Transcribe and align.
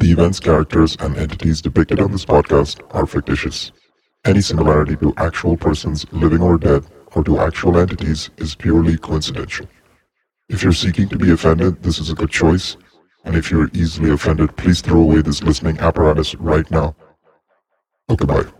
The 0.00 0.12
events, 0.12 0.40
characters, 0.40 0.96
and 0.98 1.14
entities 1.18 1.60
depicted 1.60 2.00
on 2.00 2.10
this 2.10 2.24
podcast 2.24 2.80
are 2.94 3.06
fictitious. 3.06 3.70
Any 4.24 4.40
similarity 4.40 4.96
to 4.96 5.12
actual 5.18 5.58
persons 5.58 6.06
living 6.10 6.40
or 6.40 6.56
dead 6.56 6.86
or 7.14 7.22
to 7.24 7.38
actual 7.38 7.78
entities 7.78 8.30
is 8.38 8.54
purely 8.54 8.96
coincidental. 8.96 9.68
If 10.48 10.62
you're 10.62 10.72
seeking 10.72 11.10
to 11.10 11.18
be 11.18 11.32
offended, 11.32 11.82
this 11.82 11.98
is 11.98 12.08
a 12.08 12.14
good 12.14 12.30
choice. 12.30 12.78
And 13.26 13.36
if 13.36 13.50
you're 13.50 13.68
easily 13.74 14.10
offended, 14.10 14.56
please 14.56 14.80
throw 14.80 15.02
away 15.02 15.20
this 15.20 15.42
listening 15.42 15.78
apparatus 15.80 16.34
right 16.36 16.68
now. 16.70 16.96
Okay, 18.08 18.24
bye. 18.24 18.59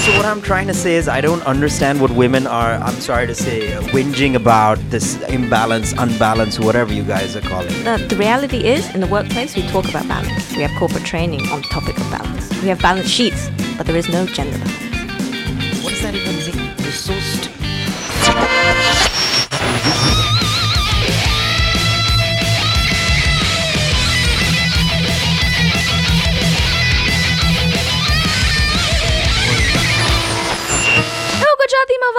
So 0.00 0.16
what 0.16 0.24
I'm 0.24 0.40
trying 0.40 0.66
to 0.66 0.72
say 0.72 0.96
is 0.96 1.08
I 1.08 1.20
don't 1.20 1.42
understand 1.42 2.00
what 2.00 2.10
women 2.10 2.46
are, 2.46 2.72
I'm 2.72 2.98
sorry 3.00 3.26
to 3.26 3.34
say, 3.34 3.68
whinging 3.92 4.34
about 4.34 4.78
this 4.88 5.20
imbalance, 5.24 5.92
unbalance, 5.92 6.58
whatever 6.58 6.90
you 6.90 7.02
guys 7.02 7.36
are 7.36 7.42
calling 7.42 7.70
it. 7.70 7.84
The, 7.84 8.06
the 8.06 8.16
reality 8.16 8.64
is, 8.64 8.88
in 8.94 9.02
the 9.02 9.06
workplace, 9.06 9.54
we 9.54 9.62
talk 9.68 9.86
about 9.90 10.08
balance. 10.08 10.56
We 10.56 10.62
have 10.62 10.70
corporate 10.78 11.04
training 11.04 11.42
on 11.48 11.60
the 11.60 11.68
topic 11.68 11.98
of 11.98 12.10
balance. 12.10 12.48
We 12.62 12.68
have 12.68 12.80
balance 12.80 13.08
sheets, 13.08 13.50
but 13.76 13.86
there 13.86 13.96
is 13.96 14.08
no 14.08 14.24
gender 14.24 14.56
balance. 14.56 14.89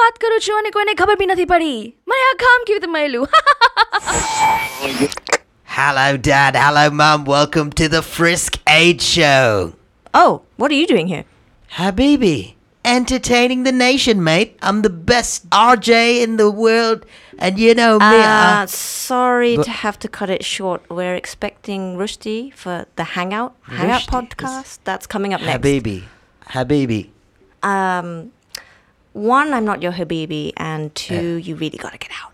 વાત 0.02 0.20
કરો 0.24 0.38
છો 0.46 0.54
અને 0.62 0.70
કોઈને 0.78 0.94
ખબર 1.02 1.18
બી 1.22 1.30
નથી 1.32 1.46
પડી 1.54 1.82
મને 2.12 2.24
આ 2.30 2.38
કામ 2.46 2.62
કેવી 2.70 2.82
રીતે 2.86 3.28
Hello, 5.74 6.08
Dad. 6.18 6.56
Hello, 6.62 6.90
Mum. 7.00 7.22
Welcome 7.24 7.70
to 7.80 7.86
the 7.94 8.02
Frisk 8.02 8.58
Aid 8.68 9.02
Show. 9.02 9.74
Oh, 10.14 10.42
what 10.58 10.70
are 10.70 10.80
you 10.80 10.88
doing 10.90 11.08
here? 11.12 11.24
Habibi, 11.78 12.56
entertaining 12.84 13.64
the 13.64 13.72
nation, 13.72 14.22
mate. 14.22 14.58
I'm 14.62 14.82
the 14.82 14.90
best 14.90 15.50
RJ 15.50 16.22
in 16.26 16.36
the 16.42 16.50
world, 16.52 17.06
and 17.40 17.58
you 17.58 17.74
know 17.74 17.94
me. 18.00 18.20
Uh, 18.34 18.66
Sorry 18.66 19.56
but... 19.56 19.64
to 19.64 19.72
have 19.86 19.98
to 20.00 20.12
cut 20.20 20.30
it 20.30 20.44
short. 20.44 20.84
We're 20.90 21.16
expecting 21.16 21.88
Rushdi 22.04 22.54
for 22.66 22.86
the 22.98 23.08
Hangout 23.16 23.56
Hangout 23.80 24.06
podcast. 24.18 24.80
That's 24.84 25.08
coming 25.08 25.34
up 25.34 25.42
next. 25.42 25.56
Habibi, 25.62 25.98
Habibi. 26.58 27.02
Um, 27.64 28.32
one, 29.14 29.54
I'm 29.54 29.66
not 29.66 29.82
your 29.82 29.92
Habibi, 29.92 30.54
and 30.58 30.94
two, 30.96 31.36
you 31.36 31.56
really 31.56 31.78
gotta 31.78 31.98
get 31.98 32.12
out. 32.24 32.32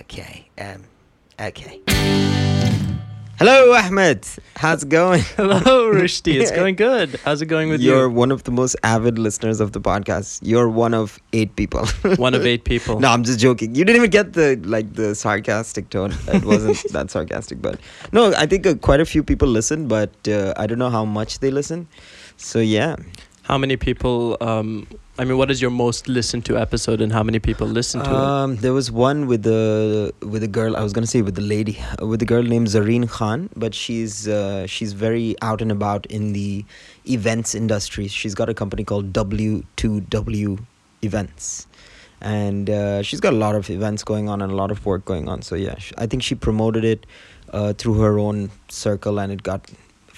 Okay. 0.00 0.48
Um. 0.58 0.84
Okay. 1.38 1.80
Hello, 3.38 3.74
Ahmed. 3.74 4.26
How's 4.56 4.82
it 4.82 4.88
going? 4.88 5.20
Hello, 5.36 5.92
Rushdi. 5.92 6.40
It's 6.40 6.50
going 6.60 6.74
good. 6.74 7.20
How's 7.22 7.42
it 7.42 7.46
going 7.46 7.68
with 7.68 7.82
You're 7.82 8.08
you? 8.08 8.10
one 8.14 8.32
of 8.32 8.44
the 8.44 8.50
most 8.50 8.76
avid 8.82 9.18
listeners 9.18 9.60
of 9.60 9.72
the 9.72 9.80
podcast. 9.80 10.40
You're 10.42 10.70
one 10.70 10.94
of 10.94 11.20
eight 11.34 11.54
people. 11.54 11.86
One 12.16 12.32
of 12.34 12.46
eight 12.46 12.64
people. 12.64 12.98
no, 12.98 13.08
I'm 13.10 13.22
just 13.24 13.38
joking. 13.38 13.74
You 13.74 13.84
didn't 13.84 13.96
even 13.96 14.10
get 14.10 14.32
the 14.32 14.56
like 14.64 14.94
the 14.94 15.14
sarcastic 15.14 15.90
tone. 15.90 16.14
It 16.28 16.44
wasn't 16.46 16.82
that 16.92 17.10
sarcastic, 17.10 17.60
but 17.60 17.78
no, 18.10 18.32
I 18.34 18.46
think 18.46 18.66
uh, 18.66 18.74
quite 18.76 19.00
a 19.00 19.04
few 19.04 19.22
people 19.22 19.48
listen, 19.48 19.86
but 19.86 20.10
uh, 20.26 20.54
I 20.56 20.66
don't 20.66 20.78
know 20.78 20.90
how 20.90 21.04
much 21.04 21.40
they 21.40 21.50
listen. 21.50 21.88
So 22.38 22.58
yeah, 22.58 22.96
How 23.42 23.58
many 23.58 23.76
people? 23.76 24.38
Um, 24.40 24.86
I 25.18 25.24
mean, 25.24 25.38
what 25.38 25.50
is 25.50 25.62
your 25.62 25.70
most 25.70 26.08
listened 26.08 26.44
to 26.44 26.58
episode, 26.58 27.00
and 27.00 27.10
how 27.10 27.22
many 27.22 27.38
people 27.38 27.66
listen 27.66 28.02
to 28.02 28.10
it? 28.10 28.14
um, 28.14 28.56
there 28.56 28.74
was 28.74 28.90
one 28.90 29.26
with 29.26 29.44
the 29.44 30.12
with 30.20 30.42
a 30.42 30.48
girl. 30.48 30.76
I 30.76 30.82
was 30.82 30.92
gonna 30.92 31.06
say 31.06 31.22
with 31.22 31.36
the 31.36 31.40
lady, 31.40 31.78
uh, 32.00 32.06
with 32.06 32.20
a 32.20 32.26
girl 32.26 32.42
named 32.42 32.66
Zareen 32.66 33.08
Khan, 33.08 33.48
but 33.56 33.74
she's 33.74 34.28
uh, 34.28 34.66
she's 34.66 34.92
very 34.92 35.34
out 35.40 35.62
and 35.62 35.72
about 35.72 36.04
in 36.06 36.34
the 36.34 36.66
events 37.08 37.54
industry. 37.54 38.08
She's 38.08 38.34
got 38.34 38.50
a 38.50 38.54
company 38.54 38.84
called 38.84 39.14
W2W 39.14 40.58
Events, 41.00 41.66
and 42.20 42.68
uh, 42.68 43.02
she's 43.02 43.20
got 43.20 43.32
a 43.32 43.36
lot 43.36 43.54
of 43.54 43.70
events 43.70 44.04
going 44.04 44.28
on 44.28 44.42
and 44.42 44.52
a 44.52 44.56
lot 44.56 44.70
of 44.70 44.84
work 44.84 45.06
going 45.06 45.30
on. 45.30 45.40
So 45.40 45.54
yeah, 45.54 45.76
I 45.96 46.06
think 46.06 46.24
she 46.24 46.34
promoted 46.34 46.84
it 46.84 47.06
uh, 47.54 47.72
through 47.72 48.00
her 48.00 48.18
own 48.18 48.50
circle, 48.68 49.18
and 49.18 49.32
it 49.32 49.42
got 49.42 49.70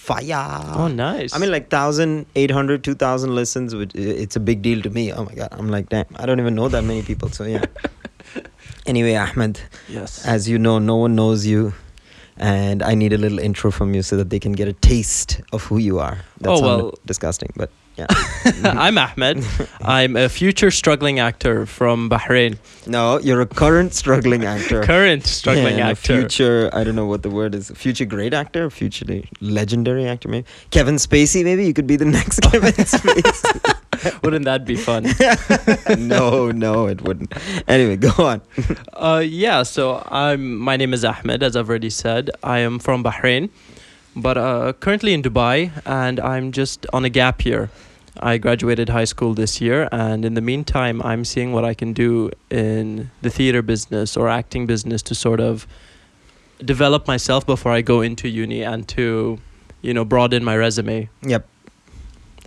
fire. 0.09 0.61
oh, 0.83 0.89
nice. 0.89 1.35
I 1.35 1.39
mean, 1.39 1.51
like 1.51 1.71
1,800, 1.73 2.83
2,000 2.85 3.35
listens, 3.35 3.75
which 3.75 3.95
it's 3.95 4.37
a 4.37 4.41
big 4.41 4.63
deal 4.63 4.81
to 4.83 4.91
me. 4.91 5.13
Oh 5.13 5.25
my 5.25 5.35
God. 5.35 5.49
I'm 5.53 5.69
like, 5.69 5.89
damn, 5.91 6.07
I 6.17 6.27
don't 6.27 6.41
even 6.41 6.55
know 6.55 6.69
that 6.69 6.85
many 6.85 7.03
people. 7.03 7.29
So, 7.31 7.45
yeah. 7.45 7.65
anyway, 8.87 9.15
Ahmed, 9.15 9.61
yes. 9.89 10.25
as 10.27 10.49
you 10.49 10.59
know, 10.59 10.79
no 10.79 10.97
one 10.97 11.15
knows 11.15 11.47
you. 11.47 11.75
And 12.41 12.83
I 12.85 12.95
need 12.95 13.13
a 13.13 13.19
little 13.19 13.41
intro 13.41 13.71
from 13.73 13.95
you 13.95 14.03
so 14.03 14.17
that 14.17 14.31
they 14.31 14.39
can 14.39 14.53
get 14.53 14.69
a 14.69 14.73
taste 14.73 15.41
of 15.53 15.65
who 15.65 15.79
you 15.79 15.99
are. 15.99 16.19
That 16.41 16.51
Oh, 16.51 16.61
well- 16.63 16.95
disgusting, 17.05 17.53
but 17.57 17.71
yeah. 17.99 18.07
I'm 18.65 18.97
Ahmed. 18.97 19.45
I'm 19.83 20.17
a 20.17 20.29
future 20.29 20.71
struggling 20.71 21.19
actor 21.19 21.67
from 21.67 22.09
Bahrain. 22.09 22.57
no, 22.87 23.19
you're 23.19 23.41
a 23.41 23.47
current 23.47 23.93
struggling 23.95 24.45
actor. 24.45 24.83
Current 24.85 25.27
struggling 25.27 25.79
Yeah, 25.79 25.89
actor. 25.91 26.21
future, 26.21 26.71
I 26.73 26.85
don't 26.85 26.95
know 26.95 27.07
what 27.07 27.23
the 27.23 27.31
word 27.31 27.55
is. 27.55 27.71
Future 27.75 28.05
great 28.05 28.33
actor, 28.33 28.71
future 28.71 29.05
legendary 29.41 30.07
actor, 30.07 30.29
maybe. 30.29 30.47
Kevin 30.71 30.95
Spacey, 30.97 31.43
maybe 31.45 31.67
you 31.67 31.75
could 31.75 31.87
be 31.89 31.97
the 31.97 32.05
next 32.05 32.41
Kevin 32.51 32.73
Spacey. 32.73 34.23
Wouldn't 34.23 34.45
that 34.45 34.65
be 34.65 34.77
fun? 34.77 35.03
no, 35.99 36.51
no, 36.53 36.87
it 36.87 37.03
wouldn't. 37.03 37.33
Anyway, 37.67 37.97
go 37.97 38.13
on. 38.25 38.41
Uh, 38.95 39.23
yeah, 39.27 39.65
so 39.65 40.07
I'm. 40.09 40.57
My 40.57 40.77
name 40.77 40.95
is 40.95 41.05
Ahmed, 41.05 41.43
as 41.43 41.57
I've 41.57 41.69
already 41.69 41.91
said. 41.91 42.31
I 42.45 42.61
am 42.61 42.79
from 42.79 43.03
Bahrain, 43.03 43.51
but 44.15 44.39
uh, 44.39 44.73
currently 44.75 45.15
in 45.15 45.23
Dubai, 45.23 45.73
and 45.85 46.21
I'm 46.21 46.53
just 46.53 46.87
on 46.93 47.05
a 47.05 47.11
gap 47.11 47.45
year. 47.45 47.71
I 48.21 48.39
graduated 48.39 48.89
high 48.89 49.05
school 49.05 49.35
this 49.35 49.61
year, 49.61 49.89
and 49.93 50.25
in 50.25 50.35
the 50.35 50.41
meantime, 50.41 51.01
I'm 51.03 51.25
seeing 51.25 51.53
what 51.53 51.65
I 51.65 51.75
can 51.75 51.93
do 51.93 52.31
in 52.51 53.11
the 53.23 53.31
theater 53.31 53.63
business 53.63 54.17
or 54.17 54.29
acting 54.29 54.67
business 54.67 55.03
to 55.03 55.15
sort 55.15 55.41
of 55.41 55.67
develop 56.65 57.07
myself 57.07 57.47
before 57.47 57.73
I 57.73 57.83
go 57.83 58.01
into 58.01 58.29
uni 58.29 58.63
and 58.63 58.87
to, 58.89 59.39
you 59.83 59.95
know, 59.95 60.05
broaden 60.05 60.45
my 60.45 60.57
resume. 60.57 61.09
Yep, 61.23 61.47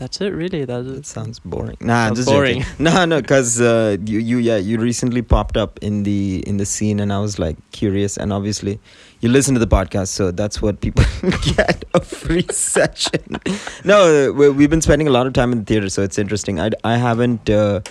That's 0.02 0.20
it, 0.20 0.30
really. 0.34 0.66
That's 0.66 0.88
it. 0.88 1.06
sounds 1.06 1.38
boring. 1.46 1.78
Nah, 1.80 2.06
I'm 2.06 2.08
Sounds 2.08 2.20
just 2.22 2.30
boring. 2.30 2.62
joking. 2.64 2.84
No, 2.86 3.06
no, 3.06 3.22
because 3.22 3.62
uh, 3.62 3.98
you, 4.04 4.18
you, 4.18 4.38
yeah, 4.40 4.58
you 4.58 4.80
recently 4.80 5.22
popped 5.22 5.58
up 5.58 5.78
in 5.84 6.02
the 6.02 6.44
in 6.48 6.58
the 6.58 6.66
scene, 6.66 7.00
and 7.00 7.14
I 7.14 7.20
was 7.20 7.38
like 7.38 7.56
curious, 7.72 8.18
and 8.18 8.34
obviously, 8.34 8.80
you 9.20 9.30
listen 9.30 9.54
to 9.54 9.60
the 9.60 9.68
podcast, 9.68 10.08
so 10.08 10.32
that's 10.32 10.60
what 10.60 10.82
people 10.82 11.06
get 11.56 11.86
a 11.94 12.02
free 12.02 12.48
session. 12.50 13.40
no, 13.86 14.30
uh, 14.30 14.34
we, 14.34 14.50
we've 14.50 14.72
been 14.72 14.82
spending 14.82 15.08
a 15.08 15.12
lot 15.12 15.28
of 15.28 15.34
time 15.34 15.52
in 15.52 15.60
the 15.60 15.66
theater, 15.66 15.88
so 15.88 16.02
it's 16.02 16.18
interesting. 16.18 16.60
I, 16.60 16.72
I 16.84 16.98
haven't. 16.98 17.48
Uh, 17.48 17.82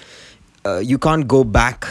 uh, 0.66 0.78
you 0.78 0.98
can't 0.98 1.28
go 1.28 1.44
back 1.44 1.86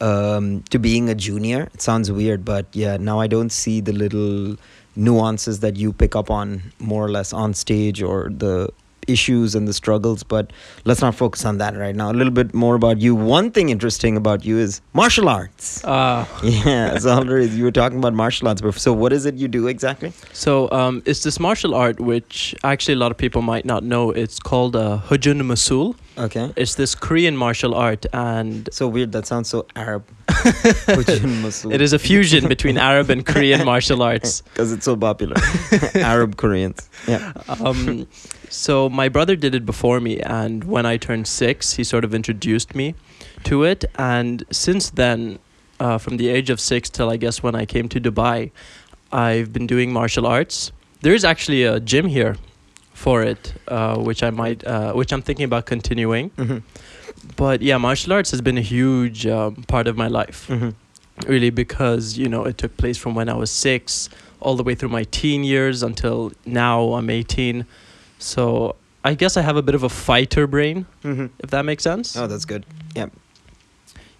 um, 0.00 0.62
to 0.70 0.78
being 0.78 1.10
a 1.10 1.14
junior. 1.14 1.68
It 1.74 1.82
sounds 1.82 2.10
weird, 2.10 2.46
but 2.46 2.64
yeah, 2.72 2.96
now 2.96 3.20
I 3.20 3.26
don't 3.26 3.52
see 3.52 3.82
the 3.82 3.92
little 3.92 4.56
nuances 4.96 5.60
that 5.60 5.76
you 5.76 5.92
pick 5.92 6.16
up 6.16 6.30
on 6.30 6.62
more 6.78 7.04
or 7.04 7.10
less 7.10 7.34
on 7.34 7.52
stage 7.52 8.02
or 8.02 8.30
the 8.30 8.70
issues 9.06 9.54
and 9.54 9.66
the 9.68 9.72
struggles. 9.72 10.22
But 10.22 10.52
let's 10.84 11.00
not 11.00 11.14
focus 11.14 11.44
on 11.44 11.58
that 11.58 11.76
right 11.76 11.94
now. 11.94 12.10
A 12.10 12.14
little 12.14 12.32
bit 12.32 12.54
more 12.54 12.74
about 12.74 13.00
you. 13.00 13.14
One 13.14 13.50
thing 13.50 13.68
interesting 13.70 14.16
about 14.16 14.44
you 14.44 14.58
is 14.58 14.80
martial 14.92 15.28
arts. 15.28 15.84
Uh, 15.84 16.26
Yeah, 16.42 16.98
so 16.98 17.10
already 17.10 17.48
you 17.48 17.64
were 17.64 17.70
talking 17.72 17.98
about 17.98 18.14
martial 18.14 18.48
arts 18.48 18.60
before. 18.60 18.78
So 18.78 18.92
what 18.92 19.12
is 19.12 19.26
it 19.26 19.34
you 19.36 19.48
do 19.48 19.66
exactly? 19.68 20.12
So 20.32 20.70
um, 20.70 21.02
it's 21.06 21.22
this 21.22 21.38
martial 21.40 21.74
art 21.74 22.00
which 22.00 22.54
actually 22.64 22.94
a 22.94 22.98
lot 22.98 23.10
of 23.10 23.16
people 23.16 23.42
might 23.42 23.64
not 23.64 23.82
know. 23.84 24.10
It's 24.10 24.38
called 24.38 24.76
uh, 24.76 25.00
Hujun 25.08 25.40
Masul. 25.42 25.94
Okay. 26.20 26.52
It's 26.54 26.74
this 26.74 26.94
Korean 26.94 27.34
martial 27.36 27.74
art, 27.74 28.04
and 28.12 28.68
So 28.72 28.86
weird. 28.88 29.12
That 29.12 29.26
sounds 29.26 29.48
so 29.48 29.66
Arab. 29.74 30.04
It 31.76 31.80
is 31.80 31.92
a 31.92 31.98
fusion 31.98 32.46
between 32.48 32.76
Arab 32.76 33.10
and 33.10 33.24
Korean 33.24 33.64
martial 33.64 34.02
arts. 34.02 34.42
Because 34.52 34.72
it's 34.72 34.84
so 34.84 34.96
popular. 34.96 35.36
Arab 35.94 36.36
Koreans. 36.36 36.88
Yeah. 37.08 37.32
Um, 37.48 38.06
so 38.50 38.88
my 38.90 39.08
brother 39.08 39.34
did 39.34 39.54
it 39.54 39.64
before 39.64 40.00
me, 40.00 40.20
and 40.20 40.64
when 40.64 40.84
I 40.84 40.98
turned 40.98 41.26
six, 41.26 41.74
he 41.74 41.84
sort 41.84 42.04
of 42.04 42.14
introduced 42.14 42.74
me 42.74 42.94
to 43.44 43.64
it. 43.64 43.84
And 43.96 44.44
since 44.50 44.90
then, 44.90 45.38
uh, 45.78 45.96
from 45.98 46.18
the 46.18 46.28
age 46.28 46.50
of 46.50 46.60
six 46.60 46.90
till 46.90 47.08
I 47.10 47.16
guess 47.16 47.42
when 47.42 47.54
I 47.54 47.64
came 47.64 47.88
to 47.88 48.00
Dubai, 48.00 48.50
I've 49.10 49.52
been 49.52 49.66
doing 49.66 49.92
martial 49.92 50.26
arts. 50.26 50.72
There 51.00 51.14
is 51.14 51.24
actually 51.24 51.64
a 51.64 51.80
gym 51.80 52.06
here 52.06 52.36
for 53.04 53.22
it, 53.32 53.54
uh, 53.68 53.96
which 54.08 54.22
I 54.22 54.30
might, 54.30 54.60
uh, 54.66 54.92
which 54.92 55.10
I'm 55.12 55.22
thinking 55.22 55.46
about 55.50 55.64
continuing. 55.66 56.30
hmm 56.36 56.58
But 57.36 57.62
yeah, 57.62 57.78
martial 57.78 58.12
arts 58.12 58.30
has 58.30 58.40
been 58.42 58.58
a 58.58 58.66
huge 58.76 59.26
um, 59.26 59.54
part 59.74 59.86
of 59.88 59.96
my 59.96 60.08
life, 60.08 60.46
hmm 60.48 60.70
really, 61.26 61.50
because 61.50 62.16
you 62.18 62.28
know 62.28 62.42
it 62.50 62.56
took 62.56 62.72
place 62.76 62.98
from 63.02 63.14
when 63.14 63.28
I 63.28 63.34
was 63.34 63.50
six 63.50 64.08
all 64.40 64.56
the 64.56 64.62
way 64.68 64.74
through 64.74 64.92
my 65.00 65.04
teen 65.18 65.44
years 65.44 65.82
until 65.82 66.32
now 66.46 66.94
I'm 66.96 67.10
18. 67.10 67.64
So 68.18 68.74
I 69.04 69.14
guess 69.14 69.36
I 69.36 69.42
have 69.42 69.56
a 69.58 69.62
bit 69.62 69.74
of 69.74 69.82
a 69.82 69.88
fighter 69.88 70.46
brain, 70.46 70.84
hmm 71.02 71.26
if 71.44 71.50
that 71.50 71.64
makes 71.64 71.82
sense. 71.82 72.16
Oh, 72.20 72.26
that's 72.26 72.46
good. 72.46 72.64
Yeah. 72.96 73.08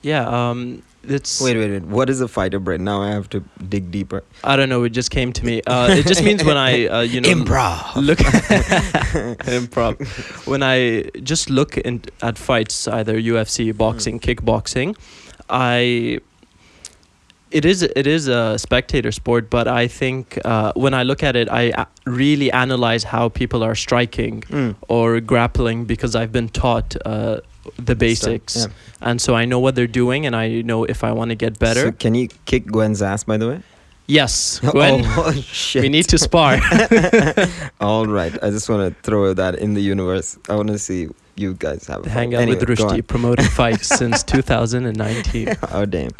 Yeah. 0.02 0.24
Um, 0.50 0.82
it's 1.02 1.40
Wait, 1.40 1.56
wait, 1.56 1.70
wait. 1.70 1.82
What 1.84 2.10
is 2.10 2.20
a 2.20 2.28
fighter 2.28 2.58
brain? 2.58 2.84
Now 2.84 3.02
I 3.02 3.08
have 3.10 3.28
to 3.30 3.42
dig 3.68 3.90
deeper. 3.90 4.22
I 4.44 4.56
don't 4.56 4.68
know. 4.68 4.84
It 4.84 4.90
just 4.90 5.10
came 5.10 5.32
to 5.32 5.44
me. 5.44 5.62
Uh, 5.66 5.88
it 5.90 6.06
just 6.06 6.22
means 6.22 6.44
when 6.44 6.56
I, 6.56 6.86
uh, 6.86 7.00
you 7.00 7.20
know, 7.20 7.28
Improv. 7.28 7.96
look 7.96 8.18
improv. 9.58 10.46
When 10.46 10.62
I 10.62 11.04
just 11.22 11.50
look 11.50 11.76
in, 11.78 12.02
at 12.22 12.38
fights, 12.38 12.86
either 12.88 13.14
UFC, 13.20 13.76
boxing, 13.76 14.20
kickboxing, 14.20 14.96
I. 15.48 16.20
It 17.50 17.64
is 17.64 17.82
it 17.82 18.06
is 18.06 18.28
a 18.28 18.56
spectator 18.58 19.10
sport, 19.10 19.50
but 19.50 19.66
I 19.66 19.88
think 19.88 20.38
uh, 20.44 20.72
when 20.76 20.94
I 20.94 21.02
look 21.02 21.24
at 21.24 21.34
it, 21.34 21.48
i 21.50 21.84
really 22.06 22.48
analyze 22.52 23.02
how 23.02 23.28
people 23.28 23.64
are 23.64 23.74
striking 23.74 24.42
Mm. 24.42 24.76
or 24.88 25.18
grappling 25.20 25.84
because 25.84 26.14
I've 26.14 26.30
been 26.30 26.48
taught 26.48 26.94
uh, 27.04 27.40
the 27.76 27.94
basics, 27.94 28.56
Yeah. 28.56 28.66
and 29.02 29.20
so 29.20 29.34
I 29.34 29.44
know 29.44 29.58
what 29.60 29.74
they're 29.74 29.86
doing, 29.86 30.26
and 30.26 30.34
I 30.34 30.62
know 30.62 30.84
if 30.84 31.04
I 31.04 31.12
want 31.12 31.28
to 31.30 31.34
get 31.36 31.58
better. 31.58 31.86
So 31.86 31.92
can 31.92 32.14
you 32.14 32.28
kick 32.46 32.66
Gwen's 32.66 33.02
ass, 33.02 33.24
by 33.24 33.36
the 33.36 33.48
way? 33.48 33.60
yes, 34.06 34.58
Gwen, 34.72 35.04
Oh, 35.16 35.32
shit. 35.32 35.82
we 35.82 35.88
need 35.88 36.08
to 36.08 36.18
spar. 36.18 36.58
All 37.80 38.06
right. 38.06 38.32
I 38.42 38.50
just 38.50 38.68
want 38.68 38.82
to 38.94 39.02
throw 39.02 39.32
that 39.34 39.54
in 39.56 39.74
the 39.74 39.80
universe. 39.82 40.36
I 40.48 40.56
want 40.56 40.68
to 40.68 40.78
see 40.78 41.08
you 41.36 41.54
guys 41.54 41.86
have 41.86 42.04
a 42.06 42.10
Hang 42.10 42.34
out 42.34 42.42
Anyway, 42.42 42.58
with 42.58 42.68
Rushdi, 42.78 43.06
promoting 43.06 43.46
fights 43.46 43.86
since 43.88 44.22
2019. 44.24 45.54
oh 45.72 45.84
damn! 45.86 46.10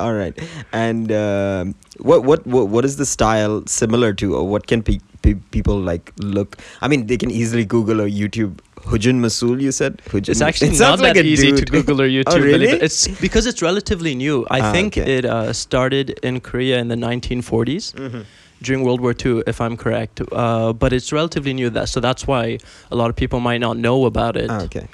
All 0.00 0.14
right, 0.14 0.36
and 0.72 1.12
um, 1.12 1.74
what 2.00 2.24
what 2.24 2.44
what 2.46 2.68
what 2.68 2.84
is 2.84 2.96
the 2.96 3.06
style 3.06 3.62
similar 3.66 4.12
to, 4.14 4.34
or 4.34 4.48
what 4.48 4.66
can 4.66 4.82
pe- 4.82 4.98
pe- 5.22 5.34
people 5.52 5.78
like 5.78 6.12
look? 6.18 6.56
I 6.80 6.88
mean, 6.88 7.06
they 7.06 7.16
can 7.16 7.30
easily 7.30 7.64
Google 7.64 8.00
or 8.00 8.08
YouTube 8.08 8.58
Hujun 8.84 9.20
Masul. 9.20 9.60
You 9.60 9.72
said 9.72 9.98
Hujun. 10.08 10.28
It's 10.28 10.40
actually 10.40 10.68
it 10.68 10.70
not 10.72 10.78
sounds 10.78 11.00
like 11.00 11.14
that 11.14 11.24
a 11.24 11.28
easy 11.28 11.52
to. 11.52 11.64
Google 11.64 12.00
or 12.02 12.08
YouTube. 12.16 12.24
Oh, 12.28 12.36
believe 12.38 12.60
really? 12.60 12.80
It's 12.80 13.08
because 13.26 13.46
it's 13.46 13.62
relatively 13.62 14.14
new. 14.14 14.46
I 14.50 14.60
Ah, 14.60 14.72
think 14.72 14.96
okay. 14.98 15.18
it 15.18 15.24
uh, 15.24 15.52
started 15.52 16.18
in 16.22 16.40
Korea 16.40 16.78
in 16.78 16.88
the 16.88 16.96
1940s 16.96 17.94
Mhm. 17.94 18.24
during 18.62 18.82
World 18.84 19.00
War 19.00 19.14
II, 19.24 19.42
if 19.46 19.60
I'm 19.60 19.76
correct. 19.76 20.20
Uh, 20.32 20.72
but 20.72 20.92
it's 20.92 21.12
relatively 21.12 21.52
new. 21.54 21.70
That 21.70 21.88
so 21.88 22.00
that's 22.00 22.26
why 22.26 22.58
a 22.90 22.96
lot 22.96 23.10
of 23.10 23.16
people 23.16 23.40
might 23.40 23.60
not 23.60 23.76
know 23.76 24.06
about 24.06 24.36
it. 24.36 24.50
Ah, 24.50 24.62
okay. 24.62 24.86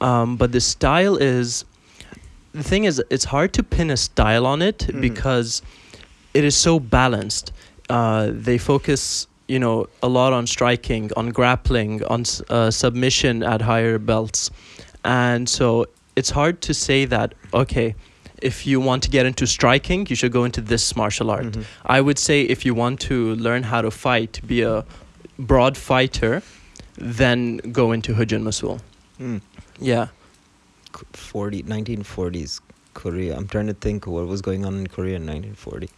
Um, 0.00 0.36
but 0.36 0.52
the 0.52 0.60
style 0.60 1.16
is 1.16 1.64
the 2.52 2.62
thing 2.62 2.84
is 2.84 3.02
it's 3.08 3.24
hard 3.26 3.52
to 3.54 3.62
pin 3.62 3.90
a 3.90 3.96
style 3.96 4.44
on 4.46 4.60
it 4.62 4.78
Mhm. 4.88 5.00
because 5.00 5.62
it 6.34 6.44
is 6.44 6.56
so 6.56 6.78
balanced. 6.80 7.52
Uh, 7.88 8.30
they 8.48 8.58
focus, 8.58 9.26
you 9.48 9.58
know, 9.58 9.86
a 10.02 10.08
lot 10.08 10.32
on 10.32 10.46
striking, 10.46 11.10
on 11.16 11.30
grappling, 11.30 12.02
on 12.04 12.24
uh, 12.48 12.70
submission 12.70 13.42
at 13.42 13.60
higher 13.62 13.98
belts, 13.98 14.50
and 15.04 15.48
so 15.48 15.86
it's 16.16 16.30
hard 16.30 16.60
to 16.62 16.74
say 16.74 17.04
that 17.06 17.34
okay. 17.52 17.94
If 18.42 18.66
you 18.66 18.80
want 18.80 19.04
to 19.04 19.10
get 19.10 19.24
into 19.24 19.46
striking, 19.46 20.04
you 20.10 20.16
should 20.16 20.32
go 20.32 20.42
into 20.42 20.60
this 20.60 20.96
martial 20.96 21.30
art. 21.30 21.44
Mhm. 21.44 21.64
I 21.86 22.00
would 22.00 22.18
say 22.18 22.42
if 22.42 22.66
you 22.66 22.74
want 22.74 22.98
to 23.02 23.36
learn 23.36 23.62
how 23.62 23.82
to 23.82 23.90
fight, 23.92 24.40
be 24.44 24.62
a 24.62 24.84
broad 25.38 25.76
fighter, 25.76 26.42
then 26.96 27.58
go 27.70 27.92
into 27.92 28.14
Hujun 28.14 28.42
Masul. 28.42 28.80
Mm. 29.20 29.40
Yeah. 29.78 30.08
40, 31.12 31.62
1940s 31.62 32.60
Korea. 32.94 33.36
I'm 33.36 33.46
trying 33.46 33.68
to 33.68 33.74
think 33.74 34.06
what 34.08 34.26
was 34.26 34.42
going 34.42 34.64
on 34.64 34.74
in 34.76 34.86
Korea 34.88 35.16
in 35.16 35.22
1940. 35.26 35.88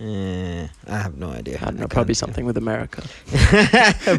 Eh, 0.00 0.66
I 0.88 0.98
have 0.98 1.16
no 1.16 1.28
idea. 1.30 1.56
I 1.62 1.66
don't 1.66 1.76
know, 1.78 1.84
I 1.84 1.86
probably 1.86 2.14
something 2.14 2.44
with 2.44 2.56
America. 2.56 3.02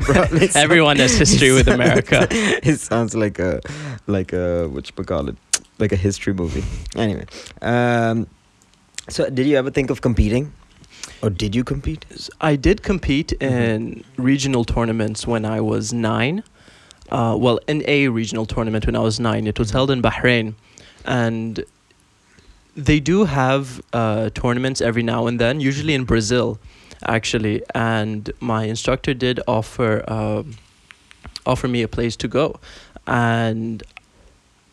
Probably 0.01 0.47
some- 0.47 0.61
Everyone 0.63 0.97
has 0.97 1.17
history 1.17 1.51
with 1.51 1.67
America. 1.67 2.27
it 2.31 2.79
sounds 2.79 3.13
like 3.13 3.39
a 3.39 3.59
like 4.07 4.31
a 4.31 4.67
what 4.69 4.89
you 4.89 5.03
call 5.03 5.27
it 5.27 5.35
like 5.79 5.91
a 5.91 5.97
history 5.97 6.33
movie 6.33 6.63
anyway 6.95 7.25
um 7.61 8.25
so 9.09 9.29
did 9.29 9.45
you 9.45 9.57
ever 9.57 9.69
think 9.69 9.89
of 9.89 9.99
competing 9.99 10.53
or 11.21 11.29
did 11.29 11.53
you 11.53 11.63
compete 11.65 12.05
I 12.39 12.55
did 12.55 12.81
compete 12.81 13.33
Mhm. 13.39 13.51
in 13.51 14.03
regional 14.17 14.63
tournaments 14.63 15.27
when 15.27 15.43
I 15.45 15.59
was 15.59 15.91
nine. 15.91 16.43
Uh, 17.11 17.35
well, 17.37 17.59
in 17.67 17.83
a 17.87 18.07
regional 18.07 18.45
tournament 18.45 18.85
when 18.87 18.95
I 18.95 18.99
was 19.09 19.19
nine. 19.19 19.45
It 19.45 19.59
was 19.59 19.69
held 19.71 19.91
in 19.91 20.01
Bahrain. 20.01 20.55
And 21.05 21.63
they 22.75 22.99
do 22.99 23.25
have 23.25 23.81
uh, 23.93 24.29
tournaments 24.31 24.81
every 24.81 25.03
now 25.03 25.27
and 25.27 25.39
then, 25.39 25.59
usually 25.59 25.93
in 25.93 26.03
Brazil, 26.03 26.59
actually. 27.05 27.63
And 27.73 28.31
my 28.39 28.65
instructor 28.65 29.13
did 29.13 29.39
offer 29.47 30.03
um, 30.11 30.55
offer 31.45 31.67
me 31.67 31.81
a 31.83 31.87
place 31.87 32.15
to 32.17 32.27
go, 32.27 32.59
and 33.07 33.81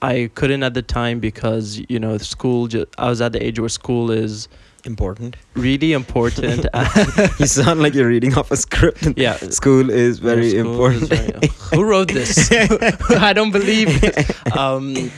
I 0.01 0.31
couldn't 0.35 0.63
at 0.63 0.75
the 0.75 0.83
time 0.83 1.21
because 1.21 1.81
you 1.89 1.99
know 1.99 2.19
school. 2.19 2.67
Ju- 2.67 2.87
I 2.99 3.09
was 3.09 3.21
at 3.21 3.33
the 3.33 3.43
age 3.45 3.59
where 3.61 3.69
school 3.69 4.11
is 4.11 4.49
important 4.85 5.37
really 5.55 5.93
important. 5.93 6.67
you 7.39 7.47
sound 7.47 7.81
like 7.81 7.95
you're 7.95 8.09
reading 8.09 8.35
off 8.35 8.51
a 8.51 8.57
script 8.57 9.07
yeah, 9.17 9.37
school 9.37 9.89
is 9.91 10.19
very 10.19 10.51
school 10.51 10.73
important 10.73 11.03
is 11.05 11.09
very- 11.09 11.49
who 11.73 11.85
wrote 11.85 12.09
this? 12.09 12.51
I 13.11 13.33
don't 13.33 13.53
believe 13.53 14.03
it. 14.03 14.57
Um, 14.57 15.11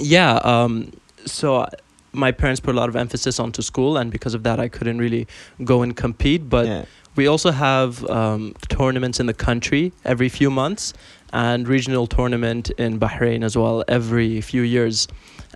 yeah. 0.00 0.34
Um, 0.42 0.92
so 1.24 1.56
uh, 1.58 1.66
my 2.12 2.32
parents 2.32 2.60
put 2.60 2.74
a 2.74 2.78
lot 2.78 2.88
of 2.88 2.96
emphasis 2.96 3.40
onto 3.40 3.62
school, 3.62 3.96
and 3.96 4.10
because 4.10 4.34
of 4.34 4.42
that, 4.42 4.60
I 4.60 4.68
couldn't 4.68 4.98
really 4.98 5.26
go 5.64 5.82
and 5.82 5.96
compete. 5.96 6.48
But 6.48 6.66
yeah. 6.66 6.84
we 7.16 7.26
also 7.26 7.50
have 7.50 8.04
um, 8.10 8.54
tournaments 8.68 9.20
in 9.20 9.26
the 9.26 9.34
country 9.34 9.92
every 10.04 10.28
few 10.28 10.50
months, 10.50 10.92
and 11.32 11.66
regional 11.66 12.06
tournament 12.06 12.70
in 12.70 13.00
Bahrain 13.00 13.42
as 13.42 13.56
well 13.56 13.84
every 13.88 14.40
few 14.40 14.62
years. 14.62 15.08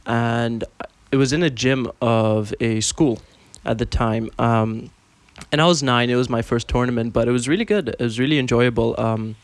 And 0.06 0.64
it 1.12 1.16
was 1.16 1.32
in 1.32 1.42
a 1.42 1.50
gym 1.50 1.90
of 2.00 2.54
a 2.60 2.80
school 2.80 3.20
at 3.64 3.78
the 3.78 3.86
time. 3.86 4.30
Um, 4.38 4.90
and 5.52 5.60
I 5.60 5.66
was 5.66 5.82
nine. 5.82 6.08
It 6.08 6.16
was 6.16 6.28
my 6.28 6.42
first 6.42 6.68
tournament, 6.68 7.12
but 7.12 7.28
it 7.28 7.32
was 7.32 7.48
really 7.48 7.64
good. 7.64 7.88
It 7.88 8.00
was 8.00 8.18
really 8.18 8.38
enjoyable. 8.38 8.98
Um, 8.98 9.36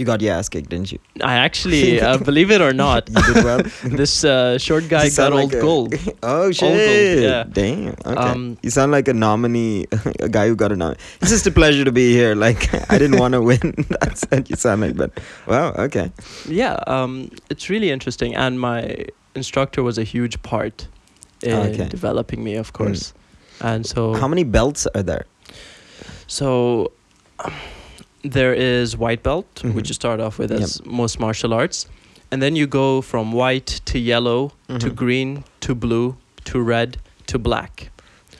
you 0.00 0.06
got 0.06 0.20
your 0.22 0.34
ass 0.34 0.48
kicked 0.48 0.70
didn't 0.70 0.90
you? 0.92 0.98
I 1.22 1.34
actually, 1.36 2.00
uh, 2.08 2.16
believe 2.18 2.50
it 2.50 2.60
or 2.60 2.72
not, 2.84 3.08
well. 3.34 3.62
this 3.84 4.24
uh, 4.24 4.58
short 4.58 4.88
guy 4.88 5.10
got 5.10 5.32
old 5.32 5.44
like 5.44 5.52
a- 5.52 5.60
gold. 5.60 5.94
oh 6.22 6.50
shit. 6.50 7.22
yeah. 7.22 7.44
damn 7.52 7.88
okay. 8.06 8.16
Um, 8.16 8.58
you 8.62 8.70
sound 8.70 8.90
like 8.92 9.06
a 9.08 9.14
nominee 9.14 9.86
a 10.20 10.28
guy 10.28 10.48
who 10.48 10.56
got 10.56 10.72
a 10.72 10.76
nominee 10.76 10.98
it's 11.20 11.30
just 11.30 11.46
a 11.46 11.50
pleasure 11.50 11.84
to 11.84 11.92
be 11.92 12.12
here 12.12 12.34
like 12.34 12.72
i 12.90 12.98
didn't 12.98 13.18
want 13.20 13.32
to 13.34 13.42
win. 13.42 13.84
That's 14.00 14.24
what 14.30 14.48
you 14.50 14.56
sound 14.56 14.80
like 14.80 14.96
but 14.96 15.12
wow 15.46 15.72
okay. 15.86 16.10
Yeah, 16.48 16.74
um, 16.86 17.30
it's 17.50 17.68
really 17.70 17.90
interesting, 17.90 18.34
and 18.34 18.58
my 18.58 19.04
instructor 19.34 19.82
was 19.82 19.98
a 19.98 20.04
huge 20.04 20.40
part 20.42 20.88
in 21.42 21.52
Okay. 21.52 21.88
developing 21.88 22.42
me, 22.42 22.54
of 22.56 22.72
course. 22.72 23.12
And 23.60 23.84
so, 23.86 24.14
how 24.14 24.28
many 24.28 24.44
belts 24.44 24.86
are 24.94 25.02
there? 25.02 25.26
So 26.26 26.92
um, 27.44 27.52
there 28.22 28.54
is 28.54 28.96
white 28.96 29.22
belt, 29.22 29.46
Mhm. 29.64 29.74
which 29.74 29.88
you 29.88 29.94
start 29.94 30.20
off 30.20 30.38
with 30.38 30.50
as 30.52 30.80
most 30.84 31.18
martial 31.20 31.52
arts, 31.54 31.86
and 32.30 32.42
then 32.42 32.54
you 32.56 32.66
go 32.66 33.00
from 33.00 33.32
white 33.32 33.80
to 33.86 33.98
yellow 33.98 34.52
to 34.68 34.90
Mhm. 34.90 34.94
green 34.94 35.44
to 35.60 35.74
blue 35.74 36.16
to 36.44 36.60
red 36.60 36.98
to 37.26 37.38
black. 37.38 37.90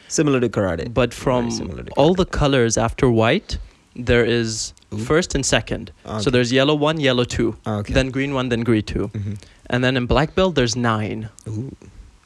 similar 0.08 0.40
to 0.40 0.48
karate 0.48 0.92
But 0.92 1.14
from 1.14 1.48
to 1.50 1.86
all 1.96 2.14
the 2.14 2.24
colors 2.26 2.76
after 2.76 3.08
white, 3.08 3.58
there 3.94 4.24
is 4.24 4.72
Ooh. 4.92 4.98
first 4.98 5.36
and 5.36 5.46
second. 5.46 5.92
Okay. 6.04 6.20
So 6.24 6.30
there's 6.30 6.50
yellow 6.52 6.74
one, 6.74 6.98
yellow 6.98 7.22
two, 7.22 7.54
okay. 7.64 7.92
then 7.94 8.10
green 8.10 8.34
one, 8.34 8.48
then 8.48 8.62
green 8.62 8.82
two. 8.82 9.08
Mhm. 9.14 9.36
And 9.70 9.84
then 9.84 9.96
in 9.96 10.06
black 10.06 10.34
belt, 10.34 10.56
there's 10.56 10.74
nine. 10.76 11.28
Ooh. 11.48 11.70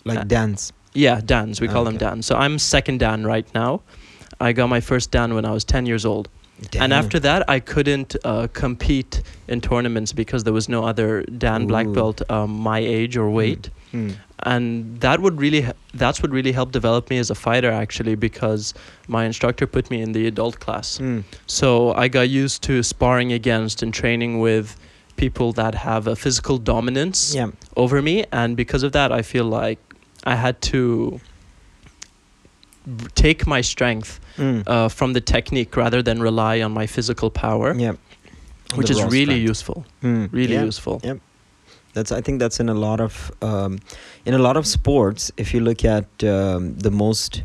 like 0.07 0.19
Uh, 0.19 0.25
dance 0.25 0.73
Yeah, 0.95 1.21
Dans. 1.25 1.61
We 1.61 1.67
call 1.69 1.85
them 1.85 1.97
Okay. 1.97 2.07
Dan. 2.07 2.23
So 2.23 2.37
I'm 2.37 2.59
second 2.59 3.01
Dan 3.01 3.25
right 3.27 3.47
now. 3.55 3.81
I 4.41 4.53
got 4.53 4.69
my 4.69 4.81
first 4.81 5.11
Dan 5.11 5.35
when 5.35 5.45
I 5.45 5.51
was 5.53 5.65
10 5.65 5.87
years 5.87 6.05
old. 6.07 6.29
And 6.79 6.93
after 6.93 7.19
that, 7.21 7.49
I 7.49 7.61
couldn't 7.61 8.17
uh, 8.25 8.49
compete 8.53 9.23
in 9.49 9.61
tournaments 9.61 10.13
because 10.13 10.45
there 10.45 10.53
was 10.53 10.69
no 10.69 10.85
other 10.85 11.23
Dan 11.25 11.67
black 11.67 11.91
belt 11.93 12.23
um, 12.31 12.51
my 12.51 12.79
age 12.79 13.17
or 13.17 13.29
weight. 13.29 13.71
Hmm. 13.91 14.11
And 14.43 15.01
that 15.01 15.21
would 15.21 15.41
really 15.41 15.67
that's 15.95 16.23
what 16.23 16.31
really 16.31 16.53
helped 16.53 16.73
develop 16.73 17.11
me 17.11 17.19
as 17.19 17.31
a 17.31 17.35
fighter 17.35 17.71
actually 17.71 18.15
because 18.15 18.75
my 19.09 19.25
instructor 19.25 19.67
put 19.67 19.91
me 19.91 20.03
in 20.03 20.13
the 20.13 20.27
adult 20.27 20.61
class. 20.61 20.99
Hmm. 20.99 21.21
So 21.47 21.93
I 21.95 22.09
got 22.09 22.29
used 22.29 22.63
to 22.65 22.83
sparring 22.83 23.33
against 23.33 23.83
and 23.83 23.93
training 23.93 24.41
with 24.41 24.77
people 25.17 25.53
that 25.53 25.75
have 25.75 26.07
a 26.07 26.17
physical 26.17 26.59
dominance 26.59 27.35
yeah 27.35 27.49
over 27.77 28.03
me 28.03 28.25
and 28.33 28.57
because 28.57 28.83
of 28.83 28.93
that 28.93 29.13
i 29.13 29.23
feel 29.23 29.45
like 29.45 29.79
i 30.25 30.35
had 30.35 30.61
to 30.61 31.21
take 33.15 33.47
my 33.47 33.61
strength 33.63 34.21
Hmm. 34.37 34.61
uh, 34.67 34.89
from 34.89 35.13
the 35.13 35.21
technique 35.21 35.77
rather 35.77 36.03
than 36.03 36.21
rely 36.21 36.61
on 36.63 36.73
my 36.73 36.87
physical 36.87 37.31
power 37.31 37.75
yeah 37.75 37.95
which 38.75 38.91
is 38.91 38.99
really 39.05 39.25
strength. 39.25 39.49
useful 39.51 39.85
Hmm. 40.03 40.25
really 40.33 40.55
Yeah. 40.55 40.65
useful 40.67 41.01
Yeah. 41.05 41.15
That's 41.95 42.11
I 42.11 42.21
think 42.23 42.41
that's 42.41 42.59
in 42.61 42.69
a 42.69 42.75
lot 42.75 43.01
of 43.01 43.31
um, 43.41 43.79
in 44.27 44.35
a 44.35 44.39
lot 44.39 44.57
of 44.57 44.67
sports. 44.67 45.31
If 45.37 45.55
you 45.55 45.61
look 45.61 45.85
at 45.85 46.07
um, 46.25 46.75
the 46.87 46.91
most, 46.91 47.45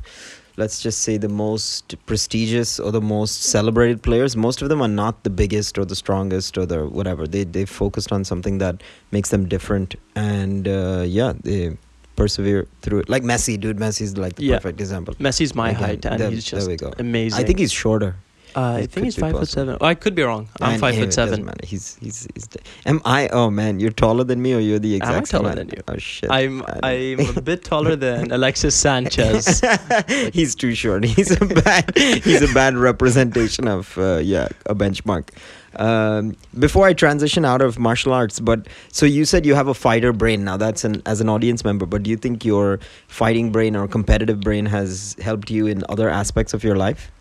let's 0.58 0.82
just 0.86 1.02
say 1.04 1.18
the 1.18 1.30
most 1.30 1.94
prestigious 2.08 2.80
or 2.80 2.92
the 2.92 3.00
most 3.02 3.44
celebrated 3.44 4.02
players, 4.02 4.36
most 4.36 4.64
of 4.64 4.70
them 4.70 4.82
are 4.82 4.88
not 5.04 5.22
the 5.24 5.30
biggest 5.30 5.78
or 5.78 5.86
the 5.86 5.96
strongest 5.96 6.58
or 6.58 6.66
the 6.66 6.80
whatever. 6.88 7.28
They 7.28 7.44
they 7.44 7.66
focused 7.66 8.12
on 8.12 8.26
something 8.26 8.58
that 8.58 8.82
makes 9.12 9.30
them 9.30 9.48
different, 9.48 9.96
and 10.16 10.68
uh, 10.68 11.04
yeah, 11.06 11.34
they 11.44 11.78
persevere 12.24 12.62
through 12.84 13.00
it. 13.02 13.10
Like 13.16 13.24
Messi, 13.34 13.60
dude. 13.60 13.78
Messi's 13.86 14.14
like 14.26 14.36
the 14.36 14.46
Yeah. 14.46 14.58
perfect 14.58 14.80
example. 14.88 15.14
Messi's 15.28 15.54
my 15.56 15.70
Again, 15.70 15.84
height, 15.84 16.06
and 16.06 16.20
there- 16.20 16.30
he's 16.32 16.46
there 16.50 16.60
just 16.60 16.68
we 16.70 16.76
go. 16.88 16.94
amazing. 17.08 17.40
I 17.40 17.46
think 17.48 17.60
he's 17.60 17.72
shorter. 17.84 18.16
Uh, 18.56 18.62
I 18.82 18.86
think 18.92 19.06
he's 19.08 19.16
five 19.16 19.34
foot 19.34 19.42
possible. 19.42 19.62
seven. 19.62 19.78
Oh, 19.80 19.86
I 19.86 19.94
could 20.04 20.16
be 20.20 20.24
wrong. 20.30 20.48
I'm 20.60 20.72
And 20.72 20.80
five 20.84 20.96
foot 21.00 21.14
seven. 21.14 21.40
He's 21.72 21.86
he's 22.04 22.28
he's. 22.34 22.48
The, 22.54 22.60
am 22.92 23.00
I? 23.06 23.28
Oh 23.40 23.52
man, 23.60 23.80
you're 23.82 23.92
taller 24.06 24.24
than 24.32 24.42
me, 24.46 24.52
or 24.58 24.62
you're 24.68 24.80
the 24.86 24.96
Am 24.96 25.02
I 25.04 25.18
exact. 25.20 25.30
taller 25.34 25.50
man? 25.50 25.58
than 25.60 25.68
you? 25.76 25.82
Oh 25.88 25.98
shit. 25.98 26.32
I'm 26.38 26.64
I'm 26.82 27.20
a 27.38 27.42
bit 27.50 27.64
taller 27.64 27.96
than 28.06 28.32
Alexis 28.38 28.74
Sanchez. 28.86 29.62
he's 30.40 30.56
too 30.64 30.74
short. 30.74 31.04
He's 31.06 31.30
a 31.40 31.46
bad. 31.46 31.96
he's 32.30 32.42
a 32.42 32.52
bad 32.62 32.74
representation 32.90 33.68
of 33.68 33.96
uh, 34.00 34.18
yeah 34.34 34.48
a 34.66 34.74
benchmark. 34.74 35.30
Um, 35.76 36.36
before 36.58 36.88
I 36.88 36.94
transition 36.94 37.46
out 37.46 37.62
of 37.62 37.78
martial 37.78 38.14
arts, 38.14 38.40
but 38.40 38.68
so 38.92 39.06
you 39.06 39.26
said 39.26 39.46
you 39.46 39.56
have 39.56 39.68
a 39.68 39.74
fighter 39.74 40.12
brain 40.12 40.44
now. 40.44 40.58
That's 40.58 40.84
an 40.84 41.02
as 41.06 41.22
an 41.22 41.30
audience 41.30 41.64
member. 41.64 41.86
But 41.86 42.04
do 42.04 42.10
you 42.10 42.18
think 42.18 42.44
your 42.44 42.80
fighting 43.08 43.52
brain 43.52 43.76
or 43.76 43.88
competitive 43.88 44.42
brain 44.42 44.66
has 44.66 45.16
helped 45.22 45.52
you 45.52 45.68
in 45.68 45.84
other 45.90 46.10
aspects 46.10 46.54
of 46.54 46.64
your 46.64 46.76
life? 46.76 47.12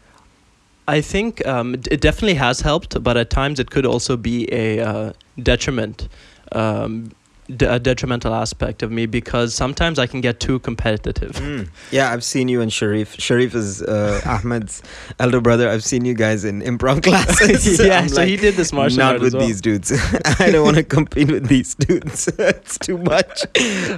I 0.89 1.03
think 1.03 1.47
um, 1.47 1.75
it 1.75 2.01
definitely 2.01 2.35
has 2.35 2.63
helped, 2.63 3.03
but 3.03 3.19
at 3.19 3.29
times 3.29 3.61
it 3.61 3.71
could 3.71 3.85
also 3.85 4.17
be 4.17 4.49
a 4.51 4.81
uh, 4.81 5.13
detriment, 5.43 6.09
um, 6.53 7.13
d- 7.57 7.65
a 7.67 7.79
detrimental 7.79 8.35
aspect 8.35 8.83
of 8.83 8.91
me 8.91 9.07
because 9.07 9.55
sometimes 9.55 9.99
I 9.99 10.07
can 10.07 10.21
get 10.21 10.41
too 10.41 10.59
competitive. 10.61 11.33
Mm. 11.33 11.69
Yeah, 11.91 12.13
I've 12.13 12.23
seen 12.25 12.49
you 12.49 12.61
and 12.61 12.71
Sharif. 12.73 13.15
Sharif 13.19 13.55
is 13.55 13.83
uh, 13.83 14.21
Ahmed's 14.27 14.83
elder 15.19 15.41
brother. 15.41 15.69
I've 15.71 15.85
seen 15.85 16.05
you 16.05 16.15
guys 16.15 16.45
in 16.45 16.61
improv 16.61 17.03
classes. 17.09 17.79
yeah, 17.85 18.01
I'm 18.01 18.09
so 18.09 18.27
he 18.27 18.37
did 18.37 18.55
this 18.55 18.73
martial 18.73 18.99
not 18.99 19.13
art 19.13 19.21
with 19.21 19.29
as 19.29 19.35
well. 19.37 19.47
these 19.47 19.61
dudes. 19.61 19.93
I 20.39 20.51
don't 20.51 20.65
want 20.65 20.77
to 20.77 20.83
compete 20.85 21.31
with 21.31 21.49
these 21.49 21.75
dudes. 21.75 22.29
it's 22.39 22.79
too 22.79 22.99
much. 22.99 23.47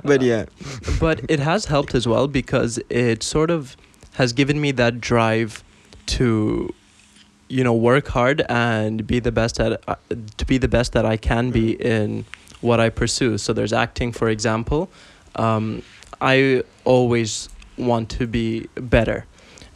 But 0.04 0.22
yeah. 0.22 0.44
but 1.00 1.20
it 1.28 1.40
has 1.40 1.64
helped 1.66 1.94
as 1.94 2.06
well 2.06 2.28
because 2.28 2.78
it 2.88 3.22
sort 3.22 3.50
of 3.50 3.76
has 4.14 4.32
given 4.32 4.60
me 4.60 4.70
that 4.72 5.00
drive 5.00 5.64
to 6.06 6.72
you 7.48 7.64
know 7.64 7.74
work 7.74 8.08
hard 8.08 8.42
and 8.48 9.06
be 9.06 9.18
the 9.18 9.32
best 9.32 9.58
at 9.58 9.82
uh, 9.88 9.96
to 10.36 10.44
be 10.44 10.58
the 10.58 10.68
best 10.68 10.92
that 10.92 11.04
I 11.04 11.16
can 11.16 11.50
be 11.50 11.72
in 11.72 12.24
what 12.60 12.80
I 12.80 12.90
pursue. 12.90 13.38
So 13.38 13.52
there's 13.52 13.72
acting 13.72 14.12
for 14.12 14.28
example. 14.28 14.90
Um, 15.36 15.82
I 16.20 16.62
always 16.84 17.48
want 17.76 18.10
to 18.10 18.26
be 18.26 18.68
better. 18.74 19.26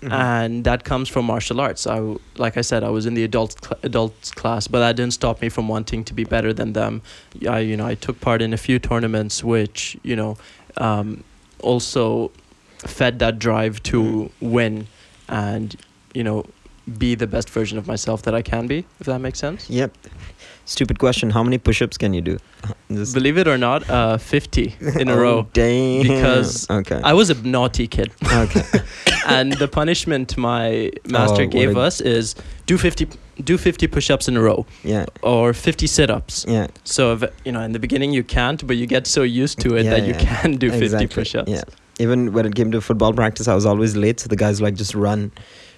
Mm-hmm. 0.01 0.13
and 0.13 0.65
that 0.65 0.85
comes 0.85 1.09
from 1.09 1.25
martial 1.25 1.63
arts. 1.63 1.87
I, 1.87 1.99
like 2.37 2.59
I 2.59 2.61
said 2.61 2.85
I 2.85 2.91
was 2.91 3.07
in 3.07 3.15
the 3.15 3.25
adult 3.25 3.57
cl- 3.65 3.81
adults 3.83 4.31
class 4.33 4.69
but 4.69 4.81
that 4.81 4.97
didn't 4.97 5.15
stop 5.15 5.41
me 5.41 5.49
from 5.49 5.67
wanting 5.67 6.05
to 6.05 6.13
be 6.13 6.25
better 6.25 6.53
than 6.53 6.75
them. 6.75 7.01
I 7.49 7.61
you 7.61 7.75
know 7.75 7.87
I 7.87 7.95
took 7.95 8.21
part 8.21 8.43
in 8.43 8.53
a 8.53 8.59
few 8.59 8.79
tournaments 8.79 9.43
which 9.43 9.97
you 10.03 10.15
know 10.15 10.37
um, 10.77 11.25
also 11.61 12.33
fed 12.79 13.19
that 13.21 13.39
drive 13.39 13.83
to 13.85 14.31
win. 14.41 14.89
And 15.27 15.75
you 16.13 16.23
know 16.23 16.45
be 16.99 17.15
the 17.15 17.27
best 17.27 17.49
version 17.51 17.79
of 17.79 17.87
myself 17.87 18.23
that 18.23 18.35
I 18.35 18.43
can 18.43 18.67
be 18.67 18.85
if 19.01 19.07
that 19.07 19.19
makes 19.21 19.39
sense 19.39 19.69
Yep. 19.71 19.97
Stupid 20.67 20.99
question. 20.99 21.29
How 21.31 21.43
many 21.43 21.59
push-ups 21.59 21.99
can 21.99 22.15
you 22.15 22.23
do? 22.23 22.39
Just- 22.91 23.13
believe 23.15 23.37
it 23.39 23.47
or 23.49 23.57
not 23.59 23.89
uh 23.91 24.17
50 24.19 24.77
in 25.01 25.09
a 25.09 25.13
Oh, 25.15 25.19
row 25.21 25.47
Damn. 25.53 26.03
because 26.03 26.69
okay. 26.71 27.01
I 27.05 27.13
was 27.15 27.31
a 27.31 27.35
naughty 27.43 27.87
kid 27.87 28.13
okay. 28.33 28.63
and 29.27 29.53
the 29.55 29.69
punishment 29.69 30.37
my 30.37 30.91
master 31.07 31.43
Oh, 31.43 31.47
gave 31.47 31.77
us 31.77 32.01
is 32.01 32.35
do 32.67 32.77
50 32.79 33.09
do 33.43 33.59
50 33.59 33.87
push-ups 33.89 34.29
in 34.29 34.37
a 34.37 34.43
row 34.43 34.65
Yeah. 34.83 35.07
or 35.23 35.53
50 35.55 35.87
sit-ups 35.87 36.45
Yeah. 36.49 36.67
so 36.85 37.13
if, 37.15 37.25
you 37.45 37.53
know 37.53 37.61
in 37.61 37.73
the 37.73 37.79
beginning 37.81 38.13
you 38.13 38.23
can't 38.25 38.67
but 38.67 38.77
you 38.77 38.87
get 38.87 39.07
so 39.07 39.23
used 39.23 39.59
to 39.61 39.77
it 39.77 39.85
Yeah, 39.85 39.91
that 39.91 40.07
you 40.07 40.15
can 40.15 40.57
do 40.57 40.71
50 40.71 40.85
exactly. 40.85 41.09
push-ups 41.09 41.51
Yeah. 41.51 41.65
Even 42.01 42.33
when 42.33 42.45
it 42.47 42.55
came 42.57 42.73
to 42.73 42.81
football 42.81 43.13
practice, 43.13 43.47
I 43.47 43.55
was 43.55 43.65
always 43.65 43.95
late. 43.95 44.19
So 44.19 44.27
the 44.29 44.35
guys 44.35 44.61
like 44.61 44.75
just 44.75 44.97
run, 44.97 45.31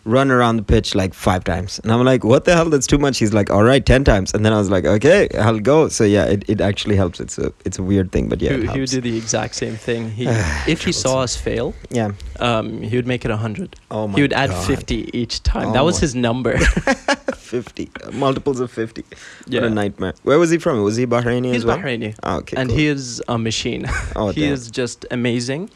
run 0.07 0.31
around 0.31 0.57
the 0.57 0.63
pitch 0.63 0.95
like 0.95 1.13
five 1.15 1.43
times, 1.45 1.79
and 1.83 1.93
I'm 1.93 2.05
like, 2.05 2.23
"What 2.25 2.45
the 2.47 2.55
hell? 2.55 2.71
That's 2.71 2.87
too 2.87 2.99
much." 2.99 3.19
He's 3.19 3.35
like, 3.35 3.51
"All 3.51 3.65
right, 3.65 3.85
ten 3.85 4.05
times," 4.05 4.33
and 4.35 4.45
then 4.47 4.53
I 4.53 4.59
was 4.59 4.71
like, 4.71 4.85
"Okay, 4.87 5.29
I'll 5.39 5.59
go." 5.59 5.89
So 5.89 6.05
yeah, 6.05 6.25
it, 6.25 6.45
it 6.49 6.61
actually 6.61 6.97
helps. 6.97 7.21
It's 7.21 7.39
a 7.39 7.53
it's 7.65 7.79
a 7.79 7.83
weird 7.83 8.13
thing, 8.13 8.29
but 8.29 8.41
yeah, 8.41 8.57
he, 8.57 8.67
he 8.69 8.81
would 8.81 8.89
do 8.91 9.01
the 9.01 9.17
exact 9.17 9.55
same 9.57 9.75
thing 9.77 10.11
he, 10.11 10.27
if 10.75 10.85
he 10.85 10.93
saw 10.93 11.21
us 11.23 11.37
fail 11.37 11.75
yeah. 11.91 12.13
um, 12.41 12.81
he 12.83 12.95
would 12.97 13.07
make 13.07 13.25
it 13.25 13.31
100 13.31 13.77
Oh 13.91 14.07
my 14.09 14.15
he 14.17 14.23
would 14.23 14.33
add 14.33 14.51
God. 14.51 14.67
50 14.67 15.11
each 15.13 15.43
time 15.43 15.69
Oh 15.69 15.73
that 15.73 15.85
was 15.85 15.99
his 15.99 16.15
number 16.15 16.57
fifty 17.37 17.91
uh, 18.05 18.11
multiples 18.13 18.61
of 18.61 18.71
fifty. 18.71 19.05
yeah 19.47 19.61
What 19.63 19.71
a 19.73 19.75
nightmare. 19.75 20.15
Where 20.23 20.39
was 20.39 20.51
he 20.51 20.59
from? 20.59 20.83
Was 20.83 20.97
he 20.97 21.07
Bahraini 21.07 21.47
he's 21.47 21.57
as 21.59 21.65
well? 21.67 21.79
Bahraini 21.79 22.15
Oh, 22.23 22.37
okay. 22.39 22.57
and 22.57 22.69
cool. 22.71 22.79
he 22.79 22.87
is 22.87 23.23
a 23.29 23.39
machine 23.39 23.87
Oh, 24.17 24.29
he 24.31 24.43
damn. 24.43 24.53
is 24.53 24.71
just 24.71 25.05
amazing 25.11 25.71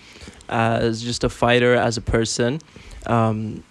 as 0.48 1.02
just 1.02 1.24
a 1.24 1.28
fighter 1.28 1.74
as 1.74 1.96
a 1.96 2.00
person 2.00 2.60
um, 3.06 3.62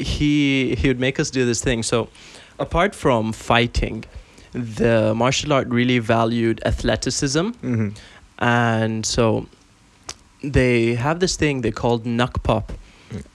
he 0.00 0.74
he 0.80 0.88
would 0.88 1.00
make 1.00 1.20
us 1.20 1.30
do 1.30 1.44
this 1.46 1.60
thing 1.62 1.82
so 1.82 2.08
apart 2.58 2.94
from 2.94 3.32
fighting 3.32 4.04
the 4.52 5.12
martial 5.14 5.52
art 5.52 5.68
really 5.68 5.98
valued 5.98 6.60
athleticism 6.64 7.50
Mhm. 7.62 7.96
and 8.38 9.06
so 9.06 9.46
they 10.42 10.94
have 10.94 11.20
this 11.20 11.36
thing 11.36 11.60
they 11.60 11.70
called 11.70 12.04
knuck 12.04 12.42
pop 12.42 12.72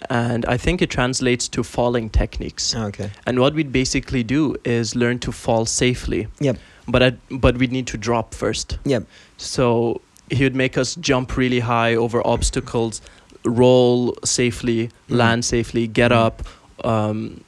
and 0.10 0.46
i 0.46 0.58
think 0.58 0.82
it 0.82 0.90
translates 0.90 1.48
to 1.48 1.64
falling 1.64 2.10
techniques 2.10 2.76
Okay. 2.76 3.10
and 3.28 3.40
what 3.40 3.54
we'd 3.54 3.72
basically 3.72 4.24
do 4.24 4.56
is 4.64 4.96
learn 4.96 5.20
to 5.20 5.32
fall 5.32 5.66
safely 5.66 6.28
Yep. 6.40 6.58
but 6.88 7.04
I, 7.04 7.10
but 7.30 7.58
we'd 7.58 7.72
need 7.72 7.88
to 7.88 7.98
drop 7.98 8.34
first 8.34 8.78
Yep. 8.86 9.04
so 9.38 10.02
he 10.32 10.44
would 10.44 10.56
make 10.56 10.78
us 10.78 10.96
jump 10.96 11.38
really 11.38 11.60
high 11.60 11.94
over 11.96 12.26
obstacles, 12.26 13.00
roll 13.44 14.16
safely, 14.24 14.90
Mm. 15.08 15.18
land 15.18 15.46
safely, 15.46 15.86
get 15.86 16.12
Mm. 16.12 16.26
up. 16.26 16.42
Um, 16.84 17.42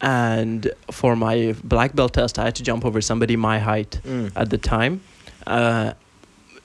and 0.00 0.70
for 0.90 1.16
my 1.16 1.54
black 1.64 1.94
belt 1.94 2.12
test, 2.14 2.38
I 2.38 2.44
had 2.44 2.54
to 2.56 2.62
jump 2.62 2.84
over 2.84 3.00
somebody 3.00 3.36
my 3.36 3.58
height 3.58 4.00
Mm. 4.04 4.32
at 4.36 4.50
the 4.50 4.58
time. 4.58 5.00
Uh, 5.46 5.92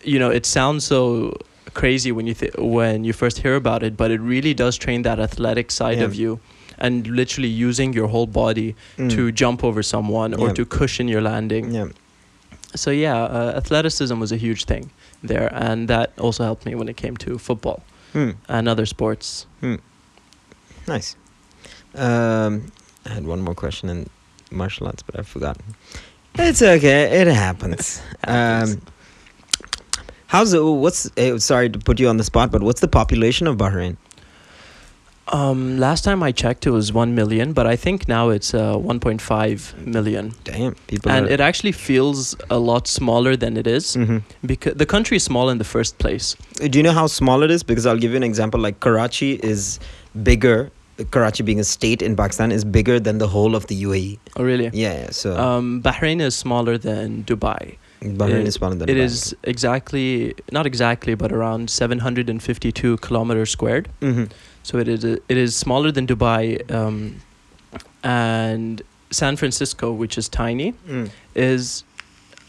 you 0.04 0.20
know, 0.20 0.30
it 0.30 0.46
sounds 0.46 0.86
so 0.86 1.34
crazy 1.74 2.12
when 2.12 2.26
you 2.28 2.34
th- 2.34 2.56
when 2.58 3.04
you 3.04 3.14
first 3.14 3.38
hear 3.40 3.56
about 3.56 3.84
it, 3.84 3.96
but 3.96 4.12
it 4.12 4.20
really 4.22 4.54
does 4.54 4.78
train 4.78 5.04
that 5.04 5.20
athletic 5.20 5.72
side 5.72 5.98
Yeah. 6.00 6.06
of 6.06 6.16
you, 6.16 6.40
and 6.78 7.08
literally 7.08 7.50
using 7.50 7.94
your 7.94 8.08
whole 8.08 8.28
body 8.28 8.76
Mm. 8.98 9.10
to 9.16 9.32
jump 9.32 9.64
over 9.64 9.84
someone 9.84 10.34
or 10.34 10.52
to 10.54 10.66
cushion 10.66 11.08
your 11.08 11.22
landing 11.22 11.72
Yeah. 11.74 11.88
so 12.76 12.90
yeah, 12.92 13.18
uh, 13.24 13.54
athleticism 13.58 14.20
was 14.20 14.32
a 14.32 14.38
huge 14.38 14.66
thing 14.66 14.90
there, 15.24 15.50
and 15.54 15.88
that 15.90 16.08
also 16.18 16.44
helped 16.44 16.66
me 16.66 16.76
when 16.76 16.88
it 16.90 16.98
came 16.98 17.16
to 17.18 17.38
football 17.38 17.84
Hmm. 18.14 18.32
and 18.48 18.68
other 18.68 18.86
sports. 18.86 19.46
Nice. 20.88 21.16
Um, 21.96 22.72
I 23.06 23.10
had 23.14 23.26
one 23.26 23.42
more 23.42 23.56
question 23.56 23.90
in 23.90 24.10
martial 24.52 24.88
arts, 24.88 25.04
but 25.04 25.18
I've 25.18 25.28
forgotten. 25.28 25.64
It's 26.36 26.62
okay. 26.62 27.22
It 27.22 27.28
happens. 27.28 28.02
Um, 28.28 28.82
how's 30.28 30.54
it? 30.54 30.60
What's? 30.62 31.10
eh, 31.18 31.38
sorry 31.40 31.70
to 31.70 31.80
put 31.80 32.00
you 32.00 32.08
on 32.10 32.18
the 32.18 32.24
spot, 32.24 32.52
but 32.52 32.62
what's 32.62 32.82
the 32.82 32.88
population 32.88 33.48
of 33.48 33.58
Bahrain? 33.58 33.98
Um, 35.32 35.78
last 35.78 36.04
time 36.04 36.24
I 36.24 36.32
checked, 36.32 36.66
it 36.66 36.72
was 36.72 36.92
one 36.92 37.14
million, 37.14 37.54
but 37.54 37.68
I 37.68 37.76
think 37.76 38.08
now 38.08 38.30
it's 38.30 38.54
uh, 38.56 38.74
1.5 38.76 39.86
million, 39.86 40.34
Damn, 40.44 40.74
people. 40.88 41.12
and 41.12 41.28
are, 41.28 41.30
it 41.30 41.40
actually 41.40 41.72
feels 41.72 42.36
a 42.50 42.58
lot 42.58 42.88
smaller 42.88 43.36
than 43.36 43.56
it 43.56 43.68
is 43.68 43.96
Mhm. 43.96 44.24
because 44.44 44.74
the 44.74 44.88
country 44.88 45.18
is 45.18 45.24
small 45.24 45.50
in 45.50 45.60
the 45.60 45.64
first 45.64 46.00
place. 46.00 46.36
Do 46.58 46.80
you 46.80 46.84
know 46.84 46.94
how 46.94 47.06
small 47.06 47.44
it 47.44 47.52
is? 47.52 47.62
Because 47.62 47.86
I'll 47.86 47.98
give 48.00 48.10
you 48.12 48.18
an 48.18 48.24
example. 48.24 48.60
Like 48.60 48.80
Karachi 48.80 49.34
is 49.44 49.80
bigger. 50.24 50.72
Karachi 51.12 51.44
being 51.44 51.60
a 51.60 51.64
state 51.64 52.02
in 52.02 52.16
Pakistan 52.16 52.52
is 52.52 52.64
bigger 52.64 53.00
than 53.00 53.18
the 53.20 53.28
whole 53.28 53.56
of 53.56 53.68
the 53.68 53.76
UAE. 53.84 54.20
Oh, 54.38 54.44
really? 54.44 54.70
Yeah, 54.74 54.94
yeah. 55.02 55.10
So 55.12 55.36
Um, 55.38 55.82
Bahrain 55.82 56.22
is 56.22 56.36
smaller 56.36 56.78
than 56.78 57.24
Dubai. 57.24 57.78
Bahrain 58.02 58.42
it- 58.42 58.48
is 58.48 58.54
smaller 58.56 58.76
than 58.76 58.90
It 58.90 58.96
Dubai. 58.98 59.06
is 59.06 59.36
exactly 59.44 60.34
not 60.52 60.66
exactly, 60.66 61.16
but 61.16 61.32
around 61.32 61.70
752 61.70 62.98
kilometers 62.98 63.50
squared. 63.52 63.90
Mhm. 64.02 64.30
So 64.64 64.78
it 64.78 64.88
is 64.88 65.04
it 65.04 65.38
is 65.38 65.56
smaller 65.56 65.92
than 65.92 66.08
Dubai, 66.08 66.44
um, 66.72 67.16
and 68.04 68.82
San 69.12 69.36
Francisco, 69.36 69.92
which 69.92 70.18
is 70.18 70.30
tiny, 70.30 70.74
Mm. 70.88 71.10
is 71.36 71.84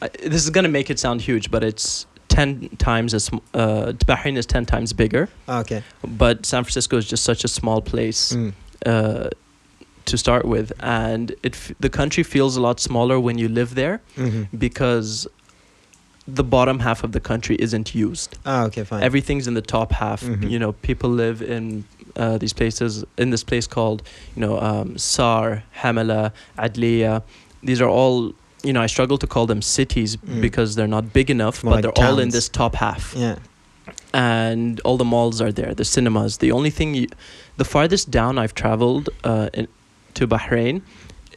uh, 0.02 0.08
this 0.22 0.42
is 0.44 0.50
gonna 0.50 0.68
make 0.68 0.88
it 0.90 0.98
sound 0.98 1.20
huge, 1.22 1.50
but 1.50 1.62
it's 1.62 2.06
ten 2.40 2.68
times 2.78 3.14
as 3.14 3.30
uh, 3.54 3.92
Bahrain 4.08 4.36
is 4.36 4.46
ten 4.46 4.64
times 4.66 4.92
bigger, 4.92 5.28
Okay. 5.48 5.82
but 6.22 6.46
San 6.46 6.62
Francisco 6.64 6.96
is 6.96 7.06
just 7.10 7.22
such 7.30 7.44
a 7.44 7.48
small 7.48 7.80
place 7.92 8.22
Mm. 8.36 8.52
uh, 8.86 9.28
to 10.10 10.16
start 10.16 10.44
with, 10.54 10.72
and 10.80 11.30
it 11.42 11.54
f- 11.54 11.72
the 11.80 11.88
country 12.00 12.24
feels 12.24 12.56
a 12.56 12.60
lot 12.60 12.80
smaller 12.80 13.16
when 13.26 13.38
you 13.38 13.48
live 13.48 13.70
there 13.74 13.96
Mhm. 14.16 14.46
because 14.66 15.28
the 16.38 16.44
bottom 16.44 16.78
half 16.80 17.04
of 17.04 17.10
the 17.12 17.20
country 17.20 17.56
isn't 17.66 17.88
used. 17.94 18.30
Ah, 18.46 18.64
okay, 18.66 18.84
fine. 18.84 19.02
Everything's 19.02 19.46
in 19.50 19.54
the 19.54 19.66
top 19.76 19.92
half. 19.92 20.20
Mhm. 20.22 20.50
You 20.52 20.58
know, 20.62 20.72
people 20.88 21.10
live 21.24 21.42
in 21.56 21.84
uh, 22.16 22.38
these 22.38 22.52
places, 22.52 23.04
in 23.16 23.30
this 23.30 23.44
place 23.44 23.66
called, 23.68 24.02
you 24.34 24.40
know, 24.44 24.54
um, 24.60 24.98
Saar, 24.98 25.62
Hamala, 25.80 26.32
Adliya. 26.58 27.22
These 27.68 27.80
are 27.84 27.88
all, 27.88 28.32
you 28.62 28.72
know, 28.72 28.82
I 28.82 28.86
struggle 28.88 29.18
to 29.18 29.26
call 29.26 29.46
them 29.46 29.62
cities 29.62 30.16
Mm. 30.16 30.40
because 30.40 30.74
they're 30.76 30.94
not 30.98 31.12
big 31.12 31.30
enough, 31.30 31.62
More 31.64 31.74
but 31.74 31.84
like 31.84 31.94
they're 31.94 32.06
all 32.06 32.18
in 32.18 32.28
this 32.30 32.48
top 32.48 32.74
half. 32.76 33.14
yeah. 33.16 33.36
and 34.12 34.80
all 34.80 34.96
the 34.96 35.04
malls 35.04 35.40
are 35.40 35.52
there, 35.52 35.72
the 35.74 35.84
cinemas. 35.84 36.38
The 36.38 36.50
only 36.52 36.70
thing, 36.70 36.94
you, 36.94 37.06
the 37.56 37.64
farthest 37.64 38.10
down 38.10 38.38
I've 38.38 38.54
traveled 38.54 39.08
uh, 39.24 39.50
in, 39.54 39.68
to 40.14 40.26
Bahrain 40.26 40.82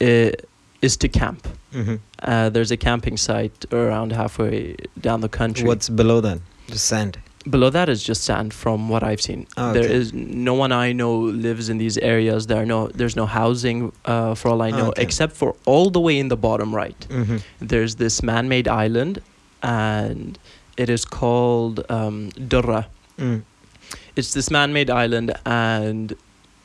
i- 0.01 0.33
is 0.81 0.97
to 0.97 1.07
camp. 1.07 1.47
Mm-hmm. 1.73 1.95
Uh, 2.19 2.49
there's 2.49 2.71
a 2.71 2.77
camping 2.77 3.17
site 3.17 3.65
around 3.71 4.11
halfway 4.11 4.75
down 4.99 5.21
the 5.21 5.29
country. 5.29 5.67
What's 5.67 5.89
below 5.89 6.19
that? 6.21 6.39
Just 6.67 6.85
sand. 6.85 7.17
Below 7.49 7.69
that 7.71 7.89
is 7.89 8.01
just 8.01 8.23
sand, 8.23 8.53
from 8.53 8.87
what 8.89 9.03
I've 9.03 9.21
seen. 9.21 9.47
Oh, 9.57 9.71
okay. 9.71 9.93
is 9.93 10.13
no 10.13 10.53
one 10.53 10.71
I 10.71 10.93
know 10.93 11.13
lives 11.17 11.67
in 11.69 11.77
these 11.77 11.97
areas. 11.97 12.47
There 12.47 12.61
are 12.61 12.65
no, 12.65 12.87
there's 12.87 13.15
no 13.17 13.25
housing, 13.25 13.91
uh, 14.05 14.33
for 14.35 14.49
all 14.49 14.61
I 14.61 14.71
Oh, 14.71 14.77
know, 14.77 14.87
okay. 14.89 15.01
except 15.03 15.33
for 15.35 15.55
all 15.65 15.89
the 15.89 15.99
way 15.99 16.17
in 16.19 16.29
the 16.29 16.37
bottom 16.37 16.73
right. 16.73 16.97
Mm-hmm. 17.09 17.37
There's 17.59 17.95
this 17.95 18.23
man-made 18.23 18.67
island, 18.69 19.21
and 19.61 20.39
it 20.77 20.89
is 20.89 21.03
called 21.05 21.83
um, 21.89 22.29
Durra. 22.31 22.85
Mm. 23.17 23.41
It's 24.15 24.33
this 24.33 24.49
man-made 24.49 24.89
island, 24.89 25.33
and 25.45 26.13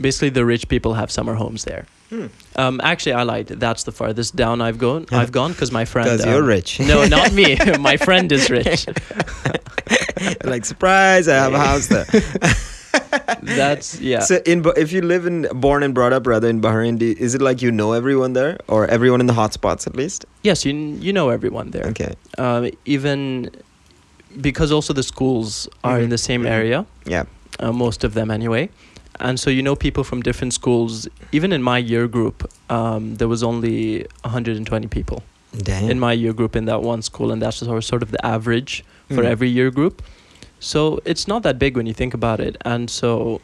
basically 0.01 0.31
the 0.31 0.45
rich 0.45 0.69
people 0.69 0.95
have 0.95 1.11
summer 1.11 1.35
homes 1.35 1.65
there. 1.65 1.87
Hmm. 2.11 2.27
Um, 2.57 2.81
actually, 2.83 3.13
I 3.13 3.23
lied. 3.25 3.49
That's 3.49 3.83
the 3.83 3.93
farthest 3.93 4.35
down 4.35 4.63
I've 4.63 4.79
gone. 4.79 5.05
I've 5.13 5.31
gone 5.31 5.53
because 5.53 5.71
my 5.71 5.85
friend. 5.85 6.07
Because 6.09 6.25
um, 6.25 6.33
you're 6.33 6.43
rich. 6.43 6.81
No, 6.81 7.05
not 7.05 7.33
me. 7.41 7.59
my 7.79 7.99
friend 7.99 8.33
is 8.33 8.49
rich. 8.49 8.87
like 10.45 10.65
surprise! 10.65 11.29
I 11.29 11.35
have 11.35 11.55
a 11.55 11.59
house 11.59 11.87
there. 11.89 12.07
That's 13.43 14.01
yeah. 14.01 14.21
So 14.21 14.37
in 14.45 14.65
if 14.77 14.93
you 14.93 15.03
live 15.03 15.27
in 15.27 15.47
born 15.55 15.83
and 15.83 15.95
brought 15.95 16.13
up 16.13 16.27
rather 16.27 16.49
in 16.49 16.61
Bahrain, 16.61 16.99
do, 16.99 17.15
is 17.19 17.35
it 17.35 17.43
like 17.43 17.63
you 17.63 17.71
know 17.71 17.93
everyone 17.93 18.33
there 18.33 18.59
or 18.69 18.87
everyone 18.87 19.21
in 19.21 19.27
the 19.27 19.33
hotspots 19.35 19.87
at 19.87 19.97
least? 19.97 20.25
yes, 20.43 20.65
you 20.65 20.73
you 20.75 21.13
know 21.13 21.29
everyone 21.31 21.71
there. 21.71 21.87
Okay. 21.87 22.15
Um, 22.39 22.71
even 22.85 23.51
because 24.41 24.71
also 24.73 24.93
the 24.93 25.03
schools 25.03 25.69
are 25.85 25.99
in 25.99 26.07
Mhm. 26.07 26.11
the 26.11 26.19
same 26.19 26.47
area. 26.47 26.85
Yeah. 27.07 27.25
uh, 27.61 27.73
most 27.73 28.05
of 28.05 28.15
them 28.15 28.31
anyway. 28.31 28.69
And 29.21 29.41
so 29.41 29.51
you 29.51 29.63
know 29.63 29.75
people 29.75 30.05
from 30.05 30.23
different 30.23 30.53
schools. 30.55 31.09
Even 31.33 31.53
in 31.53 31.63
my 31.63 31.79
year 31.79 32.07
group, 32.07 32.49
um, 32.71 33.17
there 33.17 33.27
was 33.29 33.43
only 33.43 34.07
120 34.25 34.87
people 34.89 35.23
Damn. 35.57 35.91
in 35.91 35.99
my 35.99 36.13
year 36.13 36.33
group 36.33 36.55
in 36.55 36.67
that 36.67 36.83
one 36.83 37.03
school, 37.03 37.33
and 37.33 37.43
that's 37.43 37.57
sort 37.87 38.03
of 38.03 38.11
the 38.13 38.25
average 38.25 38.85
for 39.09 39.23
Mm. 39.23 39.31
every 39.31 39.49
year 39.49 39.71
group. 39.71 40.03
So 40.61 41.01
it's 41.05 41.27
not 41.29 41.43
that 41.45 41.59
big 41.59 41.77
when 41.77 41.87
you 41.87 41.95
think 41.95 42.15
about 42.15 42.41
it. 42.41 42.57
And 42.65 42.91
so, 42.91 43.41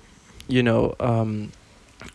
you 0.48 0.62
know, 0.62 0.94
um, 1.00 1.50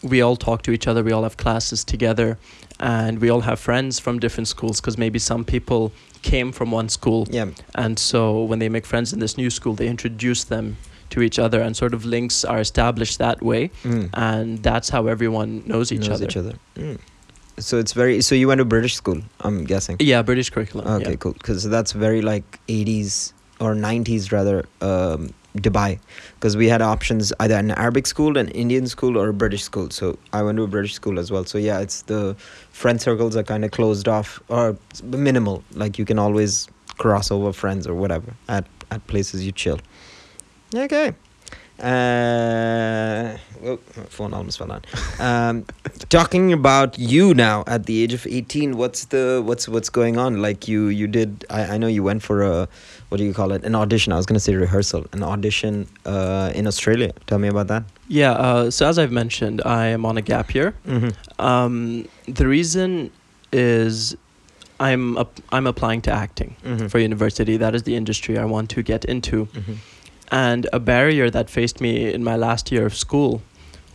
we 0.03 0.21
all 0.21 0.35
talk 0.35 0.61
to 0.63 0.71
each 0.71 0.87
other. 0.87 1.03
We 1.03 1.11
all 1.11 1.23
have 1.23 1.37
classes 1.37 1.83
together, 1.83 2.37
and 2.79 3.19
we 3.19 3.29
all 3.29 3.41
have 3.41 3.59
friends 3.59 3.99
from 3.99 4.19
different 4.19 4.47
schools 4.47 4.79
because 4.81 4.97
maybe 4.97 5.19
some 5.19 5.43
people 5.43 5.91
came 6.21 6.51
from 6.51 6.71
one 6.71 6.89
school 6.89 7.27
Yeah. 7.31 7.47
and 7.75 7.97
so 7.97 8.43
when 8.43 8.59
they 8.59 8.69
make 8.69 8.85
friends 8.85 9.13
in 9.13 9.19
this 9.19 9.37
new 9.37 9.49
school, 9.49 9.73
they 9.73 9.87
introduce 9.87 10.43
them 10.43 10.75
to 11.11 11.21
each 11.21 11.39
other, 11.39 11.59
and 11.61 11.75
sort 11.75 11.93
of 11.93 12.05
links 12.05 12.45
are 12.45 12.59
established 12.59 13.17
that 13.19 13.41
way, 13.41 13.71
Mm. 13.83 14.09
and 14.13 14.61
that's 14.61 14.89
how 14.89 15.07
everyone 15.07 15.63
knows 15.65 15.91
each 15.91 16.01
Knows 16.07 16.17
other. 16.17 16.25
each 16.25 16.37
other. 16.37 16.53
Mm. 16.77 16.97
So 17.57 17.77
it's 17.79 17.93
very. 17.93 18.21
So 18.21 18.35
you 18.35 18.47
went 18.47 18.59
to 18.59 18.65
British 18.65 18.95
school, 18.95 19.21
I'm 19.41 19.63
guessing. 19.65 19.97
Yeah, 19.99 20.21
British 20.21 20.49
curriculum. 20.51 20.87
Okay, 20.87 21.11
yeah. 21.11 21.15
cool. 21.15 21.33
Because 21.33 21.63
that's 21.67 21.93
very 21.93 22.21
like 22.21 22.59
80s 22.67 23.33
or 23.59 23.75
90s 23.75 24.31
rather, 24.31 24.65
um, 24.81 25.33
Dubai. 25.57 25.99
Because 26.35 26.55
we 26.55 26.67
had 26.67 26.81
options 26.81 27.33
either 27.39 27.55
an 27.55 27.71
Arabic 27.71 28.07
school, 28.07 28.37
an 28.37 28.49
Indian 28.49 28.87
school, 28.87 29.17
or 29.17 29.29
a 29.29 29.33
British 29.33 29.63
school. 29.63 29.89
So 29.89 30.17
I 30.31 30.43
went 30.43 30.57
to 30.57 30.63
a 30.63 30.67
British 30.67 30.93
school 30.93 31.19
as 31.19 31.31
well. 31.31 31.45
So 31.45 31.57
yeah, 31.57 31.79
it's 31.79 32.03
the 32.03 32.35
friend 32.71 33.01
circles 33.01 33.35
are 33.35 33.43
kind 33.43 33.65
of 33.65 33.71
closed 33.71 34.07
off 34.07 34.41
or 34.47 34.77
minimal. 35.03 35.63
Like 35.73 35.97
you 35.97 36.05
can 36.05 36.19
always 36.19 36.67
cross 36.97 37.31
over 37.31 37.53
friends 37.53 37.87
or 37.87 37.95
whatever 37.95 38.33
at, 38.47 38.65
at 38.91 39.05
places 39.07 39.45
you 39.45 39.51
chill. 39.51 39.79
Okay. 40.75 41.13
Uh, 41.81 43.37
oh, 43.65 43.77
phone 44.09 44.33
almost 44.33 44.57
fell 44.57 44.67
down. 44.67 44.81
Um, 45.19 45.65
talking 46.09 46.53
about 46.53 46.97
you 46.99 47.33
now 47.33 47.63
at 47.67 47.85
the 47.85 48.01
age 48.03 48.13
of 48.13 48.25
18 48.27 48.77
what's 48.77 49.05
the 49.05 49.41
what's 49.45 49.67
what's 49.67 49.89
going 49.89 50.17
on 50.17 50.41
like 50.41 50.67
you 50.67 50.87
you 50.87 51.07
did 51.07 51.45
I, 51.49 51.75
I 51.75 51.77
know 51.77 51.87
you 51.87 52.03
went 52.03 52.21
for 52.23 52.41
a 52.43 52.67
what 53.09 53.17
do 53.17 53.23
you 53.23 53.33
call 53.33 53.51
it 53.51 53.63
an 53.63 53.75
audition 53.75 54.11
i 54.13 54.15
was 54.17 54.25
going 54.25 54.35
to 54.35 54.39
say 54.39 54.55
rehearsal 54.55 55.05
an 55.13 55.23
audition 55.23 55.87
uh, 56.05 56.51
in 56.55 56.65
australia 56.67 57.11
tell 57.27 57.37
me 57.39 57.47
about 57.47 57.67
that 57.67 57.83
Yeah. 58.07 58.31
Uh, 58.31 58.71
so 58.71 58.87
as 58.89 58.97
I've 58.97 59.11
mentioned, 59.11 59.61
I 59.65 59.83
am 59.95 60.03
on 60.09 60.17
a 60.17 60.21
gap 60.31 60.47
year. 60.55 60.73
mm-hmm. 60.87 61.11
Um, 61.49 62.07
the 62.39 62.47
reason 62.47 63.11
is 63.53 64.15
I'm 64.79 65.03
ap- 65.23 65.41
I'm 65.55 65.67
applying 65.67 66.01
to 66.07 66.11
acting 66.11 66.55
Mm-hmm. 66.65 66.87
for 66.87 66.97
university. 66.99 67.57
That 67.57 67.73
is 67.75 67.83
the 67.83 67.95
industry 68.01 68.33
I 68.39 68.45
want 68.45 68.67
to 68.75 68.81
get 68.81 69.05
into. 69.05 69.45
Mm-hmm. 69.45 69.73
And 70.31 70.67
a 70.71 70.79
barrier 70.79 71.29
that 71.29 71.49
faced 71.49 71.81
me 71.81 72.13
in 72.13 72.23
my 72.23 72.35
last 72.35 72.71
year 72.71 72.85
of 72.85 72.95
school 72.95 73.41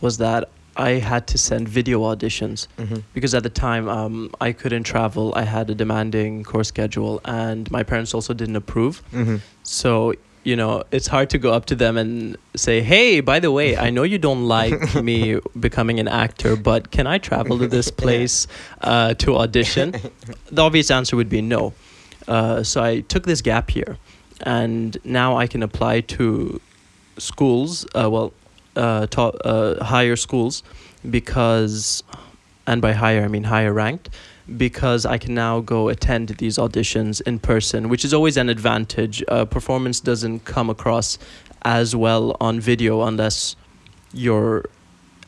was 0.01 0.17
that 0.17 0.49
I 0.77 0.91
had 0.91 1.27
to 1.27 1.37
send 1.37 1.69
video 1.69 2.01
auditions 2.01 2.67
Mm-hmm. 2.77 2.97
because 3.13 3.33
at 3.33 3.43
the 3.43 3.49
time 3.49 3.87
um, 3.87 4.29
I 4.41 4.51
couldn't 4.51 4.83
travel. 4.83 5.33
I 5.35 5.43
had 5.43 5.69
a 5.69 5.75
demanding 5.75 6.43
course 6.43 6.67
schedule, 6.67 7.21
and 7.23 7.69
my 7.71 7.83
parents 7.83 8.13
also 8.13 8.33
didn't 8.33 8.57
approve. 8.57 9.01
Mm-hmm. 9.13 9.37
So 9.63 10.13
you 10.43 10.55
know, 10.55 10.83
it's 10.91 11.07
hard 11.07 11.31
to 11.31 11.39
go 11.39 11.53
up 11.53 11.65
to 11.67 11.75
them 11.75 11.97
and 11.97 12.37
say, 12.55 12.81
"Hey, 12.81 13.19
by 13.21 13.39
the 13.39 13.51
way, 13.51 13.77
I 13.77 13.89
know 13.89 14.03
you 14.03 14.19
don't 14.19 14.45
like 14.59 14.93
me 15.01 15.39
becoming 15.59 15.99
an 15.99 16.07
actor, 16.07 16.55
but 16.55 16.91
can 16.91 17.07
I 17.07 17.17
travel 17.17 17.57
to 17.59 17.67
this 17.67 17.89
place 18.03 18.45
uh, 18.81 19.13
to 19.15 19.37
audition?" 19.37 19.95
the 20.51 20.61
obvious 20.61 20.91
answer 20.91 21.15
would 21.15 21.29
be 21.29 21.41
no. 21.41 21.73
Uh, 22.27 22.61
so 22.63 22.83
I 22.83 22.99
took 23.01 23.23
this 23.23 23.41
gap 23.41 23.75
year, 23.75 23.97
and 24.45 24.97
now 25.03 25.37
I 25.37 25.47
can 25.47 25.63
apply 25.63 26.01
to 26.01 26.61
schools. 27.17 27.85
Uh, 27.95 28.09
well, 28.09 28.33
uh, 28.75 29.07
to- 29.07 29.21
uh, 29.21 29.83
higher 29.83 30.15
schools, 30.15 30.63
because, 31.09 32.03
and 32.67 32.81
by 32.81 32.93
higher 32.93 33.23
I 33.23 33.27
mean 33.27 33.43
higher 33.45 33.73
ranked, 33.73 34.09
because 34.57 35.05
I 35.05 35.17
can 35.17 35.33
now 35.33 35.59
go 35.61 35.89
attend 35.89 36.29
these 36.37 36.57
auditions 36.57 37.21
in 37.21 37.39
person, 37.39 37.89
which 37.89 38.05
is 38.05 38.13
always 38.13 38.37
an 38.37 38.49
advantage. 38.49 39.23
Uh, 39.27 39.45
performance 39.45 39.99
doesn't 39.99 40.45
come 40.45 40.69
across 40.69 41.17
as 41.63 41.95
well 41.95 42.37
on 42.39 42.59
video 42.59 43.01
unless 43.03 43.55
you're 44.13 44.65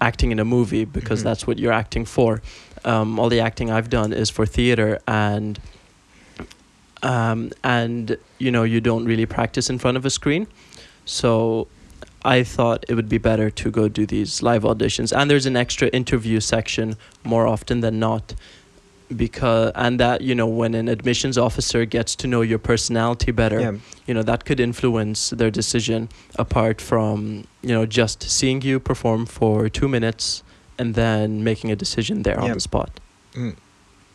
acting 0.02 0.32
in 0.32 0.40
a 0.40 0.46
movie, 0.46 0.86
because 0.86 1.22
Mhm. 1.22 1.24
that's 1.24 1.48
what 1.48 1.58
you're 1.58 1.74
acting 1.74 2.06
for. 2.06 2.42
Um, 2.86 3.18
all 3.20 3.30
the 3.30 3.40
acting 3.40 3.72
I've 3.72 3.90
done 3.90 4.14
is 4.14 4.30
for 4.30 4.46
theater 4.46 5.00
and. 5.08 5.60
Um, 7.04 7.52
and 7.64 8.18
you 8.40 8.52
know 8.52 8.64
you 8.64 8.82
don't 8.82 9.06
really 9.06 9.26
practice 9.26 9.70
in 9.70 9.78
front 9.78 9.98
of 9.98 10.06
a 10.06 10.10
screen, 10.10 10.48
so 11.06 11.68
I 12.24 12.44
thought 12.44 12.86
it 12.90 12.96
would 12.96 13.10
be 13.10 13.18
better 13.18 13.50
to 13.50 13.72
go 13.72 13.88
do 13.88 14.06
these 14.06 14.42
live 14.42 14.64
auditions. 14.64 15.16
And 15.16 15.30
there's 15.30 15.46
an 15.46 15.56
extra 15.56 15.88
interview 15.90 16.40
section 16.40 16.96
more 17.24 17.48
often 17.48 17.82
than 17.82 18.00
not. 18.00 18.34
Because 19.16 19.72
and 19.76 19.98
that 20.02 20.20
you 20.20 20.36
know 20.36 20.48
when 20.48 20.76
an 20.76 20.90
admissions 20.90 21.38
officer 21.38 21.86
gets 21.86 22.14
to 22.18 22.28
know 22.28 22.42
your 22.42 22.60
personality 22.60 23.32
better, 23.32 23.60
yeah 23.62 23.72
you 24.06 24.14
know 24.14 24.24
that 24.24 24.44
could 24.44 24.60
influence 24.60 25.30
their 25.30 25.52
decision. 25.52 26.10
Apart 26.36 26.82
from 26.82 27.46
you 27.62 27.70
know 27.70 27.86
just 27.86 28.24
seeing 28.24 28.62
you 28.62 28.82
perform 28.82 29.26
for 29.26 29.70
two 29.70 29.88
minutes 29.88 30.44
and 30.78 30.96
then 30.96 31.44
making 31.44 31.72
a 31.72 31.76
decision 31.76 32.24
there 32.24 32.40
on 32.40 32.52
the 32.54 32.60
spot. 32.60 32.90
mm. 33.34 33.56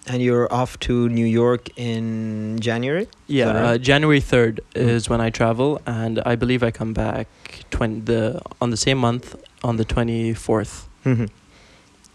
And 0.07 0.21
you're 0.23 0.53
off 0.53 0.79
to 0.81 1.09
new 1.09 1.25
york 1.27 1.69
in 1.77 2.59
january 2.61 3.07
Yeah, 3.29 3.47
right? 3.47 3.57
uh, 3.65 3.79
January 3.79 4.21
third 4.21 4.61
Mm. 4.75 4.89
is 4.97 5.09
when 5.09 5.21
I 5.21 5.31
travel, 5.31 5.81
and 5.87 6.21
I 6.27 6.35
believe 6.37 6.63
I 6.69 6.71
come 6.71 6.93
back 6.93 7.27
twen- 7.71 8.05
the 8.05 8.41
on 8.61 8.71
the 8.71 8.77
same 8.77 8.99
month 8.99 9.27
on 9.63 9.77
the 9.77 9.85
twenty 9.85 10.35
fourth. 10.35 10.75
mm-hmm. 11.07 11.27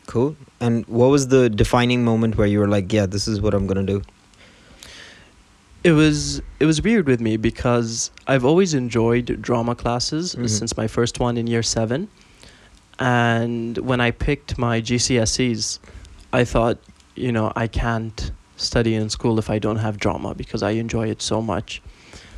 cool 0.07 0.35
and 0.59 0.85
what 0.87 1.09
was 1.15 1.23
the 1.35 1.49
defining 1.49 2.01
moment 2.11 2.37
where 2.37 2.47
you 2.53 2.59
were 2.59 2.67
like 2.77 2.87
yeah 2.97 3.05
this 3.15 3.25
is 3.27 3.41
what 3.43 3.53
i'm 3.53 3.67
gonna 3.67 3.83
do 3.95 4.01
It 5.83 5.91
was 5.93 6.41
it 6.59 6.65
was 6.65 6.81
weird 6.81 7.05
with 7.07 7.21
me 7.27 7.33
because 7.37 8.11
I've 8.31 8.43
always 8.49 8.73
enjoyed 8.73 9.25
drama 9.47 9.73
classes 9.83 10.35
Mhm. 10.35 10.49
since 10.49 10.71
my 10.81 10.87
first 10.87 11.19
one 11.19 11.37
in 11.41 11.45
year 11.47 11.63
seven, 11.63 12.07
and 12.99 13.77
when 13.89 13.99
I 14.07 14.11
picked 14.11 14.57
my 14.57 14.81
GCSEs, 14.81 15.79
I 16.33 16.43
thought, 16.43 16.77
you 17.17 17.31
know, 17.31 17.51
I 17.55 17.67
can't 17.67 18.31
study 18.57 18.95
in 18.95 19.09
school 19.09 19.39
if 19.39 19.49
I 19.49 19.59
don't 19.59 19.77
have 19.77 19.97
drama 19.97 20.33
because 20.33 20.63
I 20.63 20.71
enjoy 20.71 21.09
it 21.09 21.21
so 21.21 21.41
much. 21.41 21.81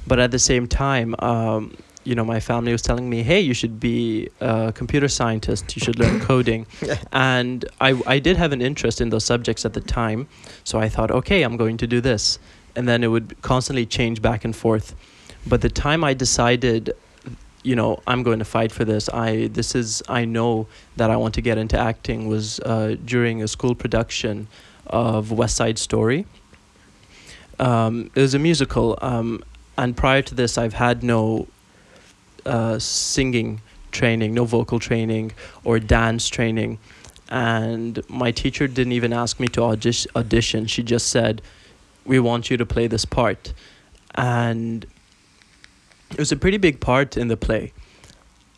But 0.08 0.20
at 0.20 0.32
the 0.32 0.40
same 0.40 0.68
time, 0.68 1.16
um, 1.20 1.76
you 2.04 2.16
know, 2.16 2.26
my 2.26 2.40
family 2.40 2.72
was 2.72 2.82
telling 2.82 3.10
me, 3.10 3.24
hey, 3.24 3.40
you 3.40 3.54
should 3.54 3.80
be 3.80 4.30
a 4.40 4.72
computer 4.74 5.08
scientist, 5.08 5.76
you 5.76 5.80
should 5.82 6.00
learn 6.00 6.20
coding. 6.32 6.66
and 7.12 7.66
I, 7.82 8.02
I 8.08 8.20
did 8.20 8.38
have 8.38 8.52
an 8.52 8.62
interest 8.62 9.02
in 9.02 9.10
those 9.10 9.26
subjects 9.26 9.66
at 9.66 9.74
the 9.74 9.82
time. 9.82 10.28
So 10.64 10.80
I 10.80 10.90
thought, 10.90 11.12
okay, 11.12 11.44
I'm 11.44 11.58
going 11.58 11.78
to 11.78 11.88
do 11.88 12.02
this. 12.02 12.40
And 12.76 12.88
then 12.88 13.04
it 13.04 13.08
would 13.08 13.42
constantly 13.42 13.86
change 13.86 14.22
back 14.22 14.46
and 14.46 14.56
forth. 14.56 14.96
But 15.46 15.62
the 15.62 15.70
time 15.70 16.04
I 16.04 16.14
decided, 16.14 16.94
you 17.64 17.76
know, 17.76 18.02
I'm 18.08 18.24
going 18.24 18.40
to 18.40 18.46
fight 18.46 18.72
for 18.72 18.86
this, 18.86 19.10
I 19.10 19.48
this 19.48 19.76
is 19.76 20.02
I 20.08 20.26
know 20.26 20.68
that 20.96 21.10
I 21.10 21.18
want 21.18 21.34
to 21.36 21.42
get 21.42 21.58
into 21.58 21.78
acting 21.78 22.28
was 22.28 22.60
uh, 22.62 22.96
during 23.04 23.42
a 23.42 23.48
school 23.48 23.76
production 23.76 24.48
of 24.90 25.32
West 25.32 25.56
Side 25.56 25.78
Story. 25.78 26.26
Um, 27.60 28.10
it 28.16 28.22
was 28.22 28.34
a 28.34 28.40
musical, 28.40 28.98
um, 29.02 29.44
and 29.78 29.96
prior 29.96 30.22
to 30.22 30.36
this, 30.36 30.58
I've 30.58 30.74
had 30.74 31.04
no 31.04 31.48
uh, 32.46 32.80
singing 32.80 33.62
training, 33.92 34.34
no 34.34 34.46
vocal 34.46 34.80
training 34.80 35.32
or 35.64 35.80
dance 35.80 36.28
training. 36.28 36.80
And 37.30 38.02
my 38.10 38.32
teacher 38.32 38.68
didn't 38.68 38.94
even 38.94 39.14
ask 39.14 39.40
me 39.40 39.48
to 39.50 39.64
audition. 39.64 40.66
She 40.66 40.84
just 40.84 41.08
said, 41.10 41.42
We 42.06 42.20
want 42.20 42.50
you 42.50 42.58
to 42.58 42.66
play 42.66 42.88
this 42.88 43.06
part. 43.06 43.54
And 44.16 44.86
it 46.12 46.18
was 46.18 46.32
a 46.32 46.38
pretty 46.38 46.58
big 46.58 46.80
part 46.80 47.18
in 47.18 47.28
the 47.28 47.38
play. 47.38 47.72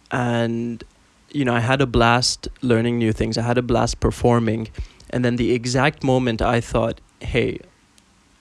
And, 0.09 0.83
you 1.31 1.43
know, 1.43 1.53
I 1.53 1.59
had 1.59 1.81
a 1.81 1.85
blast 1.85 2.47
learning 2.61 2.97
new 2.97 3.11
things, 3.11 3.37
I 3.37 3.41
had 3.41 3.57
a 3.57 3.61
blast 3.61 3.99
performing. 3.99 4.69
And 5.11 5.23
then 5.25 5.35
the 5.35 5.51
exact 5.53 6.03
moment 6.03 6.41
I 6.41 6.61
thought, 6.61 6.99
Hey, 7.19 7.59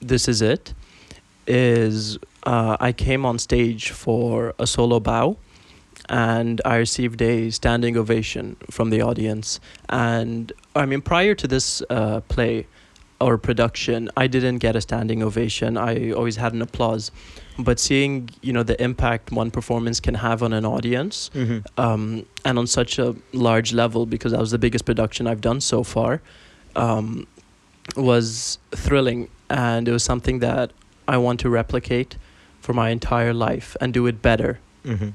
this 0.00 0.28
is 0.28 0.40
it, 0.40 0.72
is 1.46 2.18
uh, 2.44 2.76
I 2.80 2.92
came 2.92 3.26
on 3.26 3.38
stage 3.38 3.90
for 3.90 4.54
a 4.58 4.66
solo 4.66 5.00
bow 5.00 5.36
and 6.08 6.60
I 6.64 6.76
received 6.76 7.20
a 7.22 7.50
standing 7.50 7.96
ovation 7.96 8.56
from 8.70 8.90
the 8.90 9.02
audience. 9.02 9.60
And 9.88 10.52
I 10.74 10.86
mean, 10.86 11.02
prior 11.02 11.34
to 11.34 11.46
this 11.46 11.82
uh, 11.90 12.20
play 12.28 12.66
or 13.20 13.36
production, 13.36 14.08
I 14.16 14.26
didn't 14.26 14.58
get 14.58 14.74
a 14.76 14.80
standing 14.80 15.22
ovation. 15.22 15.76
I 15.76 16.12
always 16.12 16.36
had 16.36 16.54
an 16.54 16.62
applause. 16.62 17.10
But 17.58 17.78
seeing, 17.78 18.30
you 18.40 18.54
know, 18.54 18.62
the 18.62 18.82
impact 18.82 19.30
one 19.30 19.50
performance 19.50 20.00
can 20.00 20.14
have 20.14 20.42
on 20.42 20.54
an 20.54 20.64
audience, 20.64 21.30
Mhm. 21.34 21.62
um, 21.76 22.24
and 22.46 22.58
on 22.58 22.66
such 22.66 22.98
a 22.98 23.14
large 23.34 23.74
level, 23.74 24.06
because 24.06 24.32
that 24.32 24.40
was 24.40 24.50
the 24.52 24.58
biggest 24.58 24.86
production 24.86 25.26
I've 25.26 25.42
done 25.42 25.60
so 25.60 25.82
far, 25.84 26.22
um, 26.76 27.26
was 27.96 28.58
thrilling. 28.72 29.28
And 29.48 29.88
it 29.88 29.92
was 29.92 30.04
something 30.04 30.38
that 30.40 30.72
I 31.08 31.16
want 31.16 31.40
to 31.40 31.50
replicate 31.50 32.16
for 32.60 32.72
my 32.72 32.90
entire 32.90 33.34
life 33.34 33.76
and 33.80 33.92
do 33.92 34.06
it 34.06 34.22
better. 34.22 34.58
Mhm. 34.84 35.14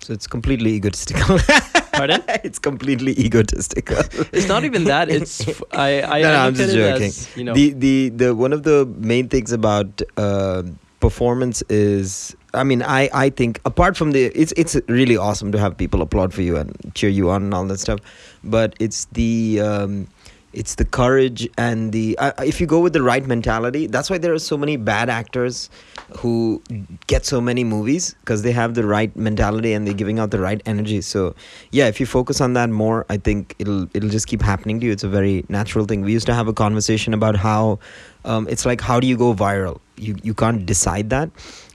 So 0.00 0.12
it's 0.12 0.26
completely 0.26 0.72
egotistical. 0.74 1.38
Pardon? 1.92 2.22
it's 2.44 2.58
completely 2.58 3.12
egotistical. 3.18 3.98
It's 4.32 4.48
not 4.48 4.64
even 4.64 4.84
that. 4.84 5.08
It's 5.16 5.46
f- 5.46 5.62
I. 5.72 6.02
I, 6.02 6.22
No, 6.22 6.32
no, 6.32 6.38
I'm 6.46 6.54
just 6.54 6.74
joking. 6.74 7.06
as, 7.08 7.36
you 7.36 7.44
know, 7.44 7.54
the 7.54 7.72
the 7.72 8.08
the 8.10 8.34
one 8.34 8.52
of 8.52 8.62
the 8.64 8.86
main 8.98 9.28
things 9.28 9.52
about 9.52 10.02
uh, 10.16 10.62
performance 11.00 11.62
is 11.68 12.34
I 12.54 12.64
mean 12.64 12.82
I 12.82 13.08
I 13.12 13.30
think 13.30 13.60
apart 13.64 13.96
from 13.96 14.12
the 14.12 14.24
it's 14.34 14.52
it's 14.56 14.76
really 14.88 15.16
awesome 15.16 15.52
to 15.52 15.58
have 15.58 15.76
people 15.76 16.00
applaud 16.02 16.32
for 16.34 16.42
you 16.42 16.56
and 16.56 16.74
cheer 16.94 17.10
you 17.10 17.30
on 17.30 17.42
and 17.44 17.54
all 17.54 17.66
that 17.66 17.80
stuff 17.80 17.98
but 18.44 18.74
it's 18.78 19.06
the 19.12 19.60
um, 19.60 20.06
it's 20.52 20.74
the 20.74 20.84
courage 20.84 21.48
and 21.56 21.92
the 21.92 22.16
uh, 22.18 22.32
if 22.44 22.60
you 22.60 22.66
go 22.66 22.80
with 22.80 22.92
the 22.92 23.02
right 23.02 23.26
mentality 23.26 23.86
that's 23.86 24.10
why 24.10 24.18
there 24.18 24.32
are 24.32 24.38
so 24.38 24.56
many 24.56 24.76
bad 24.76 25.08
actors 25.08 25.70
who 26.18 26.62
get 27.06 27.24
so 27.24 27.40
many 27.40 27.64
movies 27.64 28.14
because 28.20 28.42
they 28.42 28.52
have 28.52 28.74
the 28.74 28.84
right 28.84 29.14
mentality 29.16 29.72
and 29.72 29.86
they're 29.86 29.94
giving 29.94 30.18
out 30.18 30.30
the 30.30 30.38
right 30.38 30.62
energy. 30.66 31.00
So 31.00 31.34
yeah 31.70 31.86
if 31.86 32.00
you 32.00 32.06
focus 32.06 32.40
on 32.40 32.52
that 32.54 32.70
more 32.70 33.06
i 33.08 33.16
think 33.16 33.54
it'll 33.58 33.88
it'll 33.94 34.10
just 34.10 34.26
keep 34.26 34.42
happening 34.42 34.80
to 34.80 34.86
you. 34.86 34.92
It's 34.92 35.04
a 35.04 35.08
very 35.08 35.44
natural 35.48 35.86
thing. 35.86 36.02
We 36.02 36.12
used 36.12 36.26
to 36.26 36.34
have 36.34 36.48
a 36.48 36.52
conversation 36.52 37.14
about 37.14 37.36
how 37.36 37.78
um, 38.24 38.46
it's 38.48 38.66
like 38.66 38.80
how 38.80 39.00
do 39.00 39.06
you 39.06 39.16
go 39.16 39.34
viral? 39.34 39.80
You 39.96 40.16
you 40.22 40.34
can't 40.34 40.66
decide 40.66 41.10
that 41.10 41.30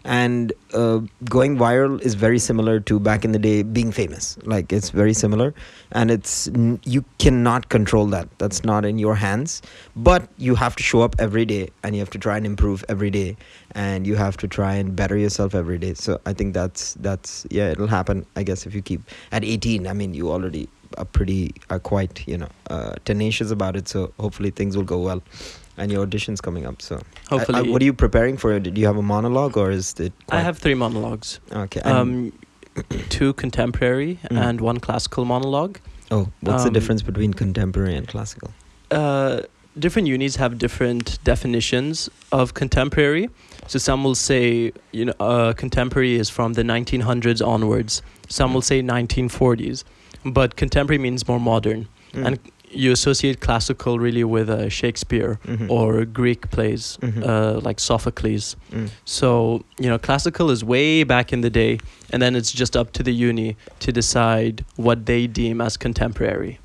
and 0.08 0.54
uh, 0.74 1.02
going 1.26 1.58
viral 1.58 2.02
is 2.02 2.16
very 2.16 2.40
similar 2.40 2.80
to 2.80 2.98
back 2.98 3.26
in 3.26 3.34
the 3.34 3.40
day 3.40 3.62
being 3.62 3.92
famous. 3.92 4.38
Like 4.44 4.72
it's 4.72 4.90
very 4.90 5.14
similar. 5.14 5.54
And 5.92 6.10
it's 6.10 6.50
you 6.86 7.04
cannot 7.20 7.68
control 7.68 8.06
that. 8.08 8.30
That's 8.38 8.64
not 8.64 8.86
in 8.86 8.98
your 8.98 9.16
hands. 9.16 9.62
But 9.98 10.30
you 10.38 10.56
have 10.56 10.78
to 10.78 10.84
show 10.84 11.02
up 11.02 11.18
every 11.20 11.46
day 11.46 11.70
and 11.84 11.94
you 11.94 12.00
have 12.00 12.10
to 12.12 12.18
try 12.18 12.38
and 12.38 12.46
improve 12.46 12.86
every 12.88 13.10
day. 13.10 13.36
And 13.74 14.08
you 14.08 14.16
have 14.16 14.38
to 14.38 14.48
try 14.48 14.76
and 14.76 14.96
better 14.96 15.18
yourself 15.18 15.54
every 15.54 15.78
day. 15.78 15.94
So 15.94 16.20
i 16.26 16.34
think 16.34 16.54
that's 16.54 16.94
that's 16.96 17.46
yeah 17.52 17.70
it'll 17.72 17.88
happen 17.88 18.26
i 18.36 18.44
guess 18.44 18.66
if 18.66 18.74
you 18.74 18.82
keep 18.82 19.02
at 19.32 19.44
18 19.44 19.88
i 19.88 19.94
mean 19.94 20.14
you 20.14 20.32
already 20.32 20.70
are 20.98 21.06
pretty 21.06 21.54
are 21.70 21.80
quite 21.80 22.28
you 22.28 22.38
know 22.38 22.50
uh, 22.70 22.94
tenacious 23.06 23.52
about 23.52 23.76
it. 23.76 23.88
So 23.88 24.14
hopefully 24.20 24.52
things 24.52 24.78
will 24.78 24.84
go 24.84 25.00
well 25.00 25.22
and 25.78 25.92
your 25.92 26.02
audition's 26.04 26.42
coming 26.42 26.66
up 26.66 26.82
so 26.82 27.00
I- 27.32 27.36
I- 27.54 27.62
what 27.62 27.82
are 27.82 27.86
you 27.86 27.94
preparing 27.94 28.38
for 28.38 28.60
do 28.60 28.82
you 28.82 28.88
have 28.88 28.98
a 28.98 29.02
monologue 29.02 29.56
or 29.58 29.72
is 29.72 29.94
it 30.00 30.14
I 30.30 30.40
have 30.42 30.58
three 30.58 30.76
monologues. 30.76 31.40
okay 31.54 31.82
Um, 31.82 32.34
two 33.10 33.34
contemporary 33.34 34.20
Mm. 34.32 34.38
and 34.50 34.62
one 34.62 34.80
classical 34.80 35.26
monologue. 35.26 35.80
oh 36.12 36.28
what's 36.42 36.64
the 36.64 36.70
um, 36.70 36.74
difference 36.74 37.02
between 37.04 37.34
contemporary 37.34 37.96
and 37.96 38.08
classical 38.08 38.50
Uh, 38.92 39.42
different 39.78 40.08
unis 40.08 40.38
have 40.38 40.58
different 40.58 41.20
definitions 41.24 42.10
of 42.32 42.54
contemporary. 42.54 43.30
So 43.68 43.78
some 43.80 44.02
will 44.06 44.16
say, 44.16 44.72
you 44.94 45.06
know, 45.08 45.14
uh, 45.20 45.52
contemporary 45.54 46.16
is 46.16 46.30
from 46.30 46.54
the 46.54 46.64
1900s 46.64 47.42
onwards. 47.42 48.02
Some 48.30 48.54
will 48.54 48.62
say 48.72 48.82
1940s, 48.82 49.84
but 50.24 50.56
contemporary 50.56 51.00
means 51.08 51.28
more 51.28 51.40
modern. 51.40 51.88
Mm. 52.14 52.26
And 52.26 52.40
you 52.70 52.92
associate 52.92 53.40
classical 53.40 53.98
really 53.98 54.24
with 54.24 54.50
uh, 54.50 54.68
Shakespeare 54.70 55.40
Mhm. 55.46 55.70
or 55.70 56.04
Greek 56.06 56.50
plays 56.52 56.98
Mhm. 57.02 57.24
uh, 57.26 57.60
like 57.62 57.80
Sophocles. 57.80 58.56
Mm. 58.74 58.90
So, 59.06 59.64
you 59.80 59.88
know, 59.90 59.98
classical 59.98 60.52
is 60.52 60.64
way 60.64 61.04
back 61.04 61.32
in 61.32 61.42
the 61.42 61.50
day, 61.50 61.80
and 62.12 62.22
then 62.22 62.36
it's 62.36 62.52
just 62.52 62.76
up 62.76 62.92
to 62.94 63.04
the 63.04 63.14
uni 63.14 63.56
to 63.80 63.92
decide 63.92 64.66
what 64.76 65.06
they 65.06 65.28
deem 65.28 65.62
as 65.62 65.78
contemporary. 65.78 66.60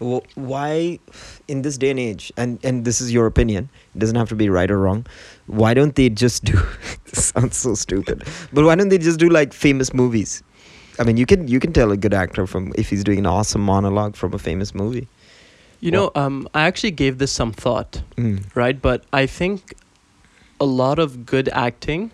Wh- 0.00 0.24
why 0.34 0.98
in 1.46 1.62
this 1.62 1.76
day 1.78 1.90
and 1.90 2.00
age 2.00 2.32
and 2.36 2.58
and 2.64 2.84
this 2.84 3.00
is 3.00 3.12
your 3.12 3.26
opinion 3.26 3.68
it 3.94 3.98
doesn't 4.00 4.16
have 4.16 4.28
to 4.30 4.34
be 4.34 4.48
right 4.48 4.68
or 4.68 4.78
wrong 4.78 5.06
why 5.46 5.74
don't 5.74 5.94
they 5.94 6.08
just 6.08 6.42
do 6.44 6.58
sounds 7.12 7.56
so 7.56 7.74
stupid 7.76 8.24
but 8.52 8.64
why 8.64 8.74
don't 8.74 8.88
they 8.88 8.98
just 8.98 9.20
do 9.20 9.28
like 9.28 9.52
famous 9.52 9.94
movies 9.94 10.42
i 10.98 11.04
mean 11.04 11.16
you 11.16 11.26
can 11.26 11.48
you 11.48 11.60
can 11.60 11.72
tell 11.72 11.90
a 11.92 11.96
good 11.96 12.14
actor 12.14 12.46
from 12.46 12.72
if 12.76 12.90
he's 12.90 13.04
doing 13.04 13.18
an 13.18 13.26
awesome 13.26 13.60
monologue 13.62 14.16
from 14.16 14.34
a 14.34 14.38
famous 14.38 14.74
movie 14.74 15.08
You 15.82 15.90
know, 15.90 16.12
um, 16.14 16.48
I 16.54 16.62
actually 16.62 16.92
gave 16.92 17.18
this 17.18 17.32
some 17.32 17.50
thought, 17.50 18.02
mm. 18.16 18.38
right? 18.54 18.80
But 18.80 19.02
I 19.12 19.26
think 19.26 19.74
a 20.60 20.64
lot 20.64 21.00
of 21.00 21.26
good 21.26 21.48
acting 21.48 22.12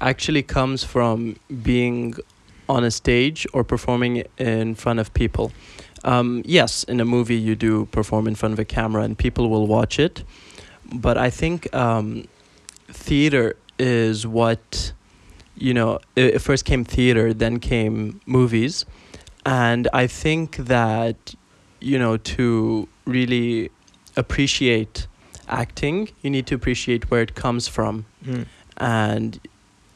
actually 0.00 0.42
comes 0.42 0.82
from 0.82 1.36
being 1.62 2.16
on 2.68 2.82
a 2.82 2.90
stage 2.90 3.46
or 3.52 3.62
performing 3.62 4.24
in 4.38 4.74
front 4.74 4.98
of 4.98 5.14
people. 5.14 5.52
Um, 6.02 6.42
yes, 6.44 6.82
in 6.82 6.98
a 6.98 7.04
movie 7.04 7.36
you 7.36 7.54
do 7.54 7.86
perform 7.86 8.26
in 8.26 8.34
front 8.34 8.54
of 8.54 8.58
a 8.58 8.64
camera 8.64 9.02
and 9.04 9.16
people 9.16 9.48
will 9.48 9.68
watch 9.68 10.00
it, 10.00 10.24
but 10.92 11.16
I 11.16 11.30
think 11.30 11.72
um, 11.72 12.26
theater 12.88 13.54
is 13.78 14.26
what 14.26 14.92
you 15.56 15.74
know. 15.74 15.98
It, 16.14 16.34
it 16.36 16.38
first 16.40 16.64
came 16.64 16.84
theater, 16.84 17.32
then 17.34 17.58
came 17.60 18.20
movies, 18.26 18.84
and 19.44 19.88
I 19.92 20.06
think 20.06 20.56
that 20.56 21.34
you 21.80 21.98
know 21.98 22.16
to 22.16 22.88
really 23.06 23.70
appreciate 24.16 25.06
acting, 25.48 26.08
you 26.22 26.30
need 26.30 26.46
to 26.48 26.54
appreciate 26.54 27.10
where 27.10 27.22
it 27.22 27.34
comes 27.34 27.68
from 27.68 28.04
Mm. 28.26 28.46
and 28.78 29.38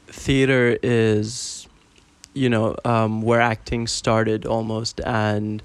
theater 0.06 0.78
is 0.82 1.66
you 2.34 2.48
know 2.48 2.76
um, 2.84 3.22
where 3.22 3.40
acting 3.40 3.86
started 3.88 4.46
almost 4.46 5.00
and 5.00 5.62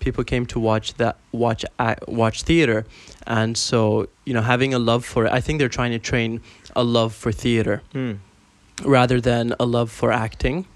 people 0.00 0.24
came 0.24 0.46
to 0.46 0.58
watch 0.58 0.94
that 0.94 1.16
watch 1.32 1.64
a- 1.78 1.96
watch 2.08 2.42
theater 2.42 2.84
and 3.26 3.56
so 3.56 4.08
you 4.24 4.32
know 4.34 4.42
having 4.42 4.74
a 4.74 4.78
love 4.78 5.04
for 5.04 5.26
it 5.26 5.32
i 5.32 5.40
think 5.40 5.58
they're 5.60 5.68
trying 5.68 5.92
to 5.92 5.98
train 5.98 6.40
a 6.74 6.82
love 6.82 7.14
for 7.14 7.30
theater 7.32 7.82
Mm. 7.94 8.18
Rather 8.84 9.20
than 9.20 9.54
a 9.60 9.66
love 9.66 9.90
for 9.90 10.12
acting. 10.12 10.66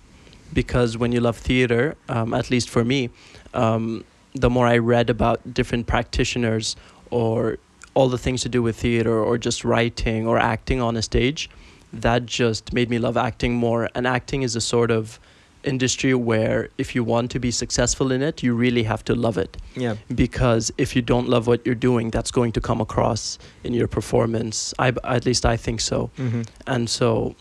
Because 0.53 0.99
when 0.99 1.12
you 1.12 1.21
love 1.21 1.38
theater 1.38 1.97
um, 2.09 2.35
at 2.35 2.51
least 2.51 2.69
for 2.69 2.85
me 2.85 3.09
um, 3.55 4.05
the 4.35 4.51
more 4.51 4.67
i 4.67 4.77
read 4.77 5.09
about 5.11 5.55
different 5.55 5.87
practitioners 5.87 6.77
or 7.11 7.59
all 7.95 8.09
the 8.09 8.19
things 8.19 8.43
to 8.43 8.49
do 8.49 8.62
with 8.62 8.77
theater 8.77 9.19
or 9.19 9.38
just 9.38 9.65
writing 9.65 10.27
or 10.27 10.38
acting 10.38 10.81
on 10.81 10.97
a 10.97 11.03
stage 11.03 11.51
that 11.93 12.27
just 12.27 12.73
made 12.73 12.88
me 12.88 12.99
love 12.99 13.17
acting 13.17 13.55
more. 13.55 13.88
And 13.95 14.07
acting 14.07 14.43
is 14.43 14.57
a 14.57 14.61
sort 14.61 14.91
of 14.91 15.21
industry 15.65 16.12
where 16.12 16.71
if 16.77 16.93
you 16.95 17.05
want 17.05 17.31
to 17.31 17.38
be 17.38 17.51
successful 17.53 18.11
in 18.11 18.21
it 18.21 18.43
you 18.43 18.53
really 18.53 18.83
have 18.83 19.05
to 19.05 19.15
love 19.15 19.38
it. 19.38 19.57
Yeah. 19.77 19.95
Because 20.12 20.73
if 20.77 20.97
you 20.97 21.03
don't 21.03 21.29
love 21.29 21.47
what 21.47 21.65
you're 21.65 21.77
doing 21.77 22.11
that's 22.11 22.33
going 22.33 22.51
to 22.53 22.61
come 22.61 22.81
across 22.81 23.38
in 23.62 23.73
your 23.73 23.87
performance. 23.87 24.75
I, 24.79 24.93
at 25.05 25.25
least 25.25 25.47
i 25.47 25.57
think 25.57 25.81
so. 25.81 26.11
Mm-hmm. 26.19 26.43
and 26.67 26.91
so, 26.91 27.37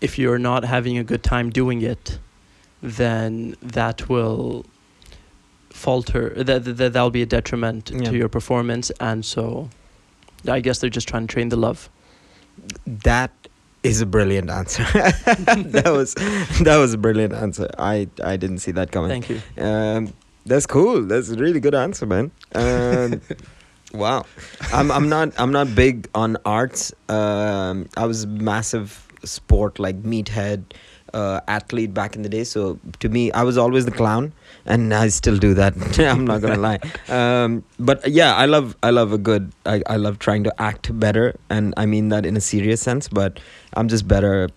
if 0.00 0.18
you're 0.18 0.38
not 0.38 0.64
having 0.64 0.98
a 0.98 1.04
good 1.04 1.22
time 1.22 1.50
doing 1.50 1.82
it, 1.82 2.18
then 2.82 3.54
that 3.62 4.08
will 4.08 4.64
falter. 5.70 6.30
That 6.42 6.64
that 6.64 6.92
that'll 6.92 7.10
be 7.10 7.22
a 7.22 7.26
detriment 7.26 7.90
Yeah. 7.94 8.10
to 8.10 8.16
your 8.16 8.28
performance. 8.28 8.90
And 9.00 9.24
so, 9.24 9.68
I 10.48 10.60
guess 10.60 10.78
they're 10.78 10.90
just 10.90 11.08
trying 11.08 11.26
to 11.26 11.32
train 11.32 11.48
the 11.50 11.56
love. 11.56 11.88
that 12.86 13.30
is 13.82 14.02
a 14.02 14.06
brilliant 14.06 14.50
answer 14.50 14.82
that 14.92 15.90
was 15.90 16.12
that 16.62 16.76
was 16.76 16.92
a 16.92 16.98
brilliant 16.98 17.32
answer 17.32 17.66
i 17.78 18.06
i 18.22 18.36
didn't 18.36 18.58
see 18.58 18.72
that 18.72 18.92
coming 18.92 19.08
Thank 19.08 19.30
you. 19.30 19.40
Um, 19.56 20.12
that's 20.44 20.66
cool. 20.66 21.02
That's 21.04 21.30
a 21.30 21.36
really 21.36 21.60
good 21.60 21.74
answer, 21.74 22.04
man. 22.06 22.30
Um, 22.54 23.20
wow. 23.94 24.24
I'm 24.72 24.90
I'm 24.90 25.08
not 25.08 25.32
I'm 25.38 25.52
not 25.52 25.74
big 25.74 26.08
on 26.14 26.36
arts. 26.44 26.92
Um, 27.08 27.88
I 27.96 28.04
was 28.06 28.26
massive 28.26 29.06
sport 29.24 29.78
like 29.78 30.02
meathead, 30.02 30.64
uh, 31.14 31.40
athlete 31.48 31.92
back 31.92 32.16
in 32.16 32.22
the 32.22 32.28
day. 32.28 32.44
So 32.44 32.78
to 33.00 33.08
me, 33.08 33.32
I 33.32 33.42
was 33.42 33.58
always 33.58 33.84
the 33.84 33.90
clown, 33.90 34.32
and 34.64 34.92
I 34.94 35.08
still 35.08 35.36
do 35.36 35.54
that. 35.54 35.74
I'm 35.98 36.24
not 36.24 36.40
gonna 36.40 36.56
lie. 36.56 36.80
Um, 37.08 37.64
but 37.78 38.06
yeah, 38.08 38.34
I 38.34 38.46
love 38.46 38.76
I 38.82 38.90
love 38.90 39.12
a 39.12 39.18
good. 39.18 39.52
I, 39.66 39.82
I 39.86 39.96
love 39.96 40.18
trying 40.18 40.44
to 40.44 40.62
act 40.62 40.98
better, 40.98 41.36
and 41.48 41.74
I 41.76 41.86
mean 41.86 42.08
that 42.10 42.26
in 42.26 42.36
a 42.36 42.40
serious 42.40 42.80
sense. 42.80 43.08
But 43.08 43.40
I'm 43.74 43.88
just 43.88 44.06
better 44.08 44.48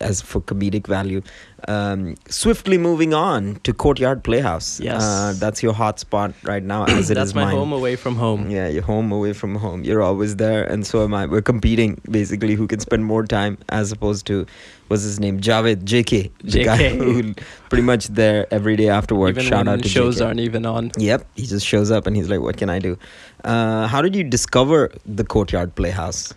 as 0.00 0.20
for 0.20 0.40
comedic 0.40 0.86
value. 0.86 1.22
Um, 1.68 2.16
swiftly 2.28 2.78
moving 2.78 3.14
on 3.14 3.56
to 3.64 3.72
Courtyard 3.72 4.22
Playhouse. 4.22 4.78
Yes. 4.80 5.02
uh, 5.02 5.34
that's 5.38 5.62
your 5.62 5.72
hot 5.72 5.98
spot 5.98 6.34
right 6.44 6.62
now, 6.62 6.84
as 6.84 7.10
it 7.10 7.14
That's 7.14 7.30
is 7.30 7.34
my 7.34 7.44
mine. 7.44 7.54
home 7.56 7.72
away 7.72 7.96
from 7.96 8.16
home. 8.16 8.50
Yeah, 8.50 8.68
you're 8.68 8.82
home 8.82 9.10
away 9.12 9.32
from 9.32 9.54
home. 9.56 9.82
You're 9.84 10.02
always 10.02 10.36
there, 10.36 10.64
and 10.64 10.86
so 10.86 11.02
am 11.04 11.14
I. 11.14 11.26
We're 11.26 11.42
competing 11.42 12.00
basically 12.10 12.54
who 12.54 12.66
can 12.66 12.80
spend 12.80 13.04
more 13.04 13.24
time 13.24 13.56
as 13.70 13.90
opposed 13.90 14.26
to 14.26 14.46
what's 14.88 15.02
his 15.02 15.18
name, 15.18 15.40
Javed 15.40 15.84
JK, 15.84 16.30
the 16.42 16.64
guy 16.64 16.90
who 16.90 17.34
pretty 17.68 17.82
much 17.82 18.08
there 18.08 18.46
every 18.52 18.76
day 18.76 18.88
after 18.88 19.14
work. 19.14 19.30
Even 19.30 19.44
Shout 19.44 19.66
when 19.66 19.68
out 19.78 19.82
to 19.82 19.88
shows 19.88 20.20
JK. 20.20 20.26
aren't 20.26 20.40
even 20.40 20.66
on. 20.66 20.90
Yep, 20.98 21.26
he 21.36 21.46
just 21.46 21.66
shows 21.66 21.90
up 21.90 22.06
and 22.06 22.14
he's 22.16 22.28
like, 22.28 22.40
"What 22.40 22.56
can 22.58 22.68
I 22.70 22.78
do?" 22.78 22.98
Uh, 23.44 23.86
how 23.86 24.02
did 24.02 24.14
you 24.14 24.22
discover 24.24 24.90
the 25.04 25.24
Courtyard 25.24 25.74
Playhouse? 25.74 26.34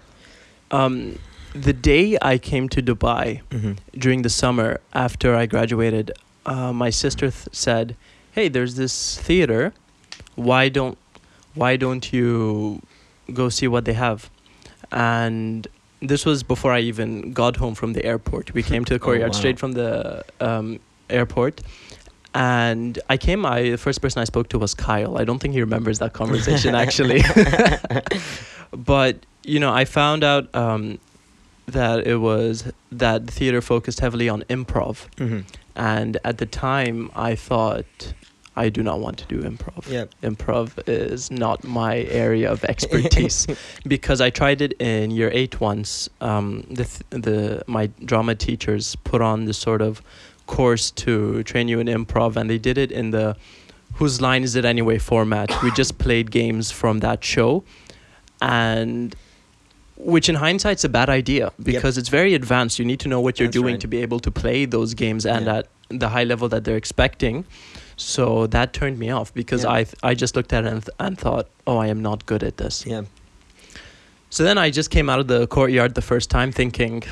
Um, 0.72 1.18
the 1.54 1.74
day 1.74 2.18
I 2.22 2.38
came 2.38 2.70
to 2.70 2.82
Dubai 2.82 3.42
Mm-hmm. 3.50 3.74
during 3.98 4.22
the 4.22 4.30
summer 4.30 4.80
after 4.94 5.36
I 5.36 5.46
graduated, 5.46 6.12
uh, 6.46 6.72
my 6.74 6.90
sister 6.90 7.32
th- 7.32 7.48
said, 7.52 7.96
"Hey, 8.32 8.48
there's 8.50 8.76
this 8.76 9.18
theater. 9.20 9.74
Why 10.36 10.70
don't 10.70 10.98
Why 11.56 11.76
don't 11.78 12.14
you 12.14 12.82
go 13.34 13.50
see 13.50 13.68
what 13.68 13.84
they 13.86 13.94
have?" 13.94 14.30
And 14.92 15.68
this 16.02 16.26
was 16.26 16.44
before 16.44 16.72
I 16.72 16.80
even 16.80 17.34
got 17.34 17.58
home 17.58 17.76
from 17.76 17.94
the 17.94 18.04
airport. 18.06 18.54
We 18.54 18.64
came 18.64 18.86
to 18.86 18.94
the 18.94 19.00
Oh, 19.04 19.06
courtyard 19.06 19.32
wow. 19.34 19.38
straight 19.40 19.60
from 19.60 19.74
the 19.74 20.24
um, 20.40 20.80
airport. 21.10 21.62
And 22.34 23.00
I 23.10 23.18
came. 23.18 23.46
I 23.46 23.72
the 23.72 23.78
first 23.78 24.02
person 24.02 24.22
I 24.22 24.26
spoke 24.26 24.48
to 24.50 24.60
was 24.60 24.74
Kyle. 24.74 25.18
I 25.18 25.24
don't 25.26 25.40
think 25.40 25.54
he 25.54 25.62
remembers 25.62 25.98
that 26.00 26.14
conversation 26.14 26.76
actually. 26.86 27.22
but 28.72 29.18
you 29.44 29.60
know, 29.60 29.72
I 29.74 29.86
found 29.86 30.24
out 30.24 30.54
um, 30.56 31.00
that 31.72 32.06
it 32.08 32.18
was 32.18 32.72
that 32.92 33.26
the 33.28 33.32
theater 33.32 33.62
focused 33.62 34.00
heavily 34.00 34.30
on 34.30 34.44
improv, 34.50 35.08
Mm-hmm. 35.18 35.40
and 35.76 36.18
at 36.24 36.38
the 36.38 36.46
time, 36.46 37.10
I 37.16 37.36
thought 37.36 38.14
I 38.56 38.68
do 38.70 38.84
not 38.84 39.00
want 39.00 39.18
to 39.20 39.26
do 39.28 39.42
improv. 39.42 39.88
Yep. 39.90 40.12
Improv 40.24 40.68
is 40.90 41.32
not 41.32 41.64
my 41.64 41.98
area 42.26 42.52
of 42.52 42.64
expertise 42.66 43.48
because 43.88 44.20
I 44.20 44.30
tried 44.32 44.62
it 44.62 44.74
in 44.82 45.12
year 45.12 45.30
eight 45.34 45.62
once. 45.62 46.10
Um, 46.20 46.64
the 46.70 46.84
th- 46.86 47.24
the 47.26 47.64
my 47.68 47.88
drama 48.04 48.36
teachers 48.36 48.96
put 49.04 49.22
on 49.22 49.46
this 49.46 49.58
sort 49.58 49.82
of 49.82 50.02
course 50.48 50.92
to 50.92 51.44
train 51.44 51.68
you 51.70 51.80
in 51.80 51.88
improv, 51.88 52.36
and 52.36 52.50
they 52.50 52.58
did 52.58 52.78
it 52.78 52.92
in 52.92 53.12
the 53.12 53.36
whose 53.94 54.20
line 54.20 54.44
is 54.44 54.56
it 54.56 54.66
anyway 54.66 54.98
format. 54.98 55.50
We 55.64 55.72
just 55.72 55.98
played 56.06 56.30
games 56.32 56.70
from 56.72 57.00
that 57.00 57.24
show, 57.24 57.64
and 58.42 59.16
which 60.00 60.30
in 60.30 60.36
hindsight's 60.36 60.84
a 60.84 60.90
bad 60.90 61.10
idea 61.10 61.52
because 61.62 61.98
it's 61.98 62.10
very 62.10 62.34
advanced. 62.34 62.80
You 62.80 62.86
need 62.86 63.00
to 63.02 63.08
know 63.10 63.20
what 63.22 63.38
you're 63.40 63.48
That's 63.48 63.54
doing 63.62 63.74
right. 63.76 63.82
to 63.82 63.88
be 63.88 64.02
able 64.02 64.20
to 64.22 64.32
play 64.32 64.66
those 64.66 64.94
games 64.94 65.26
and 65.26 65.46
Yeah. 65.46 65.58
at 65.58 65.68
the 65.90 66.10
high 66.10 66.24
level 66.24 66.48
that 66.50 66.64
they're 66.64 66.78
expecting. 66.78 67.46
So 67.98 68.48
that 68.48 68.72
turned 68.74 68.98
me 68.98 69.10
off 69.12 69.34
because 69.34 69.64
Yeah. 69.64 69.72
I 69.80 69.84
th- 69.84 69.96
I 70.04 70.14
just 70.16 70.36
looked 70.36 70.54
at 70.54 70.64
it 70.66 70.72
and, 70.74 70.82
th- 70.84 70.96
and 71.00 71.18
thought, 71.18 71.48
oh, 71.68 71.78
I 71.78 71.88
am 71.88 72.02
not 72.02 72.26
good 72.26 72.44
at 72.44 72.56
this. 72.58 72.86
Yeah. 72.86 73.04
So 74.30 74.44
then 74.44 74.58
I 74.58 74.70
just 74.70 74.90
came 74.90 75.10
out 75.10 75.20
of 75.20 75.28
the 75.28 75.48
courtyard 75.48 75.96
the 75.96 76.02
first 76.02 76.30
time 76.30 76.52
thinking, 76.52 77.04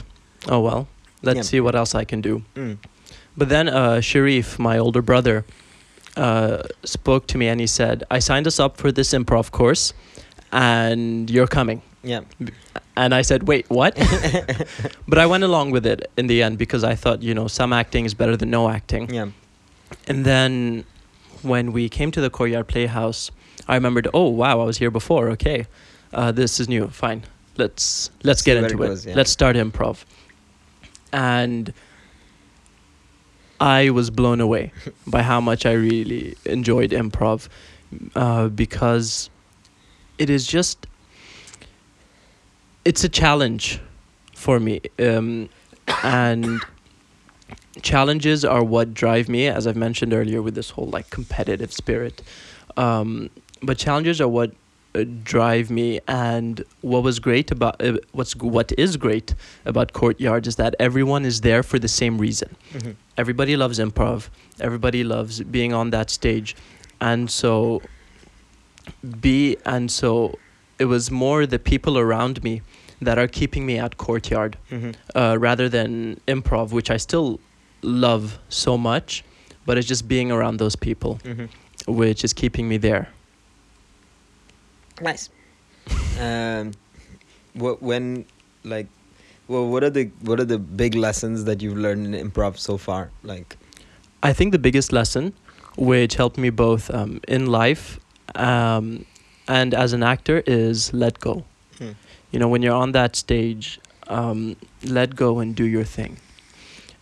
oh 0.48 0.60
well, 0.62 0.88
let's 1.24 1.38
Yeah. 1.38 1.44
see 1.44 1.60
what 1.60 1.76
else 1.76 1.94
I 1.94 2.06
can 2.06 2.22
do. 2.22 2.42
Mm. 2.56 2.78
But 3.36 3.50
then 3.50 3.68
uh, 3.68 4.00
Sharif, 4.02 4.58
my 4.60 4.78
older 4.78 5.02
brother, 5.02 5.44
uh, 6.16 6.64
spoke 6.86 7.28
to 7.28 7.38
me 7.38 7.48
and 7.50 7.60
he 7.60 7.68
said, 7.68 8.04
I 8.10 8.20
signed 8.20 8.48
us 8.48 8.60
up 8.60 8.78
for 8.78 8.92
this 8.92 9.14
improv 9.14 9.52
course 9.52 9.94
and 10.52 11.30
you're 11.30 11.48
coming. 11.48 11.82
Yeah. 12.04 12.22
And 12.96 13.14
I 13.14 13.22
said, 13.22 13.48
wait, 13.48 13.70
what? 13.70 13.96
but 15.08 15.18
I 15.20 15.26
went 15.26 15.44
along 15.44 15.72
with 15.72 15.86
it 15.86 16.10
in 16.18 16.28
the 16.28 16.42
end 16.44 16.58
because 16.58 16.84
I 16.84 16.96
thought, 16.96 17.22
you 17.22 17.34
know, 17.34 17.48
some 17.48 17.74
acting 17.74 18.06
is 18.06 18.14
better 18.14 18.38
than 18.38 18.50
no 18.50 18.70
acting. 18.70 19.14
Yeah. 19.14 19.30
And 20.08 20.26
then 20.26 20.86
when 21.42 21.72
we 21.72 21.90
came 21.90 22.12
to 22.12 22.22
the 22.22 22.30
Courtyard 22.30 22.68
Playhouse, 22.68 23.32
I 23.68 23.76
remembered, 23.76 24.08
oh 24.14 24.30
wow, 24.30 24.60
I 24.60 24.64
was 24.64 24.78
here 24.78 24.92
before. 24.92 25.30
Okay, 25.32 25.68
uh, 26.14 26.32
this 26.32 26.60
is 26.60 26.70
new. 26.70 26.88
Fine, 26.88 27.24
let's 27.58 28.12
let's 28.24 28.44
See 28.44 28.52
get 28.52 28.58
into 28.58 28.82
it 28.82 28.86
it. 28.86 28.88
goes, 28.88 29.06
yeah. 29.06 29.16
Let's 29.16 29.32
start 29.32 29.56
improv. 29.56 30.04
And 31.12 31.74
I 33.60 33.90
was 33.90 34.10
blown 34.10 34.40
away 34.42 34.72
by 35.08 35.22
how 35.22 35.42
much 35.42 35.66
I 35.66 35.74
really 35.74 36.36
enjoyed 36.46 36.92
improv, 36.92 37.50
uh, 38.16 38.48
because 38.50 39.30
it 40.18 40.30
is 40.30 40.48
just 40.48 40.86
it's 42.90 43.04
a 43.04 43.10
challenge 43.10 43.80
for 44.44 44.60
me, 44.60 44.76
um, 45.00 45.50
and 46.04 46.62
challenges 47.82 48.44
are 48.44 48.64
what 48.64 48.88
drive 48.94 49.30
me 49.30 49.42
as 49.58 49.68
i've 49.68 49.76
mentioned 49.88 50.12
earlier 50.20 50.42
with 50.42 50.56
this 50.56 50.70
whole 50.72 50.90
like 50.98 51.08
competitive 51.20 51.72
spirit. 51.72 52.16
Um, 52.76 53.30
but 53.62 53.78
challenges 53.78 54.20
are 54.20 54.28
what 54.38 54.52
uh, 54.96 55.04
drive 55.24 55.70
me 55.80 56.00
and 56.08 56.64
what 56.82 57.04
was 57.04 57.20
great 57.20 57.52
about 57.52 57.76
uh, 57.82 57.98
what's 58.18 58.36
what 58.58 58.72
is 58.86 58.98
great 58.98 59.36
about 59.66 59.88
courtyard 59.94 60.48
is 60.48 60.56
that 60.56 60.72
everyone 60.80 61.24
is 61.32 61.42
there 61.42 61.64
for 61.64 61.78
the 61.86 61.88
same 62.02 62.16
reason. 62.28 62.50
Mhm. 62.74 62.96
everybody 63.24 63.56
loves 63.64 63.78
improv. 63.86 64.30
Everybody 64.60 65.04
loves 65.04 65.34
being 65.58 65.72
on 65.82 65.92
that 65.92 66.10
stage. 66.20 66.56
And 67.00 67.30
so 67.30 67.82
be 69.22 69.58
and 69.74 69.92
so 70.00 70.12
it 70.80 70.86
was 70.86 71.12
more 71.12 71.46
the 71.56 71.60
people 71.72 71.96
around 71.98 72.44
me 72.48 72.62
that 73.02 73.18
are 73.18 73.28
keeping 73.28 73.66
me 73.66 73.78
at 73.78 73.98
courtyard 73.98 74.58
Mhm. 74.72 74.96
uh, 75.16 75.38
rather 75.40 75.70
than 75.70 76.20
improv, 76.28 76.72
which 76.72 76.90
I 76.90 76.98
still 76.98 77.40
love 77.82 78.40
so 78.50 78.78
much, 78.78 79.24
but 79.66 79.78
it's 79.78 79.88
just 79.88 80.08
being 80.08 80.32
around 80.32 80.58
those 80.58 80.76
people, 80.76 81.20
Mhm. 81.24 81.50
which 81.88 82.24
is 82.24 82.34
keeping 82.34 82.68
me 82.68 82.78
there. 82.78 83.10
Nice. 85.02 85.30
um, 86.20 86.72
what 87.54 87.82
when 87.82 88.26
like, 88.64 88.88
well, 89.48 89.68
what 89.68 89.84
are 89.84 89.90
the 89.90 90.06
what 90.22 90.40
are 90.40 90.46
the 90.46 90.58
big 90.60 90.96
lessons 90.96 91.46
that 91.46 91.62
you've 91.62 91.78
learned 91.78 92.14
in 92.16 92.30
improv 92.30 92.58
so 92.58 92.78
far? 92.78 93.12
Like, 93.24 93.58
I 94.24 94.34
think 94.34 94.52
the 94.52 94.60
biggest 94.60 94.92
lesson, 94.92 95.34
which 95.78 96.16
helped 96.16 96.38
me 96.38 96.50
both 96.50 96.90
um, 96.94 97.22
in 97.28 97.46
life 97.46 98.00
um, 98.36 99.06
and 99.48 99.74
as 99.74 99.94
an 99.94 100.04
actor, 100.04 100.44
is 100.48 100.92
let 100.94 101.20
go. 101.20 101.46
You 102.38 102.40
know, 102.42 102.50
when 102.50 102.62
you're 102.62 102.76
on 102.76 102.92
that 102.92 103.16
stage, 103.16 103.80
um, 104.10 104.58
let 104.84 105.16
go 105.16 105.40
and 105.40 105.56
do 105.56 105.66
your 105.66 105.84
thing. 105.84 106.18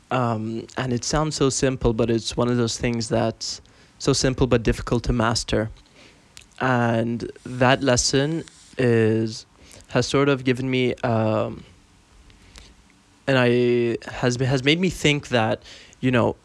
Um, 0.09 0.65
and 0.77 0.93
it 0.93 1.03
sounds 1.03 1.35
so 1.35 1.49
simple, 1.49 1.91
but 1.91 2.09
it's 2.09 2.37
one 2.37 2.47
of 2.47 2.55
those 2.55 2.77
things 2.77 3.09
that's 3.09 3.59
so 3.99 4.13
simple 4.13 4.47
but 4.47 4.63
difficult 4.63 5.03
to 5.03 5.11
master. 5.11 5.71
And 6.61 7.29
that 7.45 7.83
lesson 7.83 8.45
is 8.77 9.45
has 9.89 10.07
sort 10.07 10.29
of 10.29 10.45
given 10.45 10.69
me 10.69 10.95
um, 11.03 11.65
and 13.27 13.37
I 13.37 13.97
has 14.09 14.37
has 14.37 14.63
made 14.63 14.79
me 14.79 14.89
think 14.89 15.27
that 15.39 15.63
you 15.99 16.11
know 16.11 16.37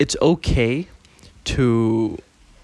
it's 0.00 0.16
okay 0.20 0.88
to 1.44 2.18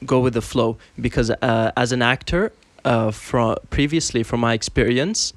go 0.05 0.19
with 0.19 0.35
the 0.35 0.43
flow 0.43 0.77
because 1.01 1.31
uh, 1.31 1.71
as 1.77 1.93
an 1.93 2.03
actor 2.03 2.53
uh, 2.85 3.13
from 3.13 3.59
previously 3.71 4.25
from 4.25 4.41
my 4.41 4.55
experience 4.55 5.35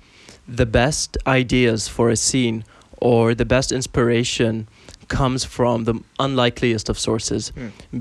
the 0.52 0.66
best 0.66 1.18
ideas 1.26 1.88
for 1.88 2.10
a 2.10 2.16
scene 2.16 2.64
or 2.98 3.34
the 3.34 3.46
best 3.46 3.72
inspiration 3.72 4.68
comes 5.08 5.44
from 5.46 5.86
the 5.86 5.96
unlikeliest 6.20 6.90
of 6.90 7.00
sources. 7.00 7.52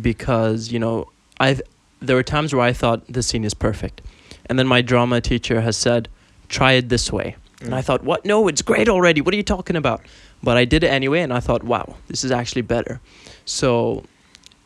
Because 0.00 0.72
you 0.72 0.78
know 0.78 1.08
I 1.38 1.60
there 2.00 2.16
were 2.16 2.22
times 2.36 2.52
where 2.54 2.64
I 2.70 2.72
thought 2.72 3.06
this 3.06 3.26
scene 3.28 3.44
is 3.44 3.54
perfect. 3.54 4.02
And 4.46 4.58
then 4.58 4.66
my 4.66 4.82
drama 4.82 5.20
teacher 5.20 5.60
has 5.60 5.76
said 5.76 6.08
try 6.48 6.72
it 6.72 6.88
this 6.88 7.12
way. 7.12 7.36
And 7.62 7.74
I 7.74 7.82
thought 7.82 8.02
what? 8.04 8.24
No 8.24 8.48
it's 8.48 8.62
great 8.62 8.88
already. 8.88 9.20
What 9.20 9.32
are 9.34 9.36
you 9.36 9.42
talking 9.56 9.76
about? 9.76 10.00
But 10.42 10.56
I 10.56 10.64
did 10.64 10.82
it 10.84 10.88
anyway 10.88 11.20
and 11.20 11.32
I 11.32 11.40
thought 11.40 11.62
wow 11.62 11.96
this 12.08 12.24
is 12.24 12.30
actually 12.32 12.62
better. 12.62 13.00
So 13.44 14.04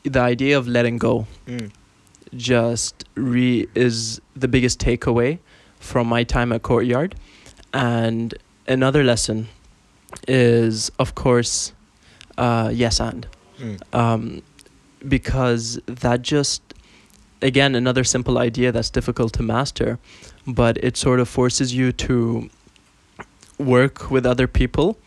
the 0.04 0.20
idea 0.20 0.56
of 0.58 0.66
letting 0.68 0.98
go 0.98 1.26
Mm. 1.46 1.70
just 2.36 3.04
re 3.14 3.66
is 3.74 4.20
the 4.34 4.48
biggest 4.48 4.80
takeaway 4.80 5.38
from 5.78 6.06
my 6.06 6.24
time 6.24 6.52
at 6.52 6.62
courtyard 6.62 7.14
and 7.74 8.34
another 8.66 9.02
lesson 9.04 9.48
is 10.28 10.90
of 10.98 11.14
course 11.14 11.72
uh, 12.38 12.70
yes 12.72 13.00
and 13.00 13.26
Mm. 13.60 13.78
um, 13.92 14.42
because 15.06 15.78
that 15.86 16.22
just 16.22 16.60
again 17.40 17.76
another 17.76 18.02
simple 18.02 18.36
idea 18.36 18.72
that's 18.72 18.90
difficult 18.90 19.32
to 19.34 19.44
master 19.44 19.98
but 20.44 20.76
it 20.82 20.96
sort 20.96 21.20
of 21.20 21.28
forces 21.28 21.72
you 21.72 21.92
to 21.92 22.50
work 23.58 24.10
with 24.10 24.26
other 24.26 24.48
people 24.48 24.98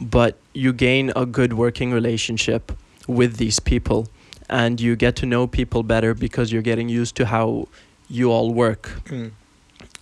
but 0.00 0.36
you 0.52 0.72
gain 0.72 1.12
a 1.14 1.24
good 1.26 1.52
working 1.52 1.92
relationship 1.92 2.72
with 3.06 3.36
these 3.36 3.60
people 3.60 4.08
and 4.48 4.80
you 4.80 4.96
get 4.96 5.14
to 5.16 5.26
know 5.26 5.46
people 5.46 5.82
better 5.84 6.12
because 6.12 6.50
you're 6.52 6.62
getting 6.72 6.88
used 6.88 7.14
to 7.16 7.26
how 7.26 7.68
you 8.08 8.30
all 8.30 8.52
work. 8.52 8.90
Mm. 9.06 9.30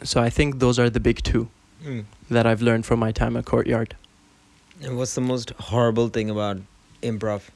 So 0.02 0.20
I 0.20 0.30
think 0.30 0.58
those 0.58 0.78
are 0.78 0.90
the 0.90 1.00
big 1.00 1.22
two 1.22 1.48
Mm. 1.84 2.04
that 2.30 2.46
I've 2.46 2.62
learned 2.62 2.86
from 2.86 2.98
my 2.98 3.12
time 3.12 3.36
at 3.36 3.44
Courtyard. 3.44 3.94
And 4.82 4.96
what's 4.96 5.14
the 5.14 5.20
most 5.20 5.50
horrible 5.50 6.08
thing 6.08 6.30
about 6.30 6.58
improv? 7.02 7.50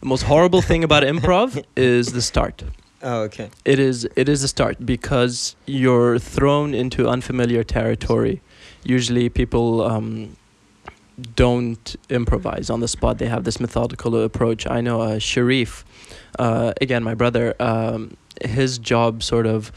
The 0.00 0.06
most 0.06 0.24
horrible 0.24 0.60
thing 0.60 0.84
about 0.84 1.02
improv 1.02 1.64
is 1.76 2.12
the 2.12 2.20
start. 2.20 2.62
Oh, 3.02 3.22
okay. 3.22 3.50
It 3.64 3.78
is 3.78 4.08
it 4.16 4.28
is 4.28 4.42
a 4.42 4.48
start 4.48 4.84
because 4.84 5.56
you're 5.66 6.18
thrown 6.18 6.74
into 6.74 7.08
unfamiliar 7.08 7.64
territory. 7.64 8.40
Usually 8.82 9.28
people 9.28 9.82
um, 9.82 10.36
don't 11.34 11.96
improvise 12.08 12.70
on 12.70 12.80
the 12.80 12.88
spot. 12.88 13.18
They 13.18 13.28
have 13.28 13.44
this 13.44 13.60
methodical 13.60 14.22
approach. 14.22 14.66
I 14.66 14.80
know 14.80 15.00
uh, 15.00 15.18
Sharif, 15.18 15.84
uh, 16.38 16.72
again 16.80 17.02
my 17.02 17.14
brother. 17.14 17.54
Um, 17.60 18.16
his 18.42 18.78
job 18.78 19.22
sort 19.22 19.46
of 19.46 19.72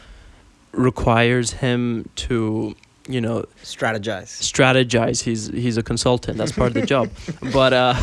requires 0.72 1.54
him 1.54 2.10
to 2.16 2.76
you 3.08 3.22
know 3.22 3.46
Strategize. 3.64 4.30
strategize. 4.52 5.24
He's 5.24 5.48
he's 5.48 5.78
a 5.78 5.84
consultant. 5.84 6.38
That's 6.38 6.52
part 6.52 6.70
of 6.70 6.74
the 6.76 6.86
job. 6.86 7.10
But 7.54 7.74
uh, 7.74 7.94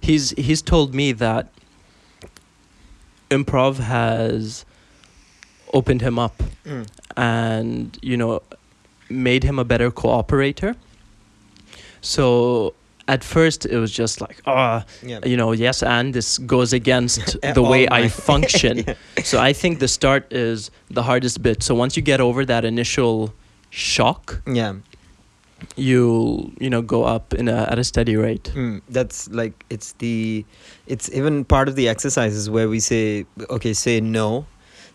he's 0.00 0.30
he's 0.30 0.62
told 0.62 0.94
me 0.94 1.12
that 1.12 1.48
improv 3.30 3.78
has 3.78 4.64
opened 5.72 6.00
him 6.02 6.18
up 6.18 6.42
Mm. 6.64 6.86
and 7.16 7.96
you 8.02 8.16
know 8.16 8.42
made 9.08 9.44
him 9.44 9.58
a 9.58 9.64
better 9.64 9.90
cooperator. 9.92 10.74
So 12.00 12.74
at 13.08 13.22
first 13.22 13.64
it 13.66 13.78
was 13.78 13.92
just 13.92 14.20
like 14.20 14.38
ah 14.46 14.84
Yeah. 15.02 15.20
you 15.24 15.36
know 15.36 15.52
yes 15.52 15.82
and 15.82 16.12
this 16.12 16.38
goes 16.38 16.72
against 16.72 17.40
the 17.54 17.62
way 17.62 17.86
I 17.88 18.08
function. 18.08 18.78
Yeah. 18.86 18.94
So 19.22 19.38
I 19.40 19.52
think 19.52 19.78
the 19.78 19.88
start 19.88 20.32
is 20.32 20.70
the 20.90 21.02
hardest 21.04 21.40
bit. 21.42 21.62
So 21.62 21.74
once 21.74 21.96
you 21.96 22.02
get 22.02 22.20
over 22.20 22.44
that 22.44 22.64
initial 22.64 23.32
shock, 23.70 24.42
Yeah. 24.46 24.74
you'll 25.76 26.50
you 26.60 26.68
know 26.70 26.82
go 26.82 27.04
up 27.04 27.32
in 27.34 27.48
a 27.48 27.66
at 27.70 27.78
a 27.78 27.84
steady 27.84 28.16
rate. 28.16 28.52
Mm, 28.54 28.82
that's 28.88 29.28
like 29.30 29.64
it's 29.70 29.92
the 29.92 30.44
it's 30.86 31.10
even 31.12 31.44
part 31.44 31.68
of 31.68 31.76
the 31.76 31.88
exercises 31.88 32.48
where 32.50 32.68
we 32.68 32.80
say 32.80 33.26
okay 33.50 33.72
say 33.72 34.00
no 34.00 34.46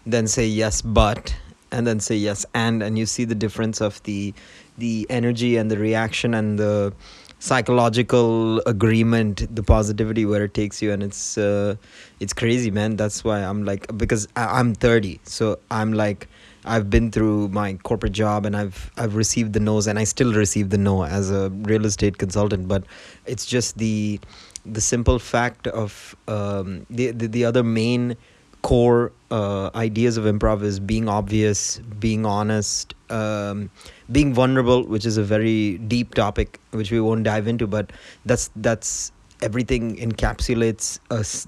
then 0.05 0.27
say 0.27 0.45
yes 0.47 0.81
but 0.81 1.35
and 1.71 1.85
then 1.87 1.99
say 1.99 2.15
yes 2.15 2.45
and 2.53 2.81
and 2.83 2.97
you 2.97 3.05
see 3.05 3.25
the 3.25 3.35
difference 3.35 3.81
of 3.81 4.01
the 4.03 4.33
the 4.77 5.05
energy 5.09 5.57
and 5.57 5.69
the 5.69 5.77
reaction 5.77 6.33
and 6.33 6.57
the 6.59 6.93
psychological 7.39 8.59
agreement 8.67 9.47
the 9.55 9.63
positivity 9.63 10.25
where 10.25 10.43
it 10.43 10.53
takes 10.53 10.81
you 10.81 10.91
and 10.91 11.03
it's 11.03 11.37
uh, 11.37 11.75
it's 12.19 12.33
crazy 12.33 12.71
man 12.71 12.95
that's 12.95 13.23
why 13.23 13.39
i'm 13.43 13.63
like 13.65 13.85
because 13.97 14.27
I, 14.35 14.59
i'm 14.59 14.73
30 14.73 15.19
so 15.23 15.59
i'm 15.71 15.91
like 15.93 16.27
i've 16.65 16.89
been 16.89 17.11
through 17.11 17.47
my 17.49 17.73
corporate 17.83 18.11
job 18.11 18.45
and 18.45 18.55
i've 18.55 18.91
i've 18.97 19.15
received 19.15 19.53
the 19.53 19.59
no's 19.59 19.87
and 19.87 19.97
i 19.97 20.03
still 20.03 20.33
receive 20.33 20.69
the 20.69 20.77
no 20.77 21.03
as 21.03 21.31
a 21.31 21.49
real 21.49 21.85
estate 21.85 22.17
consultant 22.17 22.67
but 22.67 22.83
it's 23.25 23.45
just 23.45 23.77
the 23.77 24.19
the 24.65 24.81
simple 24.81 25.17
fact 25.17 25.67
of 25.67 26.15
um, 26.27 26.85
the, 26.89 27.11
the 27.11 27.27
the 27.27 27.45
other 27.45 27.63
main 27.63 28.15
core 28.61 29.11
uh, 29.31 29.69
ideas 29.75 30.17
of 30.17 30.25
improv 30.25 30.61
is 30.61 30.79
being 30.79 31.09
obvious, 31.09 31.79
being 31.99 32.25
honest, 32.25 32.93
um, 33.09 33.69
being 34.11 34.33
vulnerable, 34.33 34.83
which 34.83 35.05
is 35.05 35.17
a 35.17 35.23
very 35.23 35.77
deep 35.79 36.13
topic 36.13 36.59
which 36.71 36.91
we 36.91 36.99
won't 36.99 37.23
dive 37.23 37.47
into, 37.47 37.67
but 37.67 37.91
that's 38.25 38.51
that's 38.57 39.11
everything 39.41 39.95
encapsulates 39.97 40.99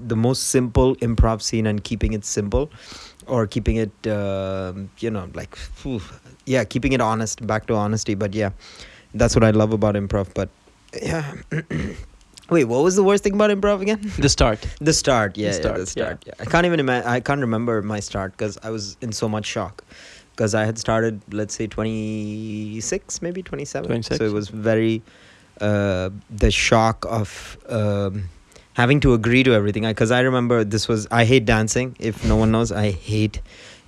the 0.08 0.16
most 0.16 0.48
simple 0.48 0.96
improv 0.96 1.42
scene 1.44 1.68
and 1.68 1.84
keeping 1.84 2.14
it 2.14 2.26
simple 2.26 2.72
or 3.28 3.48
keeping 3.48 3.78
it 3.78 4.08
um, 4.08 4.90
you 5.00 5.10
know 5.10 5.30
like 5.34 5.56
phew, 5.56 6.02
yeah 6.46 6.64
keeping 6.64 6.94
it 6.94 7.02
honest 7.02 7.46
back 7.46 7.66
to 7.68 7.74
honesty 7.76 8.16
but 8.16 8.34
yeah 8.34 8.50
that's 9.14 9.36
what 9.36 9.44
i 9.44 9.52
love 9.52 9.74
about 9.74 9.96
improv 9.96 10.34
but 10.34 10.50
yeah 11.02 11.34
wait 12.50 12.66
what 12.66 12.84
was 12.84 12.96
the 12.96 13.04
worst 13.04 13.24
thing 13.24 13.34
about 13.34 13.50
improv 13.50 13.82
again 13.82 14.00
The 14.18 14.30
start. 14.30 14.66
the 14.80 14.94
start, 14.94 15.38
yeah, 15.38 15.50
The 15.50 15.56
yeah, 15.56 15.62
start, 15.62 15.78
the 15.78 15.86
start. 15.88 16.24
Yeah. 16.26 16.34
I 16.40 16.46
can't 16.46 16.66
even 16.66 16.80
imagine. 16.80 17.08
I 17.08 17.20
can't 17.20 17.42
remember 17.42 17.82
my 17.82 18.00
start 18.00 18.32
because 18.34 18.58
I 18.64 18.70
was 18.70 18.98
in 19.02 19.12
so 19.12 19.28
much 19.30 19.46
shock. 19.46 19.84
Because 20.32 20.54
I 20.56 20.66
had 20.66 20.78
started, 20.78 21.22
let's 21.32 21.56
say, 21.56 21.68
twenty 21.68 22.80
six, 22.82 23.22
maybe 23.22 23.44
twenty 23.44 23.66
seven. 23.66 23.88
26. 23.88 24.18
So 24.18 24.26
it 24.26 24.34
was 24.34 24.50
very 24.50 25.02
uh, 25.62 26.10
the 26.30 26.52
shock 26.52 27.06
of 27.08 27.58
um, 27.70 28.30
having 28.74 29.00
to 29.02 29.14
agree 29.14 29.44
to 29.44 29.54
everything. 29.54 29.84
Because 29.84 30.12
I, 30.12 30.22
remember 30.22 30.64
this 30.64 30.88
was 30.88 31.08
I 31.12 31.26
hate 31.26 31.46
dancing. 31.46 31.96
If 32.00 32.26
no 32.26 32.36
one 32.36 32.52
knows, 32.52 32.72
I 32.72 32.92
hate 32.92 33.42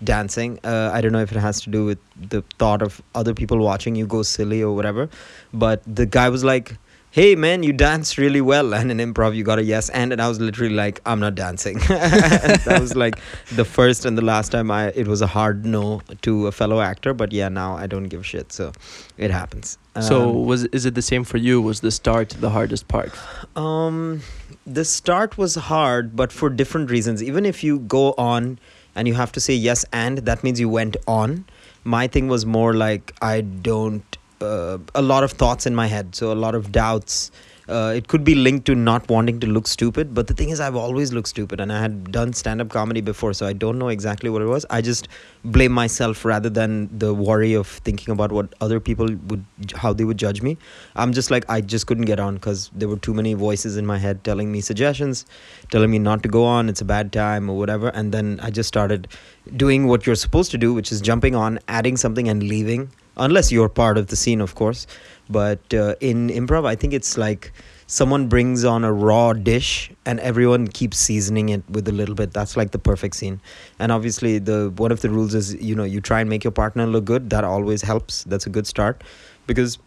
dancing. 0.04 0.60
Uh, 0.64 0.92
I 0.94 1.02
don't 1.02 1.12
know 1.12 1.22
if 1.22 1.32
it 1.32 1.38
has 1.40 1.62
to 1.62 1.70
do 1.70 1.86
with 1.86 2.00
the 2.30 2.42
thought 2.60 2.82
of 2.82 3.02
other 3.14 3.34
people 3.34 3.58
watching 3.60 3.96
you 3.96 4.06
go 4.06 4.24
silly 4.24 4.62
or 4.62 4.76
whatever. 4.76 5.10
But 5.54 5.82
the 5.88 6.06
guy 6.06 6.30
was 6.30 6.44
like 6.44 6.78
hey 7.12 7.34
man 7.34 7.64
you 7.64 7.72
dance 7.72 8.18
really 8.18 8.42
well 8.42 8.74
and 8.74 8.92
in 8.92 8.98
improv 8.98 9.34
you 9.34 9.42
got 9.42 9.58
a 9.58 9.64
yes 9.64 9.88
and 9.92 10.12
and 10.12 10.22
i 10.22 10.28
was 10.28 10.38
literally 10.42 10.74
like 10.76 11.00
i'm 11.06 11.18
not 11.18 11.34
dancing 11.34 11.78
that 11.88 12.78
was 12.82 12.94
like 12.94 13.18
the 13.54 13.64
first 13.64 14.04
and 14.04 14.18
the 14.18 14.22
last 14.22 14.52
time 14.52 14.70
i 14.70 14.88
it 14.90 15.08
was 15.08 15.22
a 15.22 15.28
hard 15.28 15.66
no 15.66 16.02
to 16.22 16.48
a 16.48 16.52
fellow 16.52 16.82
actor 16.82 17.14
but 17.14 17.32
yeah 17.32 17.48
now 17.48 17.74
i 17.78 17.88
don't 17.88 18.10
give 18.10 18.20
a 18.20 18.24
shit 18.24 18.52
so 18.52 18.74
it 19.18 19.32
happens 19.32 19.78
so 20.02 20.28
Um, 20.28 20.46
was 20.46 20.66
is 20.66 20.86
it 20.86 20.94
the 20.94 21.02
same 21.02 21.24
for 21.24 21.38
you? 21.38 21.62
Was 21.62 21.80
the 21.80 21.90
start 21.90 22.36
the 22.42 22.50
hardest 22.50 22.90
part? 22.90 23.14
um, 23.56 24.20
the 24.66 24.84
start 24.84 25.38
was 25.38 25.56
hard, 25.56 26.16
but 26.16 26.32
for 26.32 26.50
different 26.50 26.90
reasons. 26.90 27.22
Even 27.22 27.46
if 27.46 27.64
you 27.64 27.80
go 27.80 28.14
on 28.18 28.60
and 28.96 29.08
you 29.08 29.14
have 29.14 29.32
to 29.34 29.40
say 29.40 29.54
yes 29.54 29.86
and, 29.94 30.20
that 30.20 30.44
means 30.44 30.60
you 30.60 30.70
went 30.70 30.98
on. 31.08 31.46
My 31.84 32.08
thing 32.08 32.28
was 32.28 32.46
more 32.46 32.74
like 32.74 33.14
I 33.22 33.42
don't, 33.42 34.18
uh, 34.42 34.80
a 34.96 35.02
lot 35.02 35.24
of 35.24 35.32
thoughts 35.32 35.66
in 35.66 35.76
my 35.76 35.88
head, 35.88 36.16
so 36.16 36.32
a 36.32 36.34
lot 36.34 36.56
of 36.56 36.72
doubts. 36.72 37.32
Uh, 37.68 37.94
it 37.96 38.08
could 38.08 38.24
be 38.24 38.36
linked 38.36 38.66
to 38.66 38.76
not 38.76 39.10
wanting 39.10 39.40
to 39.40 39.48
look 39.48 39.68
stupid, 39.68 40.14
but 40.14 40.28
the 40.28 40.34
thing 40.34 40.50
is, 40.50 40.60
I've 40.60 40.76
always 40.76 41.14
looked 41.14 41.30
stupid, 41.30 41.60
and 41.60 41.74
I 41.74 41.80
had 41.80 42.12
done 42.12 42.34
stand 42.34 42.62
up 42.62 42.70
comedy 42.70 43.02
before, 43.02 43.34
so 43.34 43.48
I 43.48 43.54
don't 43.54 43.80
know 43.80 43.88
exactly 43.88 44.30
what 44.30 44.42
it 44.42 44.46
was. 44.46 44.66
I 44.70 44.82
just 44.82 45.08
blame 45.44 45.72
myself 45.72 46.24
rather 46.26 46.50
than 46.50 46.96
the 46.98 47.14
worry 47.14 47.54
of 47.54 47.68
thinking 47.68 48.12
about 48.12 48.32
what 48.32 48.54
other 48.62 48.80
people 48.80 49.08
would, 49.28 49.46
how 49.76 49.94
they 49.94 50.04
would 50.04 50.18
judge 50.18 50.42
me. 50.42 50.58
I'm 50.96 51.12
just 51.14 51.32
like 51.32 51.44
I 51.50 51.62
just 51.62 51.88
couldn't 51.88 52.06
get 52.06 52.20
on 52.20 52.36
because 52.36 52.70
there 52.74 52.88
were 52.88 52.98
too 52.98 53.14
many 53.14 53.34
voices 53.34 53.78
in 53.78 53.86
my 53.86 53.98
head 53.98 54.24
telling 54.24 54.52
me 54.52 54.62
suggestions, 54.62 55.26
telling 55.72 55.90
me 55.90 56.00
not 56.00 56.22
to 56.24 56.30
go 56.30 56.44
on, 56.44 56.70
it's 56.70 56.82
a 56.82 56.86
bad 56.86 57.12
time 57.12 57.50
or 57.50 57.58
whatever. 57.58 57.90
And 57.90 58.12
then 58.12 58.40
I 58.44 58.52
just 58.52 58.68
started 58.68 59.08
doing 59.56 59.88
what 59.88 60.06
you're 60.06 60.16
supposed 60.16 60.52
to 60.52 60.58
do, 60.58 60.74
which 60.74 60.92
is 60.92 61.02
jumping 61.02 61.36
on, 61.36 61.60
adding 61.68 61.98
something, 61.98 62.30
and 62.30 62.44
leaving. 62.44 62.92
Unless 63.18 63.52
you're 63.52 63.70
part 63.70 63.98
of 63.98 64.08
the 64.08 64.16
scene, 64.18 64.42
of 64.42 64.56
course. 64.56 64.88
But 65.30 65.74
uh, 65.74 65.96
in 66.02 66.30
improv, 66.30 66.66
I 66.66 66.76
think 66.76 66.94
it's 66.94 67.18
like 67.18 67.52
someone 67.88 68.28
brings 68.28 68.64
on 68.64 68.84
a 68.84 68.92
raw 68.92 69.34
dish 69.34 69.92
and 70.06 70.20
everyone 70.20 70.68
keeps 70.68 70.98
seasoning 70.98 71.50
it 71.50 71.64
with 71.70 71.88
a 71.88 71.92
little 71.92 72.16
bit. 72.16 72.34
That's 72.34 72.58
like 72.58 72.72
the 72.72 72.80
perfect 72.80 73.16
scene. 73.16 73.42
And 73.80 73.92
obviously 73.92 74.40
the 74.40 74.72
one 74.78 74.92
of 74.92 75.02
the 75.02 75.10
rules 75.10 75.34
is 75.34 75.56
you 75.56 75.76
know 75.76 75.84
you 75.84 76.02
try 76.02 76.22
and 76.22 76.30
make 76.30 76.44
your 76.44 76.52
partner 76.52 76.86
look 76.88 77.06
good. 77.06 77.30
That 77.30 77.44
always 77.44 77.82
helps. 77.82 78.24
That's 78.26 78.46
a 78.46 78.50
good 78.50 78.68
start. 78.68 79.04
Because 79.48 79.78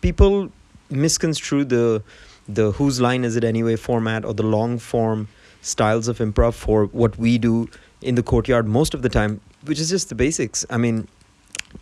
people 0.00 0.50
misconstrue 0.90 1.64
the 1.64 2.02
the 2.48 2.72
whose 2.72 3.00
line 3.00 3.24
is 3.24 3.34
it 3.36 3.42
anyway 3.44 3.74
format 3.76 4.24
or 4.24 4.32
the 4.32 4.42
long 4.44 4.78
form 4.78 5.28
styles 5.62 6.06
of 6.06 6.18
improv 6.18 6.54
for 6.54 6.84
what 6.86 7.18
we 7.18 7.38
do 7.38 7.68
in 8.02 8.14
the 8.14 8.22
courtyard 8.22 8.68
most 8.68 8.94
of 8.94 9.02
the 9.02 9.08
time 9.08 9.40
which 9.64 9.80
is 9.80 9.90
just 9.90 10.08
the 10.08 10.14
basics. 10.14 10.64
I 10.70 10.76
mean 10.76 11.08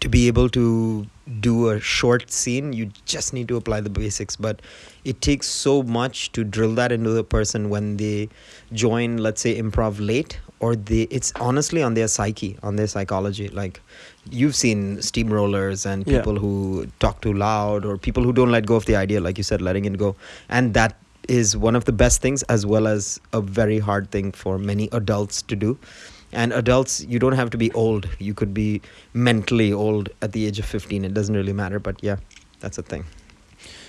to 0.00 0.08
be 0.08 0.26
able 0.26 0.48
to 0.50 1.06
do 1.40 1.70
a 1.70 1.80
short 1.80 2.30
scene 2.30 2.72
you 2.72 2.90
just 3.06 3.32
need 3.32 3.48
to 3.48 3.56
apply 3.56 3.80
the 3.80 3.90
basics. 3.90 4.36
But 4.36 4.60
it 5.04 5.20
takes 5.20 5.46
so 5.46 5.82
much 5.82 6.32
to 6.32 6.44
drill 6.44 6.74
that 6.74 6.92
into 6.92 7.10
the 7.10 7.24
person 7.24 7.70
when 7.70 7.96
they 7.96 8.28
join 8.72 9.18
let's 9.18 9.40
say 9.40 9.60
improv 9.60 9.96
late 9.98 10.38
or 10.60 10.76
they 10.76 11.02
it's 11.10 11.32
honestly 11.40 11.82
on 11.82 11.94
their 11.94 12.08
psyche 12.08 12.58
on 12.62 12.76
their 12.76 12.86
psychology. 12.86 13.48
Like 13.48 13.80
you've 14.30 14.54
seen 14.54 14.98
steamrollers 14.98 15.86
and 15.86 16.06
Yeah. 16.06 16.18
people 16.18 16.38
who 16.38 16.86
talk 17.00 17.20
too 17.22 17.32
loud 17.32 17.84
or 17.84 17.96
people 17.96 18.22
who 18.22 18.32
don't 18.32 18.50
let 18.50 18.66
go 18.66 18.76
of 18.76 18.84
the 18.86 18.96
idea 18.96 19.20
like 19.20 19.38
you 19.38 19.44
said 19.44 19.62
letting 19.62 19.84
it 19.86 19.96
go. 19.98 20.16
And 20.48 20.74
that 20.74 20.98
is 21.26 21.56
one 21.56 21.74
of 21.74 21.86
the 21.86 21.92
best 21.92 22.20
things 22.20 22.42
as 22.44 22.66
well 22.66 22.86
as 22.86 23.18
a 23.32 23.40
very 23.40 23.78
hard 23.78 24.10
thing 24.10 24.30
for 24.30 24.58
many 24.58 24.90
adults 24.92 25.40
to 25.40 25.56
do 25.56 25.78
and 26.34 26.52
adults 26.52 27.04
you 27.12 27.18
don't 27.18 27.36
have 27.40 27.50
to 27.50 27.58
be 27.58 27.70
old 27.72 28.08
you 28.18 28.34
could 28.34 28.52
be 28.54 28.80
mentally 29.12 29.72
old 29.72 30.08
at 30.22 30.32
the 30.32 30.46
age 30.46 30.58
of 30.58 30.64
15 30.66 31.04
it 31.04 31.14
doesn't 31.14 31.34
really 31.34 31.52
matter 31.52 31.78
but 31.78 32.02
yeah 32.02 32.16
that's 32.60 32.78
a 32.78 32.82
thing 32.82 33.04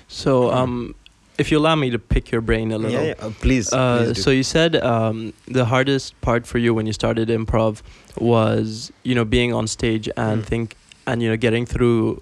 So 0.08 0.52
um, 0.52 0.96
if 1.38 1.52
you 1.52 1.58
allow 1.58 1.76
me 1.76 1.90
to 1.92 2.00
pick 2.00 2.32
your 2.32 2.42
brain 2.42 2.72
a 2.72 2.78
little. 2.78 2.92
yeah, 2.92 3.14
yeah. 3.14 3.26
Uh, 3.28 3.32
please, 3.42 3.74
Uh, 3.74 4.04
please 4.06 4.24
so 4.24 4.30
you 4.32 4.44
said 4.44 4.76
um, 4.78 5.34
the 5.48 5.66
hardest 5.66 6.14
part 6.22 6.46
for 6.48 6.60
you 6.60 6.74
when 6.78 6.86
you 6.86 6.94
started 6.94 7.30
improv 7.30 7.82
was 8.18 8.92
you 9.04 9.16
know 9.16 9.26
being 9.26 9.54
on 9.54 9.68
stage 9.68 10.10
and 10.18 10.44
Mm. 10.44 10.46
think 10.52 10.76
and 11.08 11.22
you 11.24 11.30
know 11.30 11.38
getting 11.48 11.66
through 11.66 12.22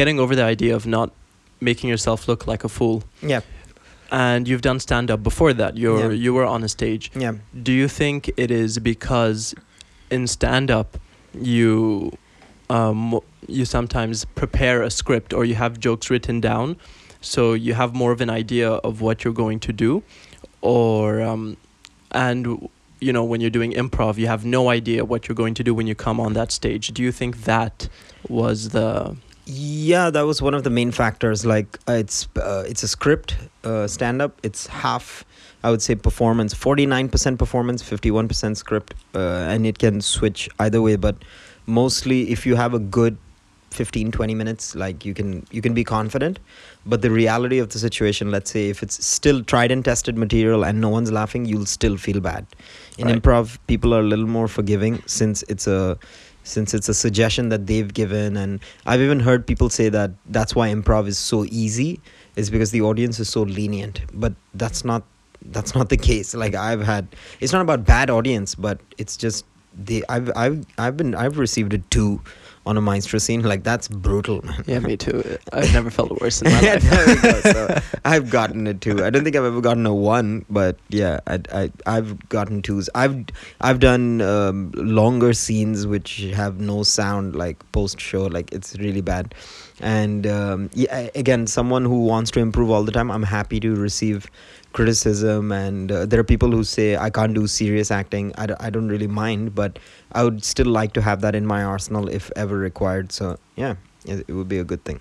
getting 0.00 0.18
over 0.20 0.34
the 0.36 0.42
idea 0.44 0.74
of 0.74 0.86
not 0.86 1.10
making 1.60 1.88
yourself 1.90 2.26
look 2.28 2.46
like 2.46 2.64
a 2.64 2.68
fool 2.68 3.02
yeah 3.22 3.40
and 4.10 4.48
you've 4.48 4.62
done 4.62 4.80
stand 4.80 5.10
up 5.10 5.22
before 5.22 5.52
that. 5.52 5.76
You're 5.76 6.12
Yeah. 6.12 6.24
you 6.24 6.34
were 6.34 6.44
on 6.46 6.64
a 6.64 6.68
stage. 6.68 7.10
Yeah. 7.14 7.32
Do 7.62 7.72
you 7.72 7.88
think 7.88 8.30
it 8.36 8.50
is 8.50 8.78
because 8.78 9.54
in 10.10 10.26
stand 10.26 10.70
up 10.70 10.98
you 11.34 12.12
um, 12.70 13.20
you 13.46 13.64
sometimes 13.64 14.24
prepare 14.26 14.82
a 14.82 14.90
script 14.90 15.32
or 15.32 15.44
you 15.44 15.54
have 15.54 15.78
jokes 15.80 16.10
written 16.10 16.40
down, 16.40 16.76
so 17.20 17.54
you 17.54 17.74
have 17.74 17.94
more 17.94 18.12
of 18.12 18.20
an 18.20 18.28
idea 18.30 18.70
of 18.70 19.00
what 19.00 19.24
you're 19.24 19.32
going 19.32 19.58
to 19.60 19.72
do, 19.72 20.02
or 20.60 21.22
um, 21.22 21.56
and 22.12 22.68
you 23.00 23.12
know 23.12 23.24
when 23.24 23.40
you're 23.40 23.48
doing 23.50 23.72
improv 23.72 24.18
you 24.18 24.26
have 24.26 24.44
no 24.44 24.68
idea 24.70 25.04
what 25.04 25.28
you're 25.28 25.34
going 25.36 25.54
to 25.54 25.62
do 25.62 25.72
when 25.72 25.86
you 25.86 25.94
come 25.94 26.18
on 26.20 26.32
that 26.34 26.50
stage. 26.52 26.88
Do 26.88 27.02
you 27.02 27.12
think 27.12 27.44
that 27.44 27.88
was 28.28 28.70
the 28.70 29.16
Yeah, 29.50 30.10
that 30.10 30.22
was 30.26 30.42
one 30.42 30.52
of 30.52 30.62
the 30.62 30.68
main 30.70 30.90
factors. 30.90 31.46
Like 31.46 31.78
uh, 31.88 31.92
it's 31.92 32.28
uh, 32.36 32.64
it's 32.68 32.82
a 32.82 32.88
script 32.88 33.34
uh, 33.64 33.86
stand 33.86 34.20
up. 34.20 34.38
It's 34.42 34.66
half, 34.66 35.24
I 35.64 35.70
would 35.70 35.80
say, 35.80 35.94
performance. 35.94 36.52
Forty 36.52 36.84
nine 36.84 37.08
percent 37.08 37.38
performance, 37.38 37.80
fifty 37.82 38.10
one 38.10 38.28
percent 38.28 38.58
script, 38.58 38.92
uh, 39.14 39.46
and 39.48 39.66
it 39.66 39.78
can 39.78 40.02
switch 40.02 40.50
either 40.58 40.82
way. 40.82 40.96
But 40.96 41.16
mostly, 41.64 42.30
if 42.30 42.44
you 42.44 42.56
have 42.56 42.74
a 42.74 42.78
good 42.78 43.16
15 43.70 44.10
20 44.12 44.34
minutes 44.34 44.74
like 44.74 45.04
you 45.04 45.12
can 45.12 45.46
you 45.50 45.60
can 45.60 45.74
be 45.74 45.84
confident 45.84 46.38
but 46.86 47.02
the 47.02 47.10
reality 47.10 47.58
of 47.58 47.68
the 47.68 47.78
situation 47.78 48.30
let's 48.30 48.50
say 48.50 48.70
if 48.70 48.82
it's 48.82 49.04
still 49.04 49.44
tried 49.44 49.70
and 49.70 49.84
tested 49.84 50.16
material 50.16 50.64
and 50.64 50.80
no 50.80 50.88
one's 50.88 51.12
laughing 51.12 51.44
you'll 51.44 51.66
still 51.66 51.98
feel 51.98 52.18
bad 52.18 52.46
in 52.96 53.08
Right. 53.08 53.20
improv 53.20 53.58
people 53.66 53.92
are 53.94 54.00
a 54.00 54.08
little 54.14 54.26
more 54.26 54.48
forgiving 54.48 55.02
since 55.04 55.44
it's 55.50 55.66
a 55.66 55.98
since 56.48 56.74
it's 56.74 56.88
a 56.88 56.94
suggestion 56.94 57.50
that 57.50 57.66
they've 57.66 57.92
given. 57.92 58.36
And 58.36 58.60
i've 58.86 59.00
even 59.00 59.20
heard 59.20 59.46
people 59.46 59.68
say 59.68 59.88
that 59.88 60.10
that's 60.26 60.54
why 60.54 60.68
improv 60.68 61.06
is 61.06 61.18
so 61.18 61.44
easy 61.46 62.00
is 62.36 62.50
because 62.50 62.70
the 62.70 62.82
audience 62.82 63.20
is 63.20 63.28
so 63.28 63.42
lenient. 63.42 64.00
But 64.12 64.34
that's 64.54 64.84
not 64.84 65.02
that's 65.42 65.74
not 65.74 65.88
the 65.88 65.96
case. 65.96 66.34
Like 66.34 66.54
i've 66.54 66.82
had 66.82 67.08
it's 67.40 67.52
not 67.52 67.62
about 67.62 67.84
bad 67.84 68.10
audience 68.10 68.54
but 68.54 68.80
it's 68.96 69.16
just 69.16 69.44
the 69.74 70.04
i've 70.08 70.30
i've 70.34 70.64
i've 70.78 70.96
been 70.96 71.14
i've 71.14 71.38
received 71.38 71.72
a 71.72 71.78
two 71.78 72.20
on 72.68 72.76
a 72.76 72.80
maestro 72.80 73.18
scene 73.18 73.42
like 73.42 73.62
that's 73.64 73.88
brutal 73.88 74.44
man 74.44 74.62
yeah 74.66 74.78
me 74.78 74.96
too 74.96 75.22
I've 75.52 75.72
never 75.72 75.90
felt 75.90 76.20
worse 76.20 76.42
in 76.42 76.52
my 76.52 76.60
life. 76.74 77.22
go. 77.22 77.40
So 77.40 77.80
I've 78.04 78.28
gotten 78.30 78.66
it 78.66 78.80
too. 78.80 79.04
I 79.04 79.10
don't 79.10 79.24
think 79.24 79.36
I've 79.36 79.44
ever 79.44 79.60
gotten 79.60 79.86
a 79.86 79.94
one, 79.94 80.44
but 80.50 80.76
yeah, 80.90 81.20
I, 81.26 81.40
I 81.52 81.72
I've 81.86 82.28
gotten 82.28 82.60
twos. 82.62 82.90
I've 82.94 83.16
I've 83.60 83.80
done 83.80 84.20
um, 84.20 84.72
longer 84.76 85.32
scenes 85.32 85.86
which 85.86 86.18
have 86.34 86.60
no 86.60 86.82
sound, 86.82 87.34
like 87.36 87.56
post 87.72 88.00
show, 88.00 88.26
like 88.26 88.52
it's 88.52 88.76
really 88.78 89.00
bad. 89.00 89.34
And 89.80 90.26
um, 90.26 90.70
yeah, 90.74 91.08
again, 91.14 91.46
someone 91.46 91.84
who 91.84 92.04
wants 92.04 92.30
to 92.32 92.40
improve 92.40 92.70
all 92.70 92.84
the 92.84 92.92
time, 92.92 93.10
I'm 93.10 93.22
happy 93.22 93.60
to 93.60 93.74
receive 93.74 94.30
criticism. 94.78 95.52
And 95.58 95.92
uh, 95.92 96.06
there 96.06 96.20
are 96.20 96.28
people 96.34 96.50
who 96.58 96.62
say 96.72 96.86
I 97.06 97.10
can't 97.18 97.34
do 97.40 97.46
serious 97.46 97.90
acting. 98.00 98.32
I, 98.44 98.46
d- 98.52 98.58
I 98.68 98.70
don't 98.70 98.88
really 98.94 99.10
mind, 99.24 99.54
but 99.60 99.78
I 100.12 100.24
would 100.24 100.44
still 100.44 100.70
like 100.80 100.92
to 101.00 101.02
have 101.10 101.20
that 101.26 101.34
in 101.42 101.46
my 101.54 101.60
arsenal 101.74 102.08
if 102.20 102.30
ever 102.44 102.56
required. 102.70 103.12
So 103.12 103.36
yeah, 103.56 103.74
it, 104.06 104.24
it 104.28 104.32
would 104.40 104.48
be 104.48 104.58
a 104.58 104.64
good 104.72 104.84
thing. 104.84 105.00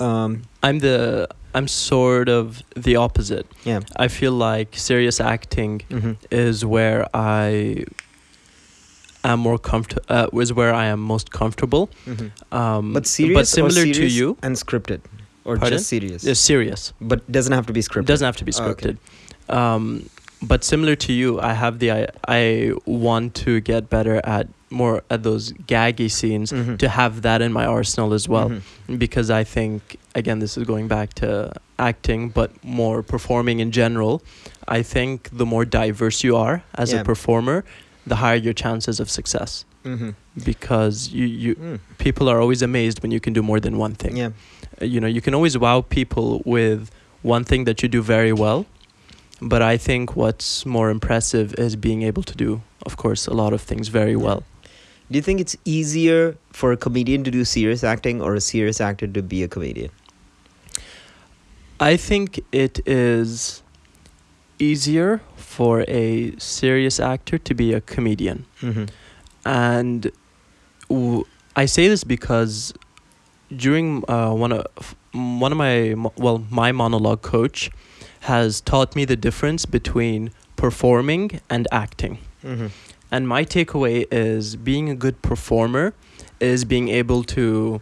Um, 0.00 0.42
I'm 0.62 0.78
the 0.78 1.28
I'm 1.54 1.66
sort 1.66 2.28
of 2.28 2.62
the 2.76 2.96
opposite. 2.96 3.46
yeah. 3.64 3.80
I 3.96 4.08
feel 4.08 4.32
like 4.32 4.76
serious 4.90 5.20
acting 5.20 5.80
Mm-hmm. 5.90 6.12
is 6.30 6.64
where 6.74 7.00
I 7.14 7.84
am 9.24 9.40
more 9.40 9.58
comfortable 9.58 10.04
uh, 10.08 10.40
is 10.44 10.52
where 10.52 10.72
I 10.72 10.84
am 10.86 11.00
most 11.00 11.30
comfortable. 11.40 11.88
Mm-hmm. 12.06 12.54
Um, 12.60 12.92
But 12.92 13.06
serious, 13.06 13.38
but 13.38 13.46
similar 13.48 13.82
or 13.82 13.94
to 14.00 14.06
you, 14.18 14.36
and 14.42 14.56
scripted, 14.56 15.00
or 15.48 15.56
Pardon? 15.56 15.78
just 15.78 15.88
serious, 15.88 16.24
is 16.24 16.38
serious. 16.38 16.92
but 17.00 17.18
doesn't 17.32 17.52
have 17.58 17.66
to 17.66 17.72
be 17.72 17.80
scripted. 17.80 18.02
It 18.08 18.12
doesn't 18.12 18.26
have 18.30 18.36
to 18.36 18.44
be 18.44 18.52
Oh, 18.58 18.64
okay. 18.64 18.94
scripted. 18.94 18.96
Um, 19.58 20.08
but 20.42 20.62
similar 20.62 20.94
to 21.06 21.12
you, 21.12 21.40
I 21.40 21.52
have 21.54 21.78
the 21.82 21.90
I, 21.98 22.06
I 22.40 22.72
want 22.84 23.34
to 23.46 23.60
get 23.60 23.88
better 23.96 24.16
at 24.36 24.46
more 24.70 25.02
at 25.14 25.22
those 25.22 25.44
gaggy 25.74 26.10
scenes 26.10 26.52
Mhm. 26.52 26.76
to 26.82 26.88
have 27.00 27.22
that 27.22 27.40
in 27.46 27.50
my 27.60 27.64
arsenal 27.64 28.12
as 28.12 28.28
well 28.28 28.50
Mhm. 28.50 28.98
because 29.04 29.28
I 29.30 29.42
think 29.42 29.80
again 30.14 30.38
this 30.44 30.58
is 30.58 30.64
going 30.72 30.86
back 30.96 31.08
to 31.22 31.28
acting 31.78 32.28
but 32.28 32.50
more 32.62 33.02
performing 33.02 33.60
in 33.60 33.70
general. 33.72 34.14
I 34.78 34.82
think 34.82 35.30
the 35.32 35.46
more 35.46 35.64
diverse 35.64 36.18
you 36.22 36.36
are 36.36 36.62
as 36.74 36.92
Yeah. 36.92 37.00
a 37.00 37.04
performer, 37.04 37.64
the 38.06 38.16
higher 38.16 38.36
your 38.48 38.52
chances 38.64 39.00
of 39.00 39.08
success 39.18 39.64
Mhm. 39.88 40.14
because 40.50 40.96
you 41.18 41.26
you 41.44 41.54
Mm. 41.54 41.78
people 42.06 42.26
are 42.32 42.38
always 42.42 42.62
amazed 42.62 42.98
when 43.02 43.10
you 43.16 43.20
can 43.26 43.32
do 43.38 43.42
more 43.50 43.60
than 43.66 43.74
one 43.86 43.94
thing. 44.02 44.16
Yeah. 44.22 44.30
Uh, 44.82 44.84
you 44.94 44.98
know 45.02 45.10
you 45.16 45.20
can 45.26 45.34
always 45.38 45.54
wow 45.64 45.78
people 45.98 46.28
with 46.56 46.80
one 47.36 47.44
thing 47.50 47.64
that 47.68 47.82
you 47.82 47.88
do 47.98 48.02
very 48.16 48.32
well 48.44 48.60
but 49.52 49.60
i 49.72 49.76
think 49.86 50.04
what's 50.22 50.50
more 50.76 50.88
impressive 50.96 51.48
is 51.66 51.72
being 51.86 52.02
able 52.10 52.22
to 52.30 52.34
do 52.44 52.50
of 52.88 52.92
course 53.02 53.22
a 53.34 53.34
lot 53.42 53.52
of 53.52 53.60
things 53.70 53.88
very 54.00 54.16
Yeah. 54.18 54.26
well 54.26 54.40
Do 55.10 55.14
you 55.18 55.24
think 55.28 55.40
it's 55.44 55.56
easier 55.64 56.20
for 56.60 56.68
a 56.72 56.76
comedian 56.76 57.20
to 57.24 57.30
do 57.38 57.42
serious 57.44 57.82
acting 57.94 58.16
or 58.24 58.34
a 58.34 58.40
serious 58.40 58.78
actor 58.88 59.06
to 59.16 59.22
be 59.22 59.38
a 59.42 59.48
comedian? 59.54 59.90
i 61.80 61.96
think 61.96 62.40
it 62.52 62.80
is 62.86 63.62
easier 64.58 65.20
for 65.36 65.84
a 65.88 66.32
serious 66.38 66.98
actor 67.00 67.38
to 67.38 67.54
be 67.54 67.72
a 67.72 67.80
comedian 67.80 68.44
Mm-hmm. 68.62 68.86
And 69.48 70.12
w- 70.88 71.24
I 71.56 71.64
say 71.64 71.88
this 71.88 72.04
because 72.04 72.74
during 73.56 74.04
uh, 74.08 74.32
one 74.34 74.52
of 74.52 74.94
one 75.12 75.52
of 75.52 75.58
my 75.58 75.94
well 76.16 76.44
my 76.50 76.70
monologue 76.70 77.22
coach 77.22 77.70
has 78.20 78.60
taught 78.60 78.94
me 78.94 79.04
the 79.04 79.16
difference 79.16 79.64
between 79.64 80.30
performing 80.56 81.40
and 81.48 81.66
acting. 81.72 82.18
Mm-hmm. 82.44 82.66
And 83.10 83.26
my 83.26 83.44
takeaway 83.44 84.06
is 84.10 84.54
being 84.54 84.90
a 84.90 84.94
good 84.94 85.22
performer 85.22 85.94
is 86.40 86.64
being 86.64 86.88
able 86.88 87.24
to 87.24 87.80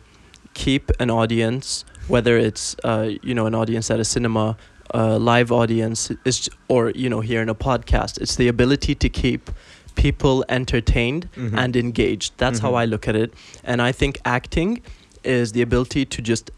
keep 0.55 0.91
an 1.01 1.11
audience, 1.11 1.85
whether 2.09 2.39
it's 2.39 2.77
uh, 2.85 3.11
you 3.23 3.35
know 3.35 3.47
an 3.47 3.55
audience 3.55 3.91
at 3.91 3.99
a 3.99 4.05
cinema, 4.05 4.57
a 4.91 5.19
live 5.19 5.51
audience, 5.51 6.11
is 6.25 6.49
or 6.69 6.91
you 6.91 7.09
know 7.11 7.21
here 7.21 7.43
in 7.43 7.49
a 7.49 7.55
podcast. 7.55 8.21
It's 8.21 8.37
the 8.37 8.49
ability 8.49 8.95
to 8.95 9.09
keep 9.09 9.51
people 9.97 10.45
entertained 10.49 11.29
Mhm. 11.37 11.57
and 11.59 11.77
engaged. 11.77 12.33
That's 12.37 12.61
how 12.61 12.73
Mhm. 12.73 12.83
I 12.83 12.85
look 12.85 13.09
at 13.09 13.17
it. 13.17 13.33
And 13.65 13.83
I 13.83 13.93
think 13.93 14.19
acting 14.25 14.81
is 15.25 15.53
the 15.53 15.63
ability 15.63 16.05
to 16.05 16.23
just 16.23 16.51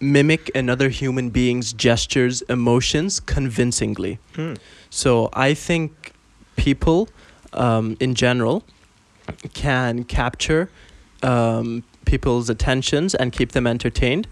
mimic 0.00 0.50
another 0.54 0.88
human 0.90 1.30
being's 1.30 1.72
gestures, 1.72 2.42
emotions 2.42 3.20
convincingly. 3.20 4.18
Hmm. 4.36 4.54
So 4.90 5.28
I 5.32 5.54
think 5.54 6.12
people 6.56 7.08
um, 7.54 7.96
in 7.98 8.14
general 8.14 8.62
can 9.54 10.04
capture 10.04 10.68
um, 11.22 11.82
people's 12.04 12.48
attentions 12.50 13.14
and 13.14 13.32
keep 13.32 13.52
them 13.52 13.66
entertained. 13.66 14.26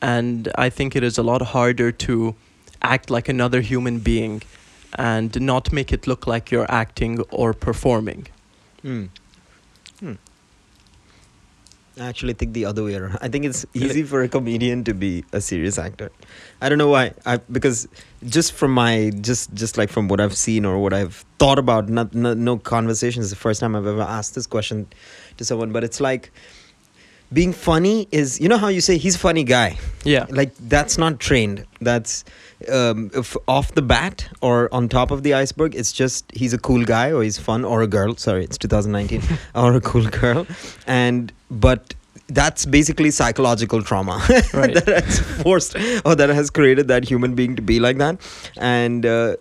And 0.00 0.48
I 0.56 0.70
think 0.70 0.96
it 0.96 1.04
is 1.04 1.18
a 1.18 1.22
lot 1.22 1.42
harder 1.42 1.92
to 1.92 2.34
act 2.82 3.10
like 3.10 3.28
another 3.28 3.60
human 3.60 3.98
being 4.00 4.42
and 4.94 5.40
not 5.40 5.72
make 5.72 5.92
it 5.92 6.06
look 6.06 6.26
like 6.26 6.50
you're 6.50 6.70
acting 6.70 7.20
or 7.30 7.52
performing. 7.52 8.26
Hmm. 8.82 9.06
Hmm. 10.00 10.14
I 11.98 12.06
actually 12.06 12.34
think 12.34 12.52
the 12.52 12.66
other 12.66 12.84
way 12.84 12.94
around. 12.94 13.18
I 13.22 13.28
think 13.28 13.46
it's 13.46 13.64
easy 13.72 14.02
for 14.02 14.22
a 14.22 14.28
comedian 14.28 14.84
to 14.84 14.92
be 14.92 15.24
a 15.32 15.40
serious 15.40 15.78
actor. 15.78 16.10
I 16.60 16.68
don't 16.68 16.76
know 16.76 16.88
why. 16.88 17.14
I 17.24 17.38
because 17.50 17.88
just 18.26 18.52
from 18.52 18.72
my 18.72 19.12
just 19.20 19.54
just 19.54 19.78
like 19.78 19.88
from 19.88 20.08
what 20.08 20.20
I've 20.20 20.36
seen 20.36 20.66
or 20.66 20.78
what 20.78 20.92
I've 20.92 21.24
thought 21.38 21.58
about. 21.58 21.88
Not, 21.88 22.14
no 22.14 22.34
no 22.34 22.58
conversation 22.58 23.22
is 23.22 23.30
the 23.30 23.36
first 23.36 23.60
time 23.60 23.74
I've 23.74 23.86
ever 23.86 24.02
asked 24.02 24.34
this 24.34 24.46
question 24.46 24.86
to 25.38 25.44
someone. 25.44 25.72
But 25.72 25.84
it's 25.84 25.98
like 25.98 26.32
being 27.36 27.52
funny 27.52 27.96
is 28.20 28.40
you 28.42 28.48
know 28.52 28.58
how 28.64 28.68
you 28.76 28.80
say 28.88 28.94
he's 29.04 29.16
a 29.20 29.22
funny 29.28 29.44
guy. 29.44 29.70
Yeah. 30.14 30.26
like 30.40 30.52
that's 30.74 30.96
not 31.02 31.18
trained 31.28 31.58
that's 31.88 32.12
um, 32.76 33.10
if 33.20 33.36
off 33.56 33.72
the 33.78 33.82
bat 33.92 34.28
or 34.48 34.56
on 34.78 34.88
top 34.88 35.10
of 35.16 35.22
the 35.24 35.32
iceberg 35.42 35.74
it's 35.80 35.92
just 36.00 36.30
he's 36.40 36.52
a 36.58 36.60
cool 36.68 36.84
guy 36.84 37.06
or 37.12 37.22
he's 37.24 37.38
fun 37.48 37.64
or 37.72 37.82
a 37.82 37.88
girl 37.96 38.14
sorry 38.16 38.44
it's 38.44 38.56
2019 38.58 39.20
or 39.64 39.74
a 39.74 39.80
cool 39.80 40.06
girl 40.20 40.46
and 40.86 41.32
but 41.50 41.94
that's 42.38 42.64
basically 42.76 43.10
psychological 43.10 43.82
trauma 43.82 44.16
Right. 44.60 44.74
that 44.74 45.04
has 45.04 45.18
forced 45.42 45.76
or 46.04 46.14
that 46.20 46.30
has 46.38 46.50
created 46.50 46.86
that 46.94 47.04
human 47.12 47.34
being 47.40 47.56
to 47.56 47.62
be 47.62 47.78
like 47.88 47.98
that 48.04 48.14
and 48.58 49.04
uh, 49.04 49.36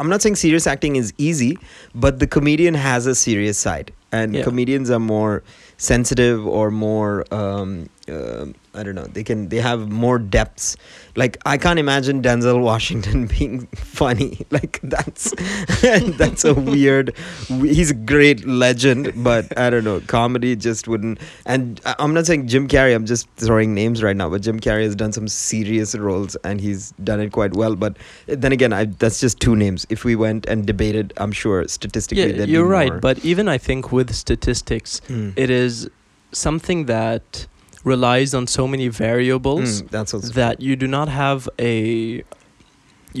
i'm 0.00 0.08
not 0.08 0.20
saying 0.22 0.36
serious 0.36 0.66
acting 0.74 0.96
is 0.96 1.12
easy 1.30 1.56
but 1.94 2.18
the 2.18 2.26
comedian 2.26 2.74
has 2.74 3.06
a 3.06 3.14
serious 3.14 3.58
side 3.68 3.92
and 4.10 4.34
Yeah. 4.34 4.42
comedians 4.50 4.90
are 4.90 5.00
more 5.14 5.42
sensitive 5.78 6.46
or 6.46 6.70
more 6.70 7.24
um, 7.32 7.88
um 8.08 8.54
I 8.74 8.84
don't 8.84 8.94
know. 8.94 9.06
They 9.06 9.24
can. 9.24 9.48
They 9.48 9.56
have 9.56 9.88
more 9.90 10.18
depths. 10.20 10.76
Like 11.16 11.36
I 11.44 11.56
can't 11.58 11.80
imagine 11.80 12.22
Denzel 12.22 12.60
Washington 12.62 13.26
being 13.38 13.66
funny. 13.74 14.46
Like 14.50 14.78
that's 14.82 15.32
that's 16.16 16.44
a 16.44 16.54
weird. 16.54 17.14
He's 17.48 17.90
a 17.90 17.94
great 17.94 18.46
legend, 18.46 19.12
but 19.24 19.56
I 19.58 19.70
don't 19.70 19.84
know. 19.84 20.00
Comedy 20.00 20.54
just 20.54 20.86
wouldn't. 20.86 21.18
And 21.44 21.80
I'm 21.98 22.14
not 22.14 22.26
saying 22.26 22.46
Jim 22.48 22.68
Carrey. 22.68 22.94
I'm 22.94 23.06
just 23.06 23.28
throwing 23.36 23.74
names 23.74 24.02
right 24.02 24.16
now. 24.16 24.28
But 24.28 24.42
Jim 24.42 24.60
Carrey 24.60 24.84
has 24.84 24.94
done 24.94 25.12
some 25.12 25.26
serious 25.28 25.94
roles, 25.96 26.36
and 26.44 26.60
he's 26.60 26.92
done 27.02 27.20
it 27.20 27.32
quite 27.32 27.54
well. 27.54 27.74
But 27.74 27.96
then 28.26 28.52
again, 28.52 28.72
I, 28.72 28.84
that's 28.84 29.18
just 29.18 29.40
two 29.40 29.56
names. 29.56 29.86
If 29.90 30.04
we 30.04 30.14
went 30.14 30.46
and 30.46 30.66
debated, 30.66 31.12
I'm 31.16 31.32
sure 31.32 31.66
statistically, 31.66 32.36
Yeah, 32.38 32.44
you're 32.44 32.66
right. 32.66 32.92
more. 32.92 33.00
But 33.00 33.24
even 33.24 33.48
I 33.48 33.58
think 33.58 33.90
with 33.92 34.14
statistics, 34.14 35.00
Mm. 35.08 35.32
it 35.36 35.50
is 35.50 35.88
something 36.32 36.86
that 36.86 37.46
relies 37.88 38.34
on 38.40 38.46
so 38.46 38.66
many 38.74 38.88
variables 38.88 39.82
Mm, 39.82 39.90
that's 39.96 40.12
that 40.40 40.60
you 40.68 40.76
do 40.76 40.86
not 40.86 41.08
have 41.08 41.48
a, 41.58 42.22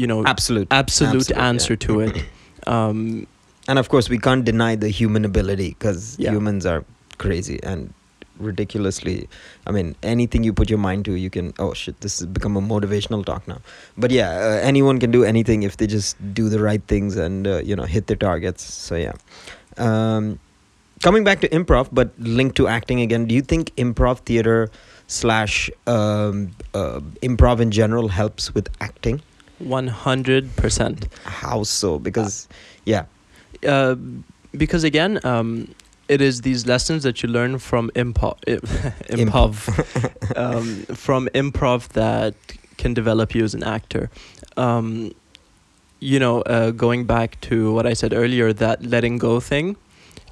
you 0.00 0.06
know, 0.06 0.24
absolute. 0.34 0.68
absolute 0.70 1.08
absolute, 1.16 1.30
yeah. 1.36 1.48
answer 1.48 1.76
to 1.86 2.00
it. 2.08 2.24
Um, 2.66 3.26
And 3.70 3.78
of 3.78 3.88
course, 3.92 4.08
we 4.12 4.18
can't 4.24 4.44
deny 4.48 4.74
the 4.84 4.88
human 5.00 5.24
ability 5.28 5.68
because 5.78 6.16
Yeah. 6.24 6.32
humans 6.36 6.66
are 6.72 6.80
crazy 7.24 7.58
and 7.62 7.92
ridiculously. 8.48 9.14
I 9.66 9.70
mean, 9.76 9.94
anything 10.02 10.44
you 10.48 10.52
put 10.60 10.70
your 10.74 10.80
mind 10.86 11.04
to, 11.08 11.14
you 11.24 11.30
can. 11.36 11.52
Oh 11.64 11.72
shit, 11.82 12.00
this 12.06 12.18
has 12.18 12.26
become 12.38 12.56
a 12.60 12.62
motivational 12.72 13.24
talk 13.30 13.46
now. 13.52 13.58
But 14.04 14.10
yeah, 14.18 14.30
uh, 14.48 14.58
anyone 14.72 15.00
can 15.04 15.10
do 15.16 15.22
anything 15.32 15.62
if 15.70 15.76
they 15.82 15.86
just 15.94 16.16
do 16.40 16.48
the 16.54 16.60
right 16.68 16.82
things 16.94 17.16
and 17.26 17.46
uh, 17.54 17.56
you 17.70 17.76
know 17.80 17.88
hit 17.96 18.06
their 18.12 18.20
targets. 18.26 18.68
So 18.88 19.00
yeah. 19.06 19.16
Um, 19.88 20.38
coming 21.02 21.24
back 21.24 21.40
to 21.40 21.48
improv, 21.48 21.88
but 21.92 22.10
linked 22.18 22.56
to 22.56 22.68
acting 22.68 23.00
again. 23.00 23.26
Do 23.26 23.34
you 23.34 23.42
think 23.42 23.74
improv 23.76 24.20
theater 24.20 24.70
slash 25.06 25.70
um, 25.86 26.50
uh, 26.74 27.00
improv 27.22 27.60
in 27.60 27.70
general 27.70 28.08
helps 28.08 28.54
with 28.54 28.68
acting? 28.80 29.22
100%. 29.62 31.08
How 31.24 31.62
so? 31.62 31.98
Because 31.98 32.48
yeah. 32.84 33.06
Uh, 33.66 33.96
because 34.56 34.84
again, 34.84 35.20
um, 35.24 35.74
it 36.08 36.20
is 36.20 36.42
these 36.42 36.66
lessons 36.66 37.02
that 37.02 37.22
you 37.22 37.28
learn 37.28 37.58
from 37.58 37.90
improv, 37.94 38.38
improv, 39.10 40.36
um, 40.36 40.96
from 40.96 41.28
improv 41.34 41.88
that 41.88 42.34
can 42.76 42.94
develop 42.94 43.34
you 43.34 43.44
as 43.44 43.54
an 43.54 43.62
actor. 43.62 44.10
Um, 44.56 45.12
you 46.00 46.20
know, 46.20 46.42
uh, 46.42 46.70
going 46.70 47.04
back 47.04 47.40
to 47.42 47.72
what 47.72 47.84
I 47.84 47.92
said 47.92 48.12
earlier, 48.14 48.52
that 48.52 48.84
letting 48.84 49.18
go 49.18 49.40
thing 49.40 49.76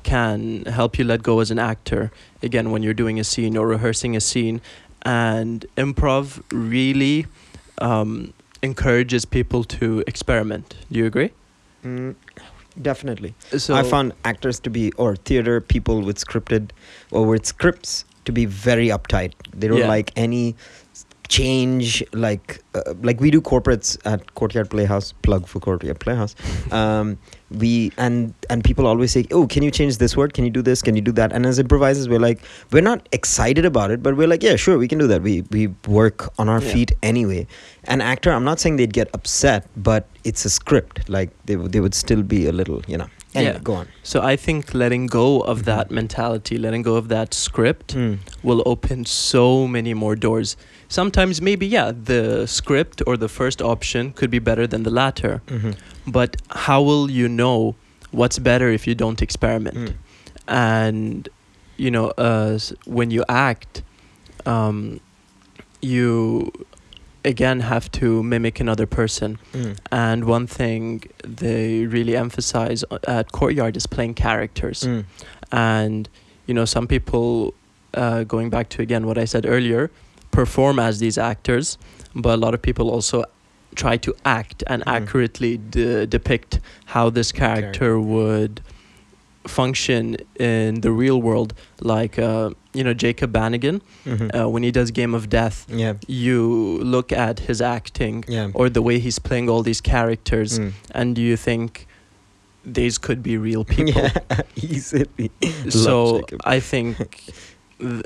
can 0.07 0.65
help 0.67 0.99
you 0.99 1.05
let 1.05 1.23
go 1.23 1.41
as 1.41 1.51
an 1.51 1.59
actor. 1.59 2.13
Again, 2.43 2.71
when 2.71 2.83
you're 2.85 2.95
doing 3.05 3.19
a 3.19 3.25
scene 3.25 3.57
or 3.57 3.67
rehearsing 3.67 4.15
a 4.17 4.21
scene, 4.21 4.61
and 5.03 5.67
improv 5.77 6.41
really 6.53 7.27
um, 7.79 8.33
encourages 8.63 9.25
people 9.25 9.65
to 9.65 10.05
experiment. 10.07 10.77
Do 10.91 10.99
you 11.01 11.07
agree? 11.07 11.31
Mm, 11.85 12.15
definitely. 12.81 13.35
So 13.59 13.75
I 13.75 13.83
found 13.83 14.13
actors 14.25 14.61
to 14.61 14.71
be, 14.71 14.93
or 14.93 15.17
theater 15.17 15.61
people 15.61 16.01
with 16.03 16.19
scripted 16.25 16.71
or 17.11 17.27
with 17.27 17.45
scripts 17.45 18.05
to 18.27 18.33
be 18.33 18.45
very 18.45 18.89
uptight. 18.89 19.33
They 19.53 19.67
don't 19.69 19.79
Yeah. 19.79 19.97
like 19.97 20.13
any 20.17 20.55
change. 21.29 22.03
Like, 22.12 22.62
uh, 22.74 22.95
like 23.03 23.20
we 23.20 23.31
do 23.31 23.41
corporates 23.41 23.99
at 24.05 24.35
Courtyard 24.35 24.70
Playhouse. 24.70 25.12
Plug 25.22 25.47
for 25.47 25.61
Courtyard 25.61 26.01
Playhouse. 26.01 26.35
Um, 26.72 27.18
we 27.51 27.93
and 27.97 28.35
and 28.51 28.64
people 28.64 28.89
always 28.89 29.12
say, 29.12 29.24
"Oh, 29.31 29.47
can 29.47 29.62
you 29.62 29.70
change 29.70 29.99
this 29.99 30.16
word? 30.16 30.35
Can 30.35 30.45
you 30.45 30.51
do 30.51 30.62
this? 30.62 30.83
Can 30.83 30.97
you 30.97 31.01
do 31.03 31.12
that?" 31.12 31.33
And 31.33 31.47
as 31.47 31.61
improvisers, 31.61 32.09
we're 32.09 32.18
like, 32.18 32.43
we're 32.72 32.83
not 32.83 33.09
excited 33.12 33.64
about 33.64 33.93
it, 33.93 34.03
but 34.03 34.16
we're 34.16 34.27
like, 34.27 34.43
"Yeah, 34.43 34.57
sure, 34.57 34.77
we 34.79 34.89
can 34.89 34.99
do 34.99 35.07
that." 35.07 35.22
We 35.22 35.43
we 35.53 35.68
work 35.87 36.29
on 36.41 36.49
our 36.49 36.61
Yeah. 36.61 36.72
feet 36.72 36.93
anyway. 37.05 37.47
An 37.85 38.01
actor, 38.01 38.33
I'm 38.33 38.43
not 38.45 38.59
saying 38.59 38.77
they'd 38.77 38.93
get 38.93 39.09
upset, 39.14 39.68
but 39.77 40.09
it's 40.24 40.45
a 40.45 40.51
script. 40.51 41.09
Like 41.09 41.31
they 41.47 41.55
would 41.57 41.70
they 41.72 41.81
would 41.81 41.95
still 41.95 42.22
be 42.24 42.47
a 42.49 42.53
little, 42.53 42.83
you 42.89 42.99
know. 42.99 43.07
Anyway, 43.35 43.53
Yeah. 43.53 43.61
go 43.62 43.74
on. 43.74 43.87
So 44.03 44.22
I 44.22 44.35
think 44.37 44.74
letting 44.74 45.07
go 45.07 45.41
of 45.41 45.64
that 45.66 45.91
mentality, 45.91 46.59
letting 46.59 46.83
go 46.83 46.97
of 46.97 47.09
that 47.09 47.33
script, 47.35 47.95
Mm. 47.95 48.18
will 48.43 48.62
open 48.66 49.05
so 49.05 49.68
many 49.68 49.95
more 49.95 50.16
doors. 50.16 50.57
Sometimes 50.89 51.43
maybe 51.43 51.66
yeah, 51.66 51.93
the 51.93 52.47
script 52.47 53.03
or 53.07 53.16
the 53.16 53.28
first 53.28 53.61
option 53.61 54.12
could 54.12 54.30
be 54.30 54.39
better 54.39 54.66
than 54.66 54.82
the 54.82 54.91
latter. 54.91 55.43
Mm-hmm. 55.47 55.72
But 56.07 56.37
how 56.51 56.82
will 56.82 57.11
you 57.11 57.28
know 57.28 57.74
what's 58.12 58.39
better 58.39 58.70
if 58.70 58.87
you 58.87 58.95
don't 58.95 59.20
experiment? 59.20 59.76
Mm. 59.76 59.95
And 60.49 61.28
you 61.76 61.91
know, 61.91 62.09
uh, 62.16 62.59
when 62.87 63.11
you 63.11 63.24
act, 63.28 63.82
um, 64.47 65.01
you 65.82 66.51
again 67.24 67.61
have 67.61 67.91
to 67.91 68.22
mimic 68.22 68.61
another 68.61 68.87
person. 68.87 69.39
Mm. 69.53 69.78
And 69.91 70.24
one 70.24 70.47
thing 70.47 71.03
they 71.24 71.84
really 71.87 72.16
emphasize 72.16 72.84
at 73.07 73.32
Courtyard 73.32 73.76
is 73.76 73.87
playing 73.87 74.14
characters. 74.14 74.84
Mm. 74.84 75.05
And, 75.53 76.09
you 76.47 76.55
know, 76.55 76.64
some 76.64 76.87
people, 76.87 77.53
uh, 77.95 78.22
going 78.24 78.49
back 78.49 78.68
to 78.70 78.82
again 78.82 79.07
what 79.07 79.18
I 79.18 79.24
said 79.24 79.45
earlier, 79.45 79.91
perform 80.41 80.76
as 80.89 80.95
these 81.05 81.16
actors, 81.32 81.66
but 82.14 82.32
a 82.39 82.41
lot 82.45 82.53
of 82.57 82.61
people 82.68 82.87
also 82.97 83.18
try 83.82 83.97
to 84.07 84.11
act 84.24 84.59
and 84.70 84.80
Mm. 84.82 84.93
accurately 84.97 85.53
de- 85.74 86.07
depict 86.16 86.53
how 86.95 87.05
this 87.18 87.28
character 87.43 87.91
would 88.14 88.55
function 89.61 90.05
in 90.41 90.80
the 90.80 90.91
real 91.03 91.18
world. 91.28 91.51
Like, 91.80 92.14
uh, 92.18 92.51
you 92.78 92.82
know, 92.87 92.95
Jacob 93.05 93.30
Banigan, 93.32 93.80
Mhm. 94.05 94.28
uh, 94.39 94.49
when 94.53 94.62
he 94.66 94.70
does 94.78 94.91
Game 95.01 95.14
of 95.20 95.24
Death, 95.39 95.59
yeah. 95.82 95.95
you 96.24 96.41
look 96.95 97.09
at 97.12 97.37
his 97.49 97.61
acting 97.78 98.16
Yeah. 98.28 98.49
or 98.59 98.68
the 98.68 98.82
way 98.89 98.97
he's 99.07 99.18
playing 99.28 99.47
all 99.51 99.62
these 99.70 99.80
characters 99.95 100.59
Mm. 100.59 100.72
and 100.99 101.18
you 101.18 101.37
think 101.37 101.87
these 102.80 102.99
could 102.99 103.20
be 103.22 103.34
real 103.49 103.64
people 103.64 104.03
Yeah, 104.03 104.43
easily. 104.74 105.30
so 105.68 106.22
i 106.57 106.59
think 106.70 106.95
th- 107.78 108.03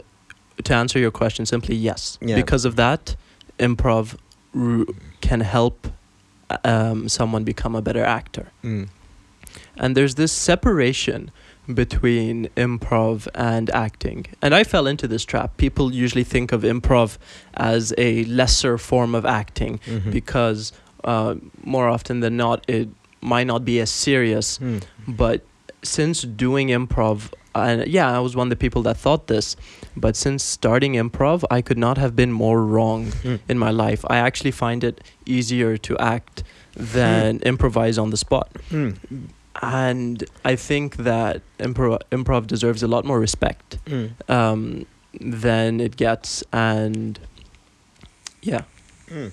to 0.65 0.75
answer 0.75 0.99
your 0.99 1.11
question 1.11 1.47
simply 1.47 1.75
yes 1.77 2.19
Yeah. 2.21 2.37
because 2.37 2.65
of 2.65 2.77
that 2.77 3.17
improv 3.59 4.17
r- 4.55 4.87
can 5.21 5.41
help 5.41 5.87
um, 6.65 7.09
someone 7.09 7.45
become 7.45 7.75
a 7.79 7.83
better 7.83 8.05
actor 8.05 8.47
Mm. 8.65 8.89
and 9.77 9.97
there's 9.97 10.15
this 10.17 10.33
separation 10.33 11.31
between 11.75 12.49
improv 12.57 13.29
and 13.35 13.71
acting 13.71 14.27
and 14.43 14.55
i 14.55 14.65
fell 14.65 14.87
into 14.89 15.07
this 15.07 15.25
trap 15.25 15.57
people 15.57 15.93
usually 15.93 16.25
think 16.25 16.53
of 16.53 16.63
improv 16.63 17.17
as 17.55 17.93
a 17.99 18.25
lesser 18.25 18.77
form 18.79 19.15
of 19.15 19.25
acting 19.25 19.79
Mhm. 19.87 20.11
because 20.13 20.73
uh, 21.05 21.35
more 21.65 21.89
often 21.89 22.21
than 22.21 22.37
not 22.37 22.65
it 22.69 22.89
might 23.21 23.47
not 23.47 23.65
be 23.65 23.81
as 23.81 23.91
serious 23.91 24.59
Mm. 24.59 24.83
but 25.07 25.43
since 25.83 26.23
doing 26.23 26.69
improv 26.71 27.31
and 27.55 27.87
yeah 27.87 28.17
i 28.17 28.19
was 28.19 28.35
one 28.37 28.47
of 28.49 28.51
the 28.51 28.63
people 28.69 28.83
that 28.83 28.97
thought 28.97 29.27
this 29.27 29.57
but 29.97 30.17
since 30.17 30.43
starting 30.45 30.93
improv 30.95 31.45
i 31.51 31.61
could 31.61 31.79
not 31.79 31.99
have 31.99 32.15
been 32.15 32.33
more 32.33 32.65
wrong 32.65 33.07
Mm. 33.25 33.39
in 33.49 33.59
my 33.59 33.71
life 33.71 34.05
i 34.09 34.17
actually 34.19 34.51
find 34.53 34.85
it 34.85 35.01
easier 35.27 35.77
to 35.79 35.97
act 35.99 36.43
than 36.75 37.39
improvise 37.41 37.99
on 37.99 38.11
the 38.11 38.17
spot 38.17 38.49
Mm. 38.71 38.97
and 39.63 40.25
i 40.45 40.55
think 40.57 40.97
that 40.97 41.43
improv, 41.59 41.99
improv 42.13 42.47
deserves 42.47 42.83
a 42.83 42.89
lot 42.89 43.05
more 43.05 43.19
respect 43.21 43.79
Mm. 43.87 44.11
um, 44.29 44.87
than 45.21 45.81
it 45.81 45.97
gets 45.97 46.45
and 46.53 47.19
yeah 48.43 48.63
Mm. 49.11 49.33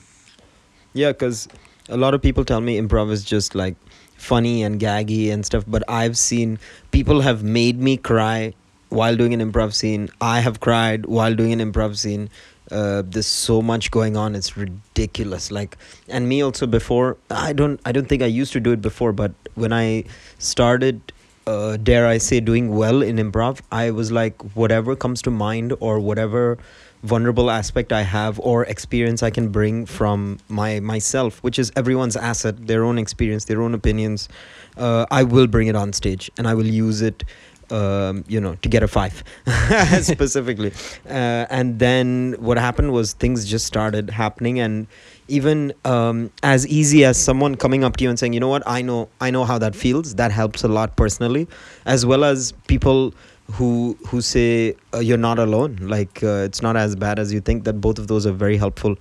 Yeah, 0.94 1.12
because 1.12 1.48
a 1.88 1.98
lot 1.98 2.16
of 2.16 2.22
people 2.24 2.44
tell 2.44 2.62
me 2.62 2.80
improv 2.82 3.12
is 3.12 3.24
just 3.24 3.54
like 3.54 3.76
funny 4.18 4.64
and 4.64 4.80
gaggy 4.80 5.32
and 5.32 5.46
stuff, 5.46 5.64
but 5.68 5.84
I've 5.88 6.18
seen 6.18 6.58
people 6.90 7.22
have 7.22 7.44
made 7.44 7.80
me 7.80 7.98
cry 7.98 8.56
while 8.90 9.16
doing 9.16 9.34
an 9.34 9.52
improv 9.52 9.74
scene. 9.74 10.10
I 10.22 10.40
have 10.40 10.60
cried 10.60 11.06
while 11.06 11.36
doing 11.36 11.60
an 11.60 11.72
improv 11.72 11.98
scene. 11.98 12.30
Uh, 12.70 13.02
there's 13.06 13.28
so 13.28 13.62
much 13.62 13.92
going 13.92 14.18
on; 14.18 14.36
it's 14.36 14.58
ridiculous. 14.58 15.52
Like, 15.52 15.78
and 16.08 16.28
me 16.28 16.42
also 16.42 16.68
before. 16.68 17.18
I 17.30 17.54
don't. 17.54 17.80
I 17.86 17.92
don't 17.92 18.08
think 18.08 18.22
I 18.22 18.26
used 18.26 18.54
to 18.54 18.60
do 18.60 18.72
it 18.72 18.82
before, 18.82 19.14
but 19.14 19.32
when 19.56 19.72
I 19.72 20.04
started, 20.38 21.14
uh, 21.46 21.78
dare 21.78 22.08
I 22.08 22.18
say, 22.18 22.40
doing 22.40 22.76
well 22.76 23.02
in 23.02 23.18
improv, 23.18 23.62
I 23.72 23.92
was 23.92 24.12
like, 24.12 24.42
whatever 24.56 24.96
comes 24.96 25.22
to 25.24 25.32
mind 25.32 25.74
or 25.80 26.00
whatever 26.00 26.58
vulnerable 27.04 27.52
aspect 27.52 27.94
I 27.94 28.02
have 28.02 28.40
or 28.40 28.66
experience 28.66 29.22
I 29.24 29.30
can 29.30 29.50
bring 29.50 29.86
from 29.86 30.40
my 30.50 30.80
myself, 30.80 31.42
which 31.44 31.60
is 31.60 31.72
everyone's 31.76 32.16
asset, 32.16 32.68
their 32.68 32.84
own 32.84 32.98
experience, 32.98 33.46
their 33.46 33.62
own 33.62 33.74
opinions. 33.74 34.30
Uh, 34.76 35.06
I 35.12 35.24
will 35.24 35.48
bring 35.48 35.68
it 35.68 35.76
on 35.76 35.94
stage 35.94 36.30
and 36.38 36.48
I 36.48 36.54
will 36.54 36.68
use 36.68 37.02
it. 37.02 37.24
Um, 37.70 38.24
you 38.30 38.40
know, 38.40 38.56
to 38.62 38.70
get 38.70 38.82
a 38.82 38.88
five 38.88 39.24
specifically, 40.02 40.72
uh, 41.06 41.46
and 41.50 41.80
then 41.80 42.36
what 42.40 42.58
happened 42.58 42.94
was 42.94 43.12
things 43.12 43.46
just 43.46 43.66
started 43.66 44.10
happening, 44.10 44.62
and 44.62 44.88
even 45.28 45.74
um, 45.84 46.32
as 46.44 46.66
easy 46.68 47.04
as 47.04 47.18
someone 47.18 47.56
coming 47.56 47.84
up 47.84 47.98
to 47.98 48.06
you 48.06 48.10
and 48.10 48.18
saying, 48.18 48.32
"You 48.32 48.40
know 48.40 48.48
what? 48.48 48.64
I 48.66 48.82
know, 48.82 49.10
I 49.20 49.32
know 49.32 49.44
how 49.44 49.58
that 49.58 49.76
feels." 49.76 50.16
That 50.16 50.32
helps 50.32 50.64
a 50.64 50.70
lot 50.70 50.96
personally, 50.96 51.46
as 51.86 52.06
well 52.06 52.24
as 52.24 52.54
people 52.68 53.14
who 53.52 53.98
who 54.08 54.22
say 54.22 54.76
uh, 54.94 55.00
you're 55.00 55.18
not 55.18 55.40
alone. 55.40 55.78
Like 55.82 56.24
uh, 56.24 56.46
it's 56.48 56.62
not 56.62 56.78
as 56.78 56.96
bad 56.96 57.20
as 57.20 57.34
you 57.34 57.42
think. 57.42 57.64
That 57.66 57.82
both 57.82 58.00
of 58.00 58.08
those 58.08 58.26
are 58.26 58.32
very 58.32 58.58
helpful. 58.58 58.96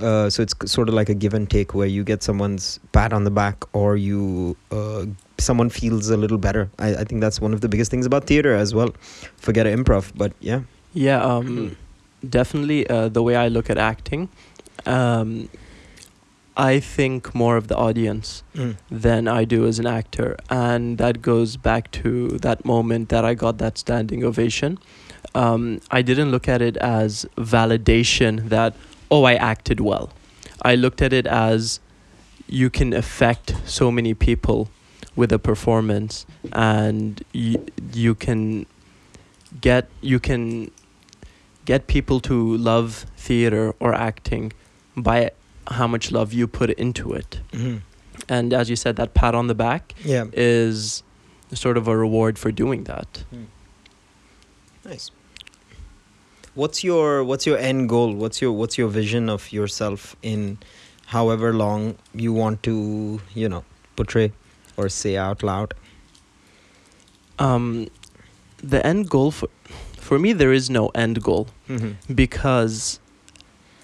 Uh, 0.00 0.30
so 0.30 0.42
it's 0.42 0.54
sort 0.70 0.88
of 0.88 0.94
like 0.94 1.08
a 1.08 1.14
give 1.14 1.34
and 1.34 1.48
take 1.48 1.74
where 1.74 1.86
you 1.86 2.04
get 2.04 2.22
someone's 2.22 2.80
pat 2.92 3.12
on 3.12 3.24
the 3.24 3.30
back 3.30 3.64
or 3.72 3.96
you 3.96 4.56
uh, 4.70 5.06
someone 5.38 5.70
feels 5.70 6.10
a 6.10 6.16
little 6.16 6.38
better. 6.38 6.70
I, 6.78 6.96
I 6.96 7.04
think 7.04 7.20
that's 7.20 7.40
one 7.40 7.52
of 7.54 7.60
the 7.60 7.68
biggest 7.68 7.90
things 7.90 8.06
about 8.06 8.24
theater 8.26 8.54
as 8.54 8.74
well. 8.74 8.90
Forget 9.36 9.66
improv, 9.66 10.12
but 10.16 10.32
yeah. 10.40 10.62
Yeah, 10.94 11.22
um, 11.22 11.76
definitely. 12.28 12.88
Uh, 12.88 13.08
the 13.08 13.22
way 13.22 13.36
I 13.36 13.48
look 13.48 13.68
at 13.68 13.76
acting, 13.76 14.30
um, 14.86 15.50
I 16.56 16.80
think 16.80 17.34
more 17.34 17.58
of 17.58 17.68
the 17.68 17.76
audience 17.76 18.42
than 18.90 19.28
I 19.28 19.44
do 19.44 19.66
as 19.66 19.78
an 19.78 19.86
actor, 19.86 20.38
and 20.48 20.96
that 20.96 21.20
goes 21.20 21.58
back 21.58 21.90
to 21.92 22.28
that 22.38 22.64
moment 22.64 23.10
that 23.10 23.26
I 23.26 23.34
got 23.34 23.58
that 23.58 23.76
standing 23.76 24.24
ovation. 24.24 24.78
Um, 25.34 25.82
I 25.90 26.00
didn't 26.00 26.30
look 26.30 26.48
at 26.48 26.62
it 26.62 26.78
as 26.78 27.26
validation 27.36 28.48
that 28.48 28.74
oh 29.10 29.24
I 29.24 29.34
acted 29.34 29.80
well. 29.80 30.10
I 30.62 30.74
looked 30.74 31.02
at 31.02 31.12
it 31.12 31.26
as 31.26 31.80
you 32.48 32.70
can 32.70 32.92
affect 32.92 33.54
so 33.64 33.90
many 33.90 34.14
people 34.14 34.68
with 35.14 35.32
a 35.32 35.38
performance, 35.38 36.26
and 36.52 37.22
you 37.32 37.64
you 37.94 38.14
can 38.14 38.66
get 39.60 39.88
you 40.00 40.18
can 40.20 40.70
get 41.64 41.86
people 41.86 42.20
to 42.20 42.56
love 42.56 43.06
theater 43.16 43.74
or 43.80 43.94
acting 43.94 44.52
by 44.96 45.30
how 45.68 45.86
much 45.86 46.12
love 46.12 46.32
you 46.32 46.46
put 46.46 46.70
into 46.70 47.12
it. 47.12 47.40
Mm-hmm. 47.52 47.78
And 48.28 48.52
as 48.52 48.70
you 48.70 48.76
said, 48.76 48.96
that 48.96 49.14
pat 49.14 49.34
on 49.34 49.46
the 49.48 49.54
back 49.54 49.94
Yeah. 50.04 50.26
is 50.32 51.02
sort 51.52 51.76
of 51.76 51.88
a 51.88 51.96
reward 51.96 52.38
for 52.38 52.50
doing 52.52 52.84
that. 52.84 53.24
Hmm. 53.30 53.44
Nice. 54.84 55.10
What's 56.56 56.82
your 56.82 57.22
what's 57.22 57.46
your 57.46 57.58
end 57.58 57.88
goal? 57.88 58.12
What's 58.14 58.40
your 58.42 58.50
what's 58.52 58.76
your 58.78 58.88
vision 58.88 59.28
of 59.28 59.52
yourself 59.52 60.16
in 60.22 60.58
however 61.14 61.52
long 61.52 61.96
you 62.14 62.32
want 62.32 62.62
to, 62.64 63.20
you 63.34 63.48
know, 63.48 63.62
portray 63.94 64.32
or 64.76 64.88
say 64.88 65.16
out 65.16 65.42
loud? 65.42 65.74
Um, 67.38 67.88
the 68.62 68.84
end 68.86 69.08
goal 69.10 69.30
for 69.30 69.48
for 69.98 70.18
me, 70.18 70.32
there 70.32 70.52
is 70.52 70.70
no 70.70 70.88
end 70.94 71.22
goal 71.22 71.48
Mm-hmm. 71.68 72.14
because 72.14 73.00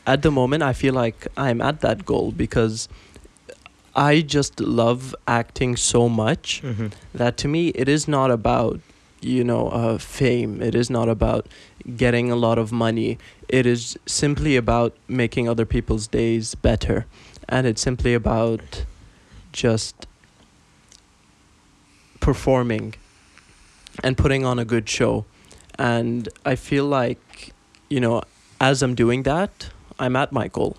at 0.06 0.22
the 0.22 0.30
moment 0.30 0.62
I 0.62 0.72
feel 0.72 0.94
like 0.94 1.26
I'm 1.36 1.60
at 1.60 1.80
that 1.80 2.04
goal 2.06 2.30
because 2.32 2.88
I 3.94 4.20
just 4.22 4.60
love 4.60 5.14
acting 5.28 5.76
so 5.76 6.08
much 6.08 6.62
Mm-hmm. 6.62 6.86
that 7.12 7.36
to 7.38 7.48
me 7.48 7.68
it 7.74 7.88
is 7.88 8.08
not 8.08 8.30
about 8.30 8.80
you 9.20 9.44
know 9.44 9.68
uh, 9.68 9.98
fame 9.98 10.60
it 10.62 10.74
is 10.74 10.88
not 10.90 11.08
about 11.08 11.46
getting 11.96 12.30
a 12.30 12.36
lot 12.36 12.58
of 12.58 12.72
money 12.72 13.18
it 13.52 13.66
is 13.66 13.98
simply 14.06 14.56
about 14.56 14.96
making 15.06 15.46
other 15.46 15.66
people's 15.66 16.06
days 16.06 16.54
better. 16.54 17.06
And 17.48 17.66
it's 17.66 17.82
simply 17.82 18.14
about 18.14 18.86
just 19.52 20.06
performing 22.18 22.94
and 24.02 24.16
putting 24.16 24.46
on 24.46 24.58
a 24.58 24.64
good 24.64 24.88
show. 24.88 25.26
And 25.78 26.28
i 26.46 26.54
feel 26.54 26.86
like 26.86 27.52
you 27.88 28.00
know 28.00 28.22
as 28.60 28.82
i'm 28.82 28.94
doing 28.94 29.22
that 29.24 29.70
i'm 29.98 30.16
at 30.16 30.32
my 30.32 30.48
goal. 30.48 30.76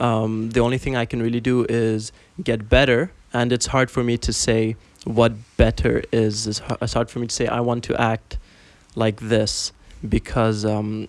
Um, 0.00 0.50
the 0.50 0.60
only 0.60 0.78
thing 0.78 0.96
i 0.96 1.04
can 1.04 1.22
really 1.22 1.40
do 1.40 1.66
is 1.68 2.10
get 2.42 2.68
better. 2.68 3.12
And 3.32 3.52
it's 3.52 3.66
hard 3.66 3.90
for 3.90 4.02
me 4.02 4.16
to 4.18 4.32
say 4.32 4.74
what 5.04 5.32
better 5.56 6.02
is. 6.10 6.46
It's 6.48 6.60
it's 6.82 6.94
hard 6.94 7.10
for 7.10 7.20
me 7.20 7.28
to 7.28 7.34
say 7.34 7.46
i 7.46 7.60
want 7.60 7.84
to 7.84 8.00
act 8.00 8.38
like 8.96 9.20
this 9.20 9.72
because 10.06 10.64
um, 10.64 11.08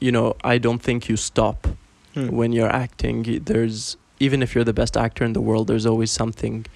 you 0.00 0.12
know 0.12 0.34
i 0.44 0.58
don't 0.58 0.82
think 0.82 1.08
you 1.08 1.16
stop 1.16 1.66
Hmm. 2.14 2.28
when 2.28 2.52
you're 2.52 2.68
acting 2.84 3.22
there's 3.44 3.96
even 4.20 4.42
if 4.42 4.54
you're 4.54 4.64
the 4.64 4.74
best 4.74 4.98
actor 4.98 5.24
in 5.24 5.32
the 5.32 5.40
world 5.40 5.66
there's 5.66 5.86
always 5.86 6.10
something 6.10 6.66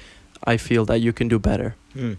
i 0.45 0.57
feel 0.57 0.87
that 0.87 1.01
you 1.01 1.13
can 1.13 1.29
do 1.29 1.39
better 1.39 1.75
Hmm. 1.93 2.15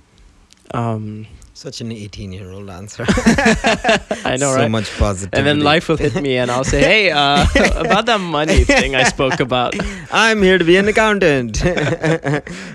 um, 0.74 1.26
Such 1.58 1.82
an 1.82 1.92
18 1.92 2.34
year 2.34 2.52
old 2.52 2.70
answer. 2.70 3.04
i 3.10 4.38
know 4.40 4.52
so 4.52 4.56
right 4.58 4.66
So 4.66 4.70
much 4.70 4.90
positivity. 5.00 5.38
and 5.38 5.48
then 5.48 5.62
life 5.62 5.90
will 5.90 5.98
hit 5.98 6.14
me 6.22 6.38
and 6.38 6.52
i'll 6.52 6.64
say 6.64 6.82
hey 6.82 7.10
uh, 7.10 7.48
about 7.84 8.06
that 8.06 8.20
money 8.22 8.64
thing 8.64 8.94
i 8.96 9.02
spoke 9.04 9.40
about 9.40 9.74
I'm 10.12 10.44
here 10.44 10.58
to 10.60 10.64
be 10.64 10.78
an 10.78 10.88
accountant. 10.88 11.64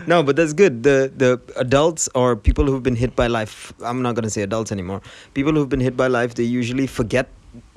no, 0.07 0.23
but 0.23 0.37
that's 0.37 0.53
good. 0.53 0.83
The 0.83 0.97
the 1.23 1.31
adults 1.57 2.09
or 2.15 2.37
people 2.37 2.67
who've 2.67 2.83
been 2.83 2.97
hit 3.05 3.17
by 3.17 3.27
life. 3.27 3.73
I'm 3.83 4.03
not 4.03 4.15
going 4.17 4.25
to 4.25 4.35
say 4.37 4.43
adults 4.43 4.71
anymore. 4.71 5.01
People 5.33 5.53
who've 5.55 5.69
been 5.75 5.81
hit 5.81 5.97
by 5.97 6.09
life, 6.09 6.35
they 6.35 6.45
usually 6.45 6.87
forget 6.87 7.31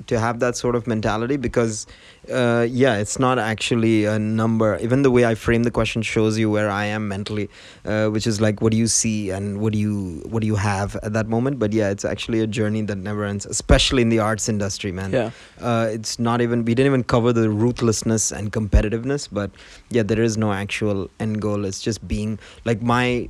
to 0.06 0.18
have 0.18 0.40
that 0.40 0.56
sort 0.56 0.76
of 0.76 0.86
mentality 0.86 1.36
because, 1.36 1.86
uh, 2.30 2.66
yeah, 2.68 2.96
it's 2.96 3.18
not 3.18 3.38
actually 3.38 4.04
a 4.04 4.18
number. 4.18 4.78
Even 4.78 5.02
the 5.02 5.10
way 5.10 5.24
I 5.24 5.34
frame 5.34 5.64
the 5.64 5.70
question 5.70 6.02
shows 6.02 6.38
you 6.38 6.50
where 6.50 6.70
I 6.70 6.84
am 6.84 7.08
mentally, 7.08 7.50
uh, 7.84 8.08
which 8.08 8.26
is 8.26 8.40
like, 8.40 8.60
what 8.60 8.70
do 8.70 8.78
you 8.78 8.86
see 8.86 9.30
and 9.30 9.60
what 9.60 9.72
do 9.72 9.78
you 9.78 10.22
what 10.28 10.40
do 10.40 10.46
you 10.46 10.56
have 10.56 10.96
at 10.96 11.12
that 11.14 11.28
moment? 11.28 11.58
But 11.58 11.72
yeah, 11.72 11.90
it's 11.90 12.04
actually 12.04 12.40
a 12.40 12.46
journey 12.46 12.82
that 12.82 12.96
never 12.96 13.24
ends, 13.24 13.46
especially 13.46 14.02
in 14.02 14.08
the 14.08 14.20
arts 14.20 14.48
industry, 14.48 14.92
man 14.92 15.12
yeah 15.12 15.30
uh, 15.60 15.88
it's 15.90 16.18
not 16.18 16.40
even 16.40 16.64
we 16.64 16.74
didn't 16.74 16.90
even 16.92 17.04
cover 17.04 17.32
the 17.32 17.48
ruthlessness 17.50 18.32
and 18.32 18.52
competitiveness 18.52 19.28
but 19.30 19.50
yeah 19.90 20.02
there 20.02 20.22
is 20.22 20.36
no 20.36 20.52
actual 20.52 21.10
end 21.20 21.40
goal 21.40 21.64
it's 21.64 21.80
just 21.80 22.06
being 22.06 22.38
like 22.64 22.82
my 22.82 23.28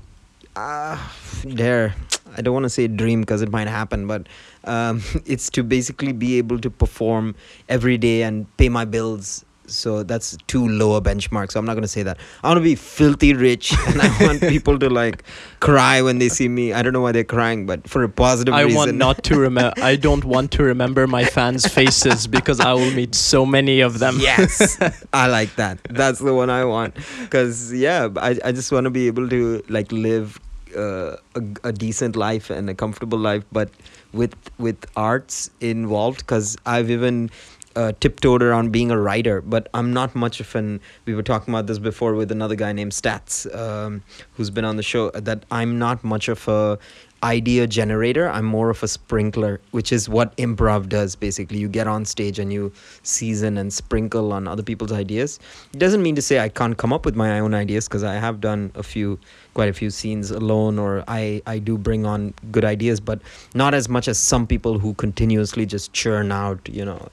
uh, 0.57 0.97
there 1.45 1.95
i 2.37 2.43
don't 2.43 2.55
want 2.55 2.65
to 2.65 2.71
say 2.71 2.87
dream 2.87 3.21
because 3.21 3.43
it 3.43 3.51
might 3.51 3.69
happen 3.69 4.07
but 4.07 4.27
um, 4.67 5.03
it's 5.27 5.51
to 5.51 5.63
basically 5.63 6.13
be 6.13 6.39
able 6.39 6.59
to 6.59 6.71
perform 6.71 7.35
every 7.69 7.99
day 7.99 8.23
and 8.23 8.47
pay 8.57 8.69
my 8.69 8.85
bills 8.85 9.45
so 9.69 10.03
that's 10.03 10.37
too 10.47 10.69
low 10.69 10.95
a 10.95 11.03
benchmark 11.03 11.51
so 11.51 11.59
i'm 11.59 11.67
not 11.67 11.75
going 11.75 11.83
to 11.83 11.89
say 11.89 12.03
that 12.03 12.19
i 12.43 12.49
want 12.49 12.57
to 12.57 12.63
be 12.63 12.75
filthy 12.75 13.35
rich 13.35 13.73
and 13.89 14.01
i 14.01 14.25
want 14.25 14.41
people 14.41 14.79
to 14.79 14.89
like 14.89 15.25
cry 15.61 16.01
when 16.01 16.19
they 16.19 16.29
see 16.29 16.49
me 16.49 16.73
i 16.73 16.83
don't 16.83 16.93
know 16.93 17.01
why 17.01 17.13
they're 17.13 17.25
crying 17.25 17.67
but 17.67 17.89
for 17.89 18.03
a 18.05 18.09
positive 18.09 18.55
I 18.55 18.63
reason 18.63 18.77
want 18.77 18.95
not 18.95 19.25
to 19.25 19.39
remember. 19.39 19.73
I 19.83 19.97
don't 19.97 20.25
want 20.25 20.53
to 20.53 20.63
remember 20.63 21.07
my 21.07 21.25
fans' 21.25 21.67
faces 21.79 22.27
because 22.27 22.61
I 22.61 22.73
will 22.73 22.91
meet 22.93 23.15
so 23.15 23.45
many 23.45 23.81
of 23.81 23.99
them. 23.99 24.19
Yes, 24.21 24.79
I 25.13 25.27
like 25.27 25.57
that. 25.57 25.79
That's 25.91 26.21
the 26.21 26.33
one 26.33 26.51
I 26.51 26.65
want. 26.65 26.97
Cause 27.31 27.73
yeah, 27.73 28.09
I 28.17 28.39
I 28.45 28.53
just 28.53 28.71
want 28.73 28.85
to 28.85 28.91
be 28.91 29.07
able 29.09 29.29
to 29.29 29.63
like 29.69 29.91
live 29.93 30.41
uh, 30.77 31.17
a 31.35 31.69
a 31.69 31.73
decent 31.73 32.17
life 32.17 32.51
and 32.51 32.71
a 32.71 32.75
comfortable 32.75 33.19
life, 33.19 33.45
but 33.53 33.71
with 34.13 34.35
with 34.59 34.85
arts 34.97 35.51
involved. 35.61 36.27
Cause 36.27 36.57
I've 36.67 36.91
even 36.91 37.31
uh, 37.77 37.93
tiptoed 38.01 38.43
around 38.43 38.73
being 38.73 38.91
a 38.91 38.99
writer, 38.99 39.41
but 39.43 39.69
I'm 39.75 39.93
not 39.93 40.15
much 40.15 40.41
of 40.41 40.55
an. 40.55 40.81
We 41.05 41.15
were 41.15 41.23
talking 41.23 41.53
about 41.53 41.67
this 41.67 41.79
before 41.79 42.15
with 42.15 42.33
another 42.33 42.55
guy 42.57 42.73
named 42.73 42.93
Stats, 42.93 43.47
um, 43.55 44.03
who's 44.33 44.51
been 44.51 44.65
on 44.65 44.77
the 44.77 44.83
show. 44.83 45.11
That 45.11 45.45
I'm 45.51 45.79
not 45.79 46.03
much 46.03 46.29
of 46.29 46.49
a 46.49 46.79
idea 47.27 47.67
generator. 47.67 48.29
I'm 48.29 48.45
more 48.45 48.71
of 48.71 48.83
a 48.83 48.89
sprinkler, 48.89 49.61
which 49.73 49.93
is 49.93 50.09
what 50.09 50.37
improv 50.37 50.89
does. 50.89 51.17
Basically, 51.17 51.59
you 51.59 51.69
get 51.69 51.87
on 51.87 52.05
stage 52.05 52.39
and 52.39 52.53
you 52.53 52.73
season 53.03 53.59
and 53.59 53.73
sprinkle 53.73 54.33
on 54.33 54.47
other 54.47 54.63
people's 54.63 54.93
ideas. 54.93 55.39
It 55.73 55.79
doesn't 55.79 56.03
mean 56.03 56.15
to 56.15 56.23
say 56.23 56.39
I 56.39 56.49
can't 56.49 56.77
come 56.77 56.93
up 56.93 57.05
with 57.05 57.17
my 57.17 57.41
own 57.41 57.55
ideas 57.55 57.89
because 57.89 58.05
I 58.05 58.15
have 58.15 58.41
done 58.41 58.71
a 58.75 58.83
few, 58.83 59.19
quite 59.55 59.69
a 59.69 59.73
few 59.73 59.91
scenes 59.91 60.31
alone, 60.31 60.79
or 60.79 61.03
I 61.09 61.43
I 61.47 61.59
do 61.59 61.77
bring 61.89 62.07
on 62.07 62.33
good 62.53 62.65
ideas, 62.65 63.01
but 63.01 63.21
not 63.55 63.75
as 63.75 63.89
much 63.89 64.09
as 64.15 64.19
some 64.19 64.47
people 64.47 64.79
who 64.79 64.95
continuously 64.95 65.67
just 65.67 65.93
churn 65.93 66.33
out, 66.33 66.73
you 66.81 66.85
know, 66.85 67.09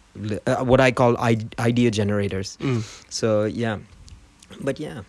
uh, 0.45 0.63
what 0.63 0.79
I 0.87 0.91
call 0.91 1.17
I- 1.17 1.49
idea 1.59 1.91
generators. 1.91 2.57
Mm. 2.61 2.83
So 3.09 3.45
yeah, 3.45 3.77
but 4.61 4.79
yeah, 4.79 5.01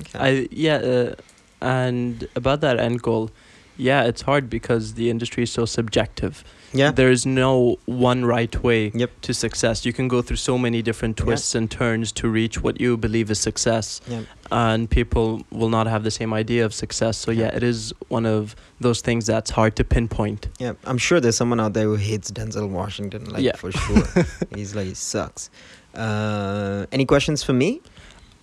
okay. 0.00 0.18
I 0.18 0.48
yeah, 0.50 0.76
uh, 0.76 1.14
and 1.60 2.28
about 2.36 2.60
that 2.60 2.78
end 2.78 3.02
goal, 3.02 3.30
yeah, 3.76 4.04
it's 4.04 4.22
hard 4.22 4.48
because 4.50 4.94
the 4.94 5.10
industry 5.10 5.42
is 5.44 5.50
so 5.50 5.64
subjective. 5.66 6.44
yeah. 6.74 6.90
There 6.90 7.10
is 7.10 7.26
no 7.26 7.76
one 7.84 8.24
right 8.24 8.54
way 8.62 8.90
Yep. 8.94 9.10
to 9.22 9.34
success. 9.34 9.84
You 9.84 9.92
can 9.92 10.08
go 10.08 10.22
through 10.22 10.38
so 10.38 10.56
many 10.56 10.80
different 10.82 11.18
Yeah. 11.18 11.24
twists 11.24 11.54
and 11.54 11.70
turns 11.70 12.12
to 12.12 12.28
reach 12.28 12.62
what 12.62 12.80
you 12.80 12.96
believe 12.96 13.30
is 13.30 13.38
success, 13.38 14.00
Yeah. 14.08 14.22
and 14.50 14.88
people 14.88 15.44
will 15.50 15.68
not 15.68 15.86
have 15.86 16.02
the 16.02 16.10
same 16.10 16.32
idea 16.32 16.64
of 16.64 16.72
success. 16.72 17.18
So 17.18 17.30
yeah, 17.30 17.40
Yeah. 17.50 17.56
it 17.58 17.62
is 17.62 17.92
one 18.08 18.24
of 18.24 18.56
those 18.80 19.02
things 19.02 19.26
that's 19.26 19.50
hard 19.50 19.76
to 19.76 19.84
pinpoint. 19.84 20.48
Yeah, 20.58 20.72
I'm 20.84 20.98
sure 20.98 21.20
there's 21.20 21.36
someone 21.36 21.60
out 21.60 21.74
there 21.74 21.84
who 21.84 21.96
hates 21.96 22.30
Denzel 22.30 22.68
Washington, 22.70 23.26
like 23.26 23.42
Yeah. 23.42 23.56
for 23.56 23.70
sure. 23.72 24.06
He's 24.56 24.74
like 24.74 24.86
he 24.86 24.94
sucks. 24.94 25.50
Uh, 25.94 26.86
any 26.90 27.04
questions 27.04 27.42
for 27.42 27.52
me? 27.52 27.80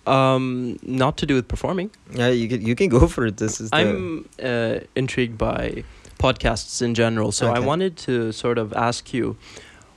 Um, 0.06 0.78
not 0.82 1.16
to 1.18 1.26
do 1.26 1.34
with 1.34 1.46
performing. 1.48 1.90
Yeah, 2.12 2.28
you 2.28 2.48
can 2.48 2.62
you 2.62 2.74
can 2.74 2.88
go 2.88 3.06
for 3.06 3.26
it. 3.26 3.36
This 3.36 3.60
is 3.60 3.70
the, 3.70 3.76
I'm 3.76 4.28
uh, 4.42 4.80
intrigued 4.96 5.36
by 5.38 5.84
podcasts 6.18 6.82
in 6.82 6.94
general, 6.94 7.32
so 7.32 7.46
I 7.48 7.58
wanted 7.60 7.96
to 8.06 8.32
sort 8.32 8.58
of 8.58 8.72
ask 8.72 9.12
you, 9.14 9.36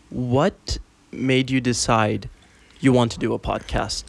what 0.09 0.77
made 1.11 1.49
you 1.49 1.61
decide 1.61 2.29
you 2.81 2.91
want 2.93 3.11
to 3.13 3.19
do 3.19 3.33
a 3.33 3.39
podcast? 3.39 4.03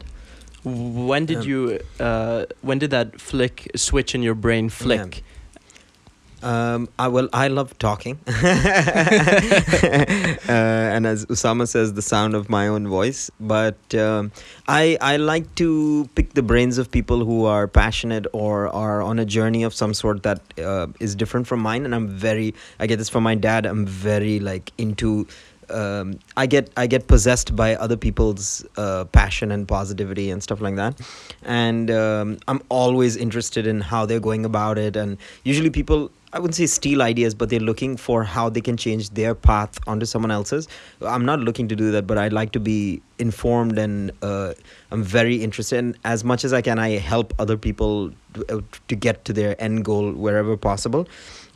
When 0.63 1.25
did 1.25 1.37
Um, 1.37 1.43
you? 1.47 1.79
Uh, 1.99 2.45
when 2.61 2.79
did 2.79 2.89
that 2.91 3.21
flick 3.21 3.69
switch 3.75 4.15
in 4.15 4.21
your 4.23 4.35
brain 4.35 4.69
flick? 4.69 5.23
Um, 6.45 6.89
I 6.99 7.07
well, 7.07 7.27
I 7.33 7.47
love 7.47 7.75
talking, 7.79 8.19
uh, 8.27 8.31
and 10.47 11.07
as 11.07 11.25
Usama 11.25 11.67
says, 11.67 11.93
the 11.93 12.03
sound 12.03 12.35
of 12.35 12.49
my 12.49 12.67
own 12.67 12.87
voice. 12.87 13.31
But 13.39 13.95
um, 13.95 14.31
I 14.67 14.95
I 15.01 15.17
like 15.17 15.55
to 15.55 16.07
pick 16.13 16.35
the 16.35 16.43
brains 16.43 16.77
of 16.77 16.91
people 16.91 17.25
who 17.25 17.45
are 17.45 17.67
passionate 17.67 18.27
or 18.31 18.67
are 18.67 19.01
on 19.01 19.17
a 19.17 19.25
journey 19.25 19.63
of 19.63 19.73
some 19.73 19.95
sort 19.95 20.21
that 20.21 20.39
uh, 20.59 20.85
is 20.99 21.15
different 21.15 21.47
from 21.47 21.61
mine. 21.61 21.83
And 21.83 21.95
I'm 21.95 22.07
very 22.07 22.53
I 22.79 22.85
get 22.85 22.97
this 22.97 23.09
from 23.09 23.23
my 23.23 23.33
dad. 23.33 23.65
I'm 23.65 23.87
very 23.87 24.39
like 24.39 24.71
into 24.77 25.25
um, 25.69 26.19
I 26.37 26.45
get 26.45 26.69
I 26.77 26.87
get 26.87 27.07
possessed 27.07 27.55
by 27.55 27.75
other 27.75 27.97
people's 27.97 28.65
uh, 28.77 29.05
passion 29.05 29.51
and 29.51 29.67
positivity 29.67 30.29
and 30.29 30.41
stuff 30.41 30.61
like 30.61 30.75
that, 30.75 30.99
and 31.43 31.91
um, 31.91 32.37
I'm 32.47 32.61
always 32.69 33.15
interested 33.15 33.67
in 33.67 33.81
how 33.81 34.05
they're 34.05 34.19
going 34.19 34.45
about 34.45 34.77
it. 34.77 34.95
And 34.95 35.17
usually, 35.43 35.69
people 35.69 36.11
I 36.35 36.39
wouldn't 36.39 36.55
say 36.55 36.65
steal 36.65 37.01
ideas, 37.01 37.33
but 37.33 37.49
they're 37.49 37.61
looking 37.61 37.95
for 37.95 38.25
how 38.25 38.49
they 38.49 38.59
can 38.59 38.75
change 38.75 39.11
their 39.11 39.33
path 39.33 39.79
onto 39.87 40.05
someone 40.05 40.31
else's. 40.31 40.67
I'm 41.01 41.23
not 41.23 41.39
looking 41.39 41.69
to 41.69 41.77
do 41.77 41.91
that, 41.91 42.07
but 42.07 42.17
I 42.17 42.27
like 42.27 42.51
to 42.51 42.59
be 42.59 43.01
informed 43.19 43.77
and 43.77 44.11
uh, 44.21 44.53
I'm 44.91 45.01
very 45.01 45.37
interested. 45.37 45.79
And 45.79 45.97
as 46.03 46.25
much 46.25 46.43
as 46.43 46.51
I 46.51 46.61
can, 46.61 46.77
I 46.77 46.97
help 46.97 47.33
other 47.39 47.55
people 47.55 48.11
to, 48.33 48.57
uh, 48.57 48.61
to 48.89 48.95
get 48.97 49.23
to 49.25 49.31
their 49.31 49.55
end 49.61 49.85
goal 49.85 50.11
wherever 50.11 50.57
possible 50.57 51.07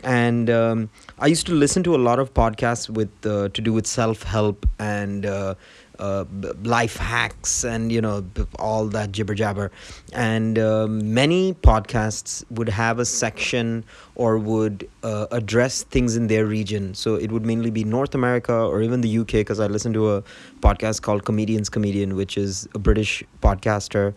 and 0.03 0.49
um, 0.49 0.89
I 1.17 1.27
used 1.27 1.45
to 1.47 1.53
listen 1.53 1.83
to 1.83 1.95
a 1.95 1.97
lot 1.97 2.19
of 2.19 2.33
podcasts 2.33 2.89
with 2.89 3.09
uh, 3.25 3.49
to 3.49 3.61
do 3.61 3.73
with 3.73 3.85
self 3.85 4.23
help 4.23 4.65
and 4.79 5.25
uh, 5.25 5.55
uh, 5.99 6.25
life 6.63 6.95
hacks 6.95 7.63
and 7.63 7.91
you 7.91 8.01
know 8.01 8.25
all 8.57 8.85
that 8.87 9.11
jibber 9.11 9.35
jabber. 9.35 9.71
And 10.13 10.57
um, 10.57 11.13
many 11.13 11.53
podcasts 11.53 12.43
would 12.49 12.69
have 12.69 12.99
a 12.99 13.05
section 13.05 13.83
or 14.15 14.37
would 14.37 14.89
uh, 15.03 15.27
address 15.31 15.83
things 15.83 16.15
in 16.15 16.27
their 16.27 16.45
region. 16.45 16.93
So 16.93 17.15
it 17.15 17.31
would 17.31 17.45
mainly 17.45 17.71
be 17.71 17.83
North 17.83 18.15
America 18.15 18.53
or 18.53 18.81
even 18.81 19.01
the 19.01 19.19
UK 19.19 19.31
because 19.31 19.59
I 19.59 19.67
listened 19.67 19.93
to 19.95 20.11
a 20.11 20.23
podcast 20.61 21.01
called 21.01 21.25
Comedians 21.25 21.69
Comedian, 21.69 22.15
which 22.15 22.37
is 22.37 22.67
a 22.73 22.79
British 22.79 23.23
podcaster. 23.41 24.13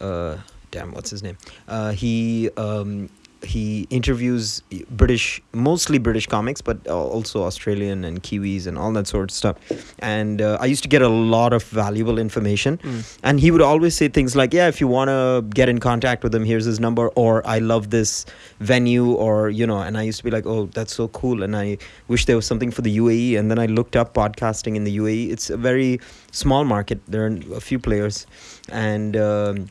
Uh, 0.00 0.38
damn, 0.70 0.92
what's 0.92 1.10
his 1.10 1.22
name? 1.22 1.36
Uh, 1.68 1.92
he 1.92 2.50
um, 2.56 3.08
he 3.42 3.86
interviews 3.90 4.62
British, 4.90 5.42
mostly 5.52 5.98
British 5.98 6.26
comics, 6.26 6.60
but 6.60 6.86
also 6.88 7.44
Australian 7.44 8.04
and 8.04 8.22
Kiwis 8.22 8.66
and 8.66 8.78
all 8.78 8.92
that 8.92 9.06
sort 9.06 9.30
of 9.30 9.36
stuff. 9.36 9.56
And 9.98 10.40
uh, 10.42 10.58
I 10.60 10.66
used 10.66 10.82
to 10.82 10.88
get 10.88 11.02
a 11.02 11.08
lot 11.08 11.52
of 11.52 11.62
valuable 11.64 12.18
information. 12.18 12.78
Mm. 12.78 13.18
And 13.22 13.40
he 13.40 13.50
would 13.50 13.62
always 13.62 13.96
say 13.96 14.08
things 14.08 14.34
like, 14.34 14.52
"Yeah, 14.52 14.68
if 14.68 14.80
you 14.80 14.88
want 14.88 15.08
to 15.08 15.44
get 15.54 15.68
in 15.68 15.78
contact 15.78 16.22
with 16.22 16.34
him, 16.34 16.44
here's 16.44 16.64
his 16.64 16.80
number," 16.80 17.08
or 17.08 17.46
"I 17.46 17.58
love 17.58 17.90
this 17.90 18.26
venue," 18.60 19.12
or 19.12 19.50
you 19.50 19.66
know. 19.66 19.78
And 19.78 19.98
I 19.98 20.02
used 20.02 20.18
to 20.18 20.24
be 20.24 20.30
like, 20.30 20.46
"Oh, 20.46 20.66
that's 20.66 20.94
so 20.94 21.08
cool!" 21.08 21.42
And 21.42 21.56
I 21.56 21.78
wish 22.08 22.24
there 22.26 22.36
was 22.36 22.46
something 22.46 22.70
for 22.70 22.82
the 22.82 22.96
UAE. 22.98 23.38
And 23.38 23.50
then 23.50 23.58
I 23.58 23.66
looked 23.66 23.96
up 23.96 24.14
podcasting 24.14 24.76
in 24.76 24.84
the 24.84 24.96
UAE. 24.98 25.30
It's 25.30 25.50
a 25.50 25.56
very 25.56 26.00
small 26.32 26.64
market. 26.64 27.00
There 27.06 27.26
are 27.26 27.38
a 27.54 27.60
few 27.60 27.78
players, 27.78 28.26
and. 28.68 29.16
Um, 29.16 29.68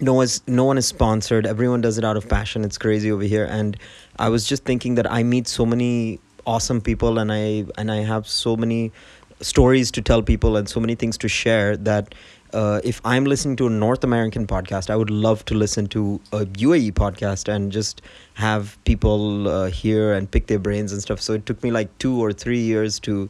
no 0.00 0.14
one's 0.14 0.42
no 0.46 0.64
one 0.64 0.78
is 0.78 0.86
sponsored. 0.86 1.46
Everyone 1.46 1.80
does 1.80 1.98
it 1.98 2.04
out 2.04 2.16
of 2.16 2.28
passion. 2.28 2.64
It's 2.64 2.78
crazy 2.78 3.10
over 3.10 3.22
here. 3.22 3.44
And 3.44 3.76
i 4.20 4.28
was 4.28 4.46
just 4.46 4.64
thinking 4.64 4.96
that 4.96 5.10
i 5.10 5.22
meet 5.22 5.48
so 5.48 5.64
many 5.64 6.20
awesome 6.46 6.80
people 6.80 7.18
and 7.18 7.32
i 7.32 7.64
and 7.78 7.90
i 7.90 8.00
have 8.10 8.26
so 8.28 8.56
many 8.56 8.92
stories 9.40 9.90
to 9.90 10.02
tell 10.02 10.22
people 10.22 10.56
and 10.56 10.68
so 10.68 10.78
many 10.78 10.94
things 10.94 11.16
to 11.16 11.28
share 11.28 11.76
that 11.76 12.14
uh, 12.52 12.80
if 12.84 13.00
i'm 13.04 13.24
listening 13.24 13.56
to 13.56 13.66
a 13.66 13.70
north 13.70 14.04
american 14.04 14.46
podcast 14.46 14.90
i 14.90 14.96
would 14.96 15.10
love 15.10 15.44
to 15.44 15.54
listen 15.54 15.86
to 15.86 16.20
a 16.32 16.40
uae 16.64 16.92
podcast 16.92 17.48
and 17.48 17.72
just 17.72 18.02
have 18.34 18.76
people 18.84 19.48
uh, 19.48 19.70
hear 19.70 20.12
and 20.12 20.30
pick 20.30 20.46
their 20.46 20.58
brains 20.58 20.92
and 20.92 21.02
stuff. 21.02 21.20
So 21.20 21.34
it 21.34 21.46
took 21.46 21.62
me 21.62 21.70
like 21.70 21.96
two 21.98 22.18
or 22.18 22.32
three 22.32 22.58
years 22.58 22.98
to 23.00 23.28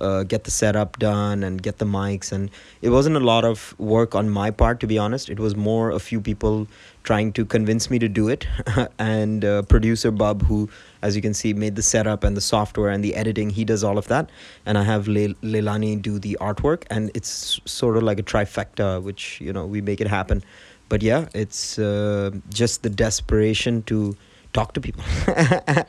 uh, 0.00 0.22
get 0.24 0.44
the 0.44 0.50
setup 0.50 0.98
done 0.98 1.42
and 1.42 1.62
get 1.62 1.78
the 1.78 1.84
mics. 1.84 2.32
And 2.32 2.50
it 2.82 2.90
wasn't 2.90 3.16
a 3.16 3.20
lot 3.20 3.44
of 3.44 3.74
work 3.78 4.14
on 4.14 4.30
my 4.30 4.50
part 4.50 4.80
to 4.80 4.86
be 4.86 4.98
honest. 4.98 5.28
It 5.28 5.38
was 5.38 5.56
more 5.56 5.90
a 5.90 5.98
few 5.98 6.20
people 6.20 6.66
trying 7.02 7.32
to 7.32 7.44
convince 7.44 7.90
me 7.90 7.98
to 7.98 8.08
do 8.08 8.28
it. 8.28 8.46
And 8.98 9.44
uh, 9.44 9.62
producer 9.62 10.10
bub 10.10 10.42
who 10.42 10.68
as 11.02 11.16
you 11.16 11.22
can 11.22 11.34
see 11.34 11.52
made 11.54 11.76
the 11.76 11.82
setup 11.82 12.24
and 12.24 12.36
the 12.36 12.40
software 12.40 12.90
and 12.90 13.02
the 13.02 13.14
editing 13.14 13.50
he 13.50 13.64
does 13.64 13.82
all 13.82 13.98
of 13.98 14.08
that. 14.08 14.30
And 14.66 14.76
i 14.76 14.82
have 14.82 15.08
Le- 15.08 15.34
leilani 15.42 16.00
do 16.00 16.18
the 16.18 16.36
artwork. 16.40 16.84
And 16.90 17.10
it's 17.14 17.60
sort 17.64 17.96
of 17.96 18.02
like 18.02 18.18
a 18.18 18.22
trifecta 18.22 19.02
which 19.02 19.40
you 19.40 19.52
know 19.52 19.66
we 19.66 19.80
make 19.80 20.00
it 20.00 20.08
happen. 20.08 20.42
But 20.88 21.02
yeah 21.02 21.28
it's 21.34 21.78
uh, 21.78 22.30
just 22.48 22.82
the 22.82 22.90
desperation 22.90 23.82
to 23.84 24.16
talk 24.52 24.74
to 24.74 24.80
people 24.80 25.02
and 25.26 25.36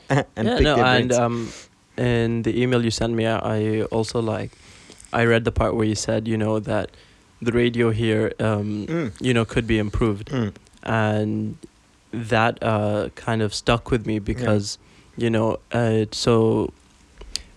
yeah, 0.08 0.56
pick 0.56 0.62
no, 0.62 0.76
their 0.76 0.84
and 0.84 1.12
um, 1.12 1.52
in 1.96 2.42
the 2.42 2.60
email 2.60 2.84
you 2.84 2.90
sent 2.90 3.12
me, 3.14 3.26
I 3.26 3.82
also 3.84 4.20
like, 4.20 4.50
I 5.12 5.24
read 5.24 5.44
the 5.44 5.52
part 5.52 5.74
where 5.76 5.84
you 5.86 5.94
said, 5.94 6.26
you 6.26 6.36
know, 6.36 6.58
that 6.60 6.90
the 7.40 7.52
radio 7.52 7.90
here, 7.90 8.32
um, 8.40 8.86
Mm. 8.86 9.12
you 9.20 9.34
know, 9.34 9.44
could 9.44 9.66
be 9.66 9.78
improved, 9.78 10.28
Mm. 10.30 10.52
and 10.84 11.56
that 12.12 12.62
uh, 12.62 13.08
kind 13.14 13.42
of 13.42 13.52
stuck 13.54 13.90
with 13.90 14.06
me 14.06 14.18
because, 14.18 14.78
you 15.16 15.28
know, 15.30 15.58
uh, 15.72 16.04
so, 16.12 16.72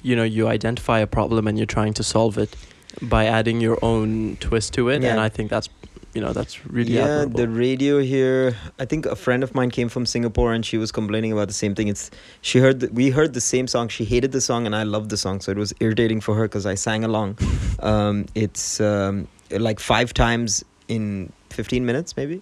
you 0.02 0.16
know, 0.16 0.24
you 0.24 0.48
identify 0.48 1.00
a 1.00 1.08
problem 1.08 1.48
and 1.48 1.58
you're 1.58 1.66
trying 1.66 1.94
to 1.94 2.04
solve 2.04 2.38
it 2.38 2.56
by 3.02 3.26
adding 3.26 3.60
your 3.62 3.78
own 3.82 4.38
twist 4.40 4.74
to 4.74 4.90
it, 4.90 5.04
and 5.04 5.20
I 5.20 5.30
think 5.30 5.50
that's, 5.50 5.70
you 6.16 6.22
know, 6.22 6.32
that's 6.34 6.66
really 6.66 6.94
yeah 6.94 7.02
admirable. 7.24 7.40
the 7.42 7.50
radio 7.50 8.00
here 8.00 8.56
i 8.80 8.86
think 8.86 9.06
a 9.06 9.16
friend 9.18 9.44
of 9.44 9.54
mine 9.54 9.70
came 9.70 9.90
from 9.90 10.06
singapore 10.06 10.54
and 10.54 10.66
she 10.66 10.78
was 10.78 10.92
complaining 10.92 11.32
about 11.34 11.48
the 11.50 11.54
same 11.54 11.76
thing. 11.76 11.88
It's 11.90 12.10
she 12.42 12.60
heard 12.60 12.80
the, 12.80 12.88
we 13.00 13.10
heard 13.10 13.34
the 13.34 13.42
same 13.42 13.68
song. 13.68 13.90
She 13.90 14.06
hated 14.06 14.32
the 14.32 14.42
song 14.42 14.66
and 14.66 14.74
i 14.76 14.84
loved 14.84 15.10
the 15.10 15.18
song 15.18 15.42
so 15.42 15.52
it 15.52 15.58
was 15.58 15.74
irritating 15.82 16.22
for 16.22 16.34
her 16.36 16.44
because 16.44 16.66
i 16.66 16.76
sang 16.76 17.04
along. 17.04 17.38
Um, 17.92 18.26
it's 18.36 18.80
um, 18.80 19.28
like 19.52 19.80
five 19.82 20.14
times 20.14 20.64
in 20.88 21.32
15 21.50 21.86
minutes 21.86 22.16
maybe? 22.16 22.42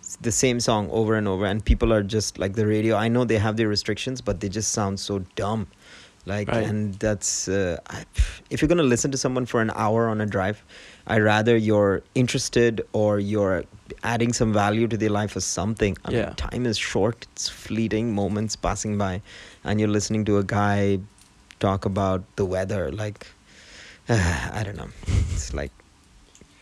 It's 0.00 0.16
the 0.16 0.30
same 0.30 0.60
song 0.60 0.88
over 0.90 1.14
and 1.14 1.26
over 1.26 1.46
and 1.46 1.64
people 1.64 1.90
are 1.92 2.02
just 2.02 2.38
like 2.38 2.52
the 2.60 2.66
radio 2.66 2.94
i 2.96 3.08
know 3.08 3.24
they 3.24 3.38
have 3.38 3.56
their 3.56 3.68
restrictions 3.68 4.20
but 4.20 4.40
they 4.40 4.48
just 4.50 4.70
sound 4.72 5.00
so 5.00 5.20
dumb. 5.36 5.66
Like 6.26 6.48
Right. 6.48 6.64
and 6.66 6.94
that's 6.94 7.48
uh, 7.48 7.76
I, 7.88 8.04
if 8.50 8.60
you're 8.62 8.68
going 8.74 8.78
to 8.86 8.90
listen 8.94 9.10
to 9.10 9.18
someone 9.18 9.46
for 9.46 9.60
an 9.60 9.70
hour 9.74 10.08
on 10.08 10.20
a 10.20 10.26
drive 10.26 10.64
i 11.06 11.18
rather 11.18 11.56
you're 11.56 12.02
interested 12.14 12.82
or 12.92 13.18
you're 13.18 13.64
adding 14.02 14.32
some 14.32 14.52
value 14.52 14.86
to 14.88 14.96
their 14.96 15.10
life 15.10 15.34
or 15.36 15.40
something. 15.40 15.96
I 16.04 16.10
Yeah. 16.10 16.26
mean, 16.26 16.34
time 16.36 16.66
is 16.66 16.78
short. 16.78 17.26
It's 17.32 17.48
fleeting 17.48 18.14
moments 18.14 18.56
passing 18.56 18.96
by 18.98 19.20
and 19.64 19.80
you're 19.80 19.88
listening 19.96 20.24
to 20.26 20.38
a 20.38 20.44
guy 20.44 21.00
talk 21.60 21.84
about 21.84 22.24
the 22.36 22.44
weather 22.44 22.90
like 22.92 23.26
i 24.08 24.62
don't 24.64 24.76
know. 24.76 24.88
It's 25.32 25.52
like 25.54 25.72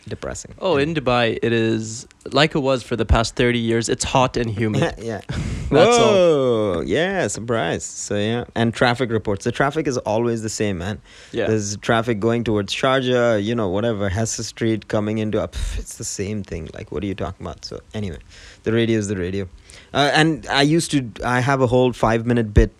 depressing 0.07 0.53
Oh, 0.59 0.77
in 0.77 0.93
Dubai, 0.93 1.39
it 1.41 1.53
is 1.53 2.07
like 2.31 2.55
it 2.55 2.59
was 2.59 2.83
for 2.83 2.95
the 2.95 3.05
past 3.05 3.35
30 3.35 3.59
years. 3.59 3.89
It's 3.89 4.03
hot 4.03 4.37
and 4.37 4.49
humid. 4.49 4.95
yeah. 4.97 5.21
That's 5.71 5.97
all. 5.97 6.83
Yeah, 6.83 7.27
surprise. 7.27 7.83
So 7.83 8.15
yeah, 8.15 8.45
and 8.55 8.73
traffic 8.73 9.11
reports. 9.11 9.43
The 9.45 9.51
traffic 9.51 9.87
is 9.87 9.97
always 9.99 10.41
the 10.43 10.49
same, 10.49 10.77
man. 10.77 11.01
Yeah. 11.31 11.47
There's 11.47 11.77
traffic 11.77 12.19
going 12.19 12.43
towards 12.43 12.73
Sharjah, 12.73 13.43
you 13.43 13.55
know, 13.55 13.69
whatever, 13.69 14.09
Hessa 14.09 14.43
Street 14.43 14.87
coming 14.87 15.17
into 15.17 15.41
up. 15.41 15.55
It's 15.77 15.97
the 15.97 16.03
same 16.03 16.43
thing. 16.43 16.69
Like, 16.73 16.91
what 16.91 17.03
are 17.03 17.07
you 17.07 17.15
talking 17.15 17.45
about? 17.45 17.65
So 17.65 17.79
anyway, 17.93 18.19
the 18.63 18.71
radio 18.71 18.99
is 18.99 19.07
the 19.07 19.17
radio. 19.17 19.47
Uh, 19.93 20.11
and 20.13 20.45
I 20.47 20.61
used 20.61 20.91
to. 20.91 21.09
I 21.23 21.39
have 21.39 21.61
a 21.61 21.67
whole 21.67 21.93
five 21.93 22.25
minute 22.25 22.53
bit 22.53 22.71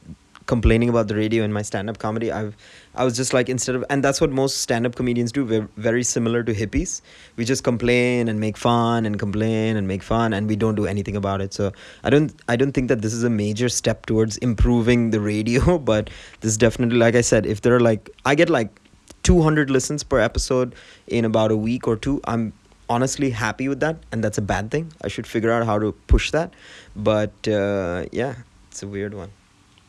complaining 0.46 0.90
about 0.90 1.08
the 1.08 1.16
radio 1.16 1.44
in 1.44 1.54
my 1.54 1.62
stand 1.64 1.90
up 1.90 1.98
comedy. 1.98 2.32
I've. 2.32 2.56
I 2.96 3.04
was 3.04 3.16
just 3.16 3.34
like 3.34 3.50
instead 3.50 3.76
of 3.76 3.84
and 3.90 4.04
that's 4.04 4.22
what 4.22 4.30
most 4.30 4.58
stand 4.58 4.86
up 4.86 4.96
comedians 4.96 5.32
do. 5.32 5.46
We're 5.46 5.68
very 5.78 6.04
similar 6.04 6.44
to 6.44 6.54
hippies. 6.54 7.02
We 7.36 7.46
just 7.46 7.64
complain 7.64 8.28
and 8.28 8.40
make 8.40 8.56
fun 8.56 9.06
and 9.06 9.18
complain 9.18 9.78
and 9.78 9.88
make 9.88 10.04
fun 10.04 10.34
and 10.34 10.48
we 10.48 10.56
don't 10.56 10.76
do 10.76 10.86
anything 10.86 11.16
about 11.16 11.42
it. 11.42 11.54
So 11.54 11.72
I 12.04 12.10
don't 12.10 12.34
I 12.48 12.56
don't 12.56 12.72
think 12.72 12.90
that 12.90 13.02
this 13.02 13.14
is 13.14 13.24
a 13.24 13.30
major 13.30 13.70
step 13.70 14.06
towards 14.06 14.38
improving 14.38 15.10
the 15.10 15.20
radio, 15.20 15.78
but 15.92 16.10
this 16.42 16.52
is 16.52 16.58
definitely 16.58 16.98
like 16.98 17.16
I 17.16 17.22
said, 17.22 17.46
if 17.46 17.62
there 17.62 17.76
are 17.76 17.80
like 17.80 18.10
I 18.26 18.36
get 18.36 18.50
like 18.50 18.80
200 19.24 19.70
listens 19.70 20.04
per 20.04 20.20
episode 20.20 20.76
in 21.08 21.26
about 21.26 21.50
a 21.52 21.58
week 21.58 21.88
or 21.88 21.96
two, 21.96 22.22
I'm 22.26 22.54
honestly 22.90 23.32
happy 23.32 23.68
with 23.70 23.80
that 23.80 23.98
and 24.12 24.24
that's 24.24 24.38
a 24.38 24.42
bad 24.42 24.70
thing. 24.70 24.92
I 25.02 25.08
should 25.08 25.26
figure 25.26 25.52
out 25.52 25.66
how 25.66 25.80
to 25.80 25.94
push 26.08 26.30
that. 26.32 26.54
But 26.96 27.48
uh, 27.48 28.06
yeah, 28.12 28.36
it's 28.70 28.84
a 28.84 28.88
weird 28.88 29.16
one. 29.16 29.32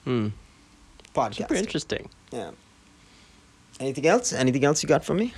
Hmm. 0.05 0.29
Podcast. 1.15 1.37
Super 1.37 1.55
interesting. 1.55 2.09
Yeah. 2.33 2.51
Anything 3.81 4.07
else? 4.07 4.33
Anything 4.33 4.65
else 4.65 4.83
you 4.83 4.89
got 4.89 5.05
from 5.05 5.19
me? 5.19 5.33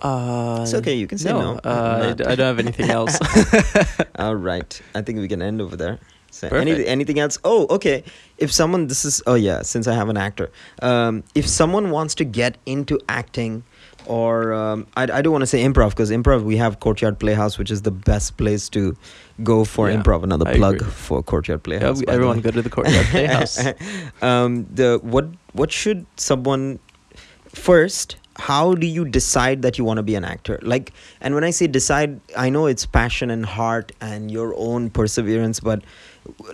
Uh, 0.00 0.60
It's 0.62 0.72
okay, 0.74 0.94
you 0.94 1.06
can 1.06 1.18
say 1.18 1.30
no. 1.32 1.60
Uh, 1.62 2.14
I, 2.26 2.34
don't 2.34 2.38
have 2.38 2.58
anything 2.58 2.90
else. 2.98 3.18
All 4.18 4.34
right. 4.36 4.80
I 4.94 5.02
think 5.02 5.18
we 5.18 5.28
can 5.28 5.42
end 5.42 5.60
over 5.60 5.76
there. 5.76 5.98
So 6.30 6.46
any, 6.48 6.86
anything 6.86 7.18
else? 7.18 7.38
Oh, 7.44 7.66
okay. 7.70 8.04
If 8.38 8.52
someone, 8.52 8.86
this 8.86 9.04
is, 9.04 9.20
oh 9.26 9.34
yeah, 9.34 9.62
since 9.62 9.88
I 9.88 9.94
have 9.94 10.08
an 10.08 10.16
actor, 10.16 10.50
um, 10.80 11.24
if 11.34 11.46
someone 11.46 11.90
wants 11.90 12.14
to 12.16 12.24
get 12.24 12.56
into 12.66 12.98
acting, 13.08 13.64
or 14.06 14.54
um, 14.54 14.86
I, 14.96 15.02
I 15.02 15.20
don't 15.22 15.32
want 15.32 15.42
to 15.42 15.46
say 15.46 15.62
improv 15.62 15.90
because 15.90 16.10
improv 16.10 16.42
we 16.44 16.56
have 16.56 16.80
Courtyard 16.80 17.18
Playhouse, 17.18 17.58
which 17.58 17.70
is 17.70 17.82
the 17.82 17.90
best 17.90 18.36
place 18.38 18.68
to 18.70 18.96
go 19.42 19.64
for 19.64 19.90
Yeah, 19.90 19.96
improv. 20.00 20.22
Another 20.22 20.48
I 20.48 20.56
plug 20.56 20.76
agree. 20.76 20.88
for 20.90 21.22
Courtyard 21.22 21.60
Yeah, 21.60 21.78
Playhouse. 21.78 21.98
we- 21.98 22.06
everyone 22.06 22.40
go 22.40 22.50
to 22.52 22.62
the 22.62 22.70
courtyard 22.70 23.06
playhouse. 23.10 23.58
um, 24.22 24.66
the 24.72 25.00
what 25.02 25.26
what 25.52 25.70
should 25.72 26.06
someone 26.16 26.78
first? 27.54 28.16
How 28.36 28.74
do 28.74 28.86
you 28.86 29.04
decide 29.04 29.62
that 29.62 29.76
you 29.76 29.84
want 29.84 29.98
to 29.98 30.02
be 30.02 30.14
an 30.14 30.24
actor? 30.24 30.58
Like, 30.62 30.92
and 31.20 31.34
when 31.34 31.44
I 31.44 31.50
say 31.50 31.66
decide, 31.66 32.20
I 32.36 32.48
know 32.48 32.66
it's 32.66 32.86
passion 32.86 33.30
and 33.30 33.44
heart 33.44 33.92
and 34.00 34.30
your 34.30 34.54
own 34.56 34.88
perseverance, 34.88 35.60
but 35.60 35.82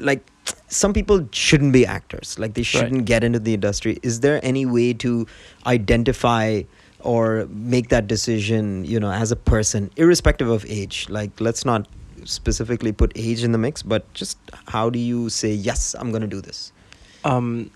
like 0.00 0.26
some 0.68 0.92
people 0.92 1.28
shouldn't 1.32 1.72
be 1.72 1.86
actors. 1.86 2.38
Like 2.38 2.54
they 2.54 2.62
shouldn't 2.62 3.04
get 3.04 3.22
into 3.22 3.38
the 3.38 3.54
industry. 3.54 3.98
Is 4.02 4.20
there 4.20 4.40
any 4.42 4.66
way 4.66 4.94
to 4.94 5.26
identify 5.64 6.62
or 7.00 7.46
make 7.50 7.90
that 7.90 8.08
decision? 8.08 8.84
You 8.84 8.98
know, 8.98 9.10
as 9.10 9.30
a 9.30 9.36
person, 9.36 9.90
irrespective 9.96 10.48
of 10.48 10.64
age. 10.66 11.06
Like, 11.08 11.40
let's 11.40 11.64
not 11.64 11.86
specifically 12.24 12.92
put 12.92 13.12
age 13.14 13.44
in 13.44 13.52
the 13.52 13.58
mix, 13.58 13.82
but 13.82 14.12
just 14.12 14.38
how 14.66 14.90
do 14.90 14.98
you 14.98 15.28
say 15.28 15.52
yes? 15.52 15.94
I'm 15.98 16.10
gonna 16.10 16.26
do 16.26 16.40
this. 16.40 16.72
Um, 17.24 17.70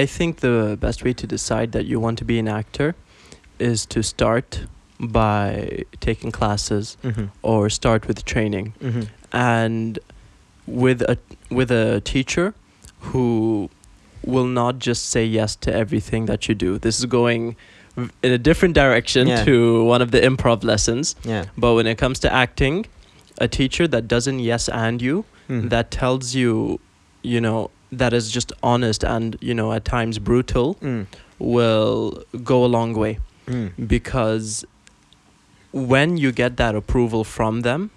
I 0.00 0.06
think 0.06 0.40
the 0.40 0.76
best 0.80 1.04
way 1.04 1.12
to 1.12 1.26
decide 1.26 1.68
that 1.72 1.84
you 1.84 2.00
want 2.00 2.18
to 2.18 2.24
be 2.24 2.38
an 2.38 2.48
actor 2.48 2.94
is 3.58 3.86
to 3.86 4.02
start 4.02 4.48
by 4.98 5.84
taking 6.00 6.30
classes 6.32 6.96
Mm-hmm. 7.02 7.26
or 7.42 7.68
start 7.70 8.06
with 8.08 8.24
training 8.24 8.66
Mm-hmm. 8.80 9.02
and 9.32 9.98
with 10.66 11.02
a 11.02 11.16
with 11.50 11.70
a 11.70 12.00
teacher 12.12 12.54
who 13.10 13.68
will 14.24 14.46
not 14.62 14.74
just 14.86 15.02
say 15.10 15.24
yes 15.40 15.56
to 15.56 15.70
everything 15.82 16.26
that 16.26 16.48
you 16.48 16.54
do. 16.54 16.78
This 16.78 16.98
is 17.00 17.06
going 17.06 17.56
in 18.22 18.32
a 18.32 18.38
different 18.38 18.74
direction 18.74 19.26
Yeah. 19.26 19.44
to 19.44 19.84
one 19.94 20.00
of 20.06 20.10
the 20.12 20.20
improv 20.20 20.62
lessons. 20.64 21.16
Yeah. 21.24 21.44
But 21.56 21.74
when 21.74 21.86
it 21.86 21.98
comes 21.98 22.18
to 22.20 22.28
acting, 22.32 22.86
a 23.38 23.48
teacher 23.48 23.88
that 23.88 24.06
doesn't 24.14 24.38
yes 24.50 24.68
and 24.68 25.02
you, 25.02 25.24
Mhm. 25.48 25.68
that 25.70 25.90
tells 25.90 26.34
you, 26.34 26.78
you 27.22 27.40
know, 27.40 27.70
that 27.92 28.12
is 28.12 28.30
just 28.30 28.52
honest 28.62 29.04
and, 29.04 29.36
you 29.40 29.54
know, 29.54 29.72
at 29.72 29.84
times 29.84 30.18
brutal, 30.18 30.74
Mm. 30.80 31.06
will 31.38 32.24
go 32.42 32.64
a 32.64 32.70
long 32.76 32.94
way. 32.94 33.18
Mm. 33.46 33.72
Because 33.88 34.64
when 35.72 36.16
you 36.16 36.32
get 36.32 36.56
that 36.56 36.74
approval 36.74 37.24
from 37.24 37.60
them, 37.62 37.90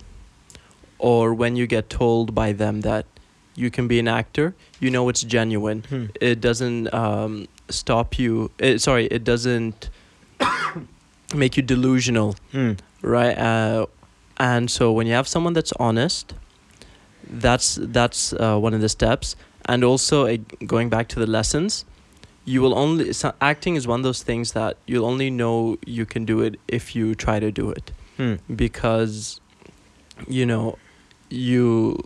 or 1.00 1.34
when 1.34 1.56
you 1.56 1.68
get 1.68 1.90
told 1.90 2.34
by 2.34 2.52
them 2.54 2.82
that 2.82 3.06
you 3.56 3.70
can 3.72 3.88
be 3.88 4.00
an 4.00 4.08
actor, 4.08 4.54
you 4.80 4.90
know 4.90 5.08
it's 5.10 5.22
genuine. 5.22 5.84
Hmm. 5.90 6.06
It 6.22 6.42
doesn't 6.42 6.94
um, 6.94 7.48
stop 7.70 8.18
you. 8.20 8.50
It, 8.60 8.82
sorry, 8.82 9.06
it 9.08 9.24
doesn't 9.24 9.90
make 11.34 11.58
you 11.58 11.64
delusional 11.64 12.36
Mm. 12.54 12.78
right 13.02 13.38
uh, 13.38 13.86
and 14.38 14.70
so 14.70 14.92
when 14.92 15.08
you 15.08 15.14
have 15.14 15.28
someone 15.28 15.54
that's 15.54 15.74
honest 15.80 16.34
that's 17.30 17.78
that's 17.82 18.34
uh, 18.34 18.58
one 18.58 18.74
of 18.74 18.82
the 18.82 18.90
steps 18.90 19.36
and 19.66 19.84
also 19.84 20.28
uh, 20.28 20.38
going 20.66 20.90
back 20.90 21.08
to 21.08 21.20
the 21.20 21.28
lessons 21.28 21.86
you 22.46 22.62
will 22.62 22.78
only 22.78 23.12
so 23.14 23.34
acting 23.42 23.76
is 23.76 23.88
one 23.88 24.00
of 24.02 24.04
those 24.04 24.22
things 24.24 24.52
that 24.54 24.78
you'll 24.86 25.06
only 25.06 25.30
know 25.30 25.78
you 25.86 26.06
can 26.06 26.26
do 26.26 26.42
it 26.42 26.60
if 26.68 26.96
you 26.96 27.16
try 27.16 27.40
to 27.40 27.52
do 27.52 27.70
it 27.72 27.92
Mm. 28.18 28.40
because 28.56 29.42
you 30.28 30.46
know 30.46 30.78
you 31.30 31.98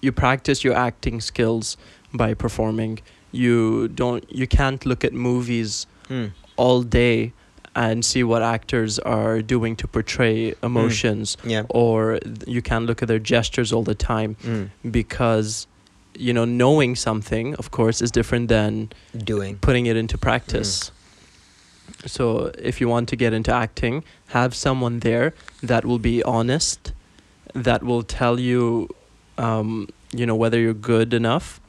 you 0.00 0.12
practice 0.12 0.64
your 0.64 0.74
acting 0.74 1.20
skills 1.20 1.76
by 2.14 2.32
performing 2.32 3.00
you 3.32 3.88
don't 3.88 4.24
you 4.32 4.46
can't 4.46 4.86
look 4.86 5.04
at 5.04 5.12
movies 5.12 5.86
Mm. 6.08 6.30
all 6.56 6.82
day 6.82 7.32
and 7.74 8.04
see 8.04 8.22
what 8.24 8.40
actors 8.42 8.98
are 9.00 9.42
doing 9.42 9.76
to 9.76 9.86
portray 9.88 10.54
emotions 10.62 11.36
Yeah. 11.44 11.64
or 11.68 12.18
you 12.46 12.62
can't 12.62 12.86
look 12.86 13.02
at 13.02 13.08
their 13.08 13.18
gestures 13.18 13.72
all 13.72 13.82
the 13.82 13.94
time 13.94 14.36
Mm. 14.42 14.70
because 14.90 15.66
you 16.18 16.32
know 16.32 16.44
knowing 16.44 16.96
something 16.96 17.54
of 17.56 17.70
course 17.70 18.00
is 18.02 18.10
different 18.10 18.48
than 18.48 18.90
Doing. 19.16 19.56
putting 19.58 19.86
it 19.86 19.96
into 19.96 20.18
practice. 20.18 20.90
So 22.04 22.50
if 22.58 22.80
you 22.80 22.88
want 22.88 23.08
to 23.10 23.16
get 23.16 23.32
into 23.32 23.52
acting 23.52 24.04
have 24.28 24.54
someone 24.54 25.00
there 25.00 25.34
that 25.62 25.84
will 25.84 25.98
be 25.98 26.22
honest 26.22 26.92
that 27.54 27.82
will 27.82 28.02
tell 28.02 28.38
you 28.38 28.88
um, 29.38 29.88
you 30.12 30.26
know 30.26 30.36
whether 30.36 30.58
you're 30.58 30.74
good 30.74 31.14
enough. 31.14 31.60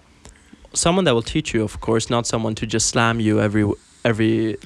Someone 0.73 1.05
that 1.05 1.13
will 1.13 1.21
teach 1.35 1.53
you 1.53 1.63
of 1.63 1.79
course 1.81 2.09
not 2.09 2.27
someone 2.27 2.55
to 2.55 2.65
just 2.65 2.87
slam 2.87 3.19
you 3.19 3.39
every 3.39 3.65
every 4.03 4.57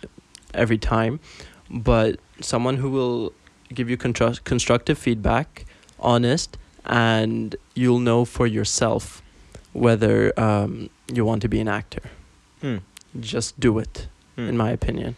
every 0.53 0.77
time 0.77 1.19
but 1.69 2.19
someone 2.41 2.77
who 2.77 2.89
will 2.89 3.33
give 3.73 3.89
you 3.89 3.97
constru- 3.97 4.43
constructive 4.43 4.97
feedback 4.97 5.65
honest 5.99 6.57
and 6.85 7.55
you'll 7.75 7.99
know 7.99 8.25
for 8.25 8.45
yourself 8.47 9.21
whether 9.73 10.33
um, 10.39 10.89
you 11.13 11.23
want 11.25 11.41
to 11.41 11.47
be 11.49 11.59
an 11.59 11.67
actor 11.67 12.03
Hmm. 12.61 12.77
just 13.19 13.59
do 13.59 13.79
it 13.79 14.07
Hmm. 14.35 14.49
in 14.49 14.57
my 14.57 14.71
opinion 14.71 15.15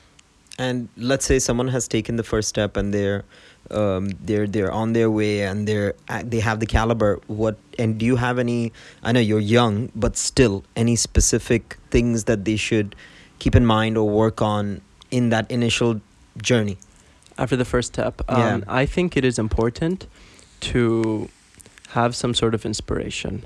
And 0.60 0.88
let's 0.95 1.26
say 1.26 1.39
someone 1.39 1.70
has 1.74 1.88
taken 1.88 2.16
the 2.16 2.24
first 2.24 2.47
step 2.47 2.78
and 2.78 2.93
they're 2.93 3.24
um, 3.72 4.10
they're 4.28 4.45
they're 4.45 4.72
on 4.72 4.93
their 4.93 5.10
way 5.10 5.41
and 5.49 5.68
they're 5.68 5.93
they 6.32 6.41
have 6.41 6.60
the 6.60 6.68
caliber. 6.68 7.18
What 7.26 7.56
and 7.82 7.97
do 7.97 8.06
you 8.06 8.18
have 8.18 8.38
any? 8.38 8.72
I 9.01 9.10
know 9.14 9.20
you're 9.30 9.39
young, 9.58 9.89
but 9.95 10.14
still, 10.16 10.62
any 10.76 10.95
specific 10.95 11.78
things 11.89 12.26
that 12.26 12.45
they 12.45 12.56
should 12.56 12.93
keep 13.39 13.56
in 13.56 13.66
mind 13.66 13.97
or 13.97 14.06
work 14.08 14.43
on 14.43 14.82
in 15.10 15.30
that 15.34 15.49
initial 15.49 16.01
journey? 16.49 16.78
after 17.39 17.56
the 17.58 17.66
first 17.66 17.88
step 17.97 18.22
um, 18.30 18.38
Yeah. 18.39 18.82
i 18.82 18.86
think 18.86 19.18
it 19.18 19.26
is 19.26 19.39
important 19.39 20.06
to 20.70 20.86
have 21.97 22.14
some 22.16 22.34
sort 22.41 22.54
of 22.54 22.62
inspiration 22.72 23.41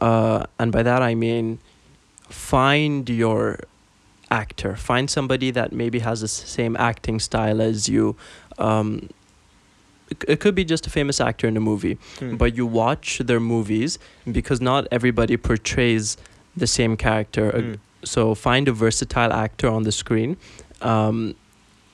uh, 0.00 0.44
and 0.58 0.72
by 0.72 0.82
that 0.82 1.02
i 1.02 1.14
mean 1.14 1.58
find 2.28 3.08
your 3.08 3.58
actor 4.30 4.74
find 4.76 5.08
somebody 5.08 5.50
that 5.52 5.72
maybe 5.72 6.00
has 6.00 6.20
the 6.20 6.28
same 6.28 6.76
acting 6.76 7.20
style 7.20 7.60
as 7.62 7.88
you 7.88 8.16
um, 8.58 9.08
it, 10.10 10.24
it 10.28 10.40
could 10.40 10.54
be 10.54 10.64
just 10.64 10.86
a 10.86 10.90
famous 10.90 11.20
actor 11.20 11.46
in 11.46 11.56
a 11.56 11.60
movie 11.60 11.98
Hmm. 12.18 12.36
but 12.36 12.56
you 12.56 12.66
watch 12.66 13.18
their 13.18 13.40
movies 13.40 13.98
because 14.30 14.60
not 14.60 14.86
everybody 14.90 15.36
portrays 15.36 16.16
the 16.56 16.66
same 16.66 16.96
character 16.96 17.46
Uh, 17.54 17.60
Mm. 17.60 17.78
so 18.04 18.34
find 18.34 18.68
a 18.68 18.72
versatile 18.72 19.32
actor 19.32 19.68
on 19.68 19.82
the 19.84 19.92
screen 19.92 20.36
um, 20.82 21.34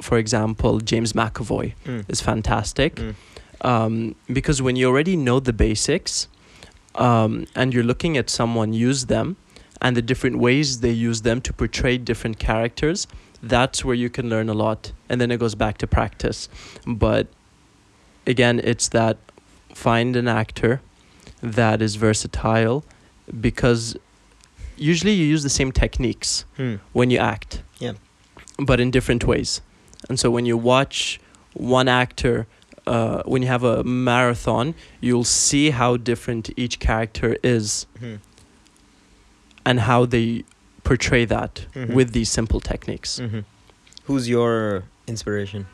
for 0.00 0.16
example 0.18 0.80
james 0.80 1.12
mcavoy 1.12 1.74
Mm. 1.86 2.04
is 2.08 2.20
fantastic 2.20 2.94
Mm. 2.96 3.14
um, 3.60 4.14
because 4.32 4.62
when 4.62 4.76
you 4.76 4.86
already 4.88 5.16
know 5.16 5.38
the 5.40 5.52
basics 5.52 6.28
um, 6.94 7.46
and 7.54 7.72
you're 7.74 7.82
looking 7.84 8.16
at 8.16 8.28
someone 8.30 8.72
use 8.72 9.06
them 9.06 9.36
and 9.80 9.96
the 9.96 10.02
different 10.02 10.38
ways 10.38 10.80
they 10.80 10.90
use 10.90 11.22
them 11.22 11.40
to 11.40 11.52
portray 11.52 11.98
different 11.98 12.38
characters 12.38 13.06
that's 13.42 13.84
where 13.84 13.94
you 13.94 14.08
can 14.10 14.28
learn 14.28 14.48
a 14.48 14.54
lot 14.54 14.92
and 15.08 15.20
then 15.20 15.30
it 15.30 15.38
goes 15.40 15.54
back 15.54 15.78
to 15.78 15.86
practice 15.86 16.48
but 16.86 17.26
again 18.26 18.60
it's 18.62 18.88
that 18.88 19.16
find 19.74 20.14
an 20.16 20.28
actor 20.28 20.80
that 21.42 21.82
is 21.82 21.96
versatile 21.96 22.84
because 23.40 23.96
usually 24.76 25.12
you 25.12 25.24
use 25.26 25.42
the 25.42 25.48
same 25.50 25.72
techniques 25.72 26.44
Hmm. 26.56 26.76
when 26.92 27.10
you 27.10 27.18
act. 27.18 27.62
Yeah. 27.78 27.92
But 28.58 28.80
in 28.80 28.90
different 28.90 29.24
ways. 29.24 29.60
And 30.08 30.18
so 30.20 30.30
when 30.30 30.44
you 30.46 30.56
watch 30.56 31.20
one 31.54 31.88
actor, 31.88 32.46
uh, 32.86 33.22
when 33.24 33.42
you 33.42 33.48
have 33.48 33.62
a 33.64 33.84
marathon, 33.84 34.74
you'll 35.00 35.24
see 35.24 35.70
how 35.70 35.96
different 35.96 36.50
each 36.56 36.78
character 36.80 37.36
is 37.42 37.86
Hmm. 37.98 38.16
and 39.64 39.80
how 39.80 40.04
they 40.06 40.44
portray 40.84 41.24
that 41.24 41.66
Mhm. 41.74 41.94
with 41.94 42.12
these 42.12 42.28
simple 42.30 42.60
techniques. 42.60 43.20
Mhm. 43.20 43.44
Who's 44.04 44.28
your 44.28 44.82
inspiration? 45.06 45.66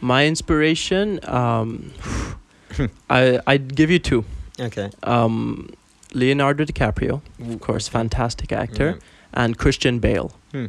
My 0.00 0.26
inspiration, 0.26 1.20
um, 1.24 1.92
I, 3.10 3.38
I'd 3.46 3.76
give 3.76 3.90
you 3.90 3.98
two. 3.98 4.24
Okay. 4.58 4.90
Um, 5.02 5.68
Leonardo 6.12 6.64
DiCaprio, 6.64 7.20
of 7.52 7.60
course, 7.60 7.88
fantastic 7.88 8.52
actor. 8.52 8.98
and 9.32 9.56
Christian 9.56 10.00
Bale. 10.00 10.32
Hmm. 10.50 10.66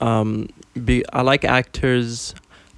Um, 0.00 0.48
be, 0.84 1.02
I 1.12 1.22
like 1.22 1.44
actors. 1.44 2.36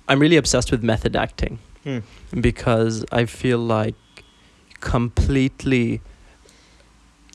I'm 0.09 0.21
really 0.21 0.39
obsessed 0.39 0.71
with 0.71 0.83
method 0.83 1.15
acting 1.17 1.59
Hmm. 1.89 2.41
because 2.41 3.03
I 3.11 3.25
feel 3.25 3.59
like 3.59 3.95
completely 4.81 6.03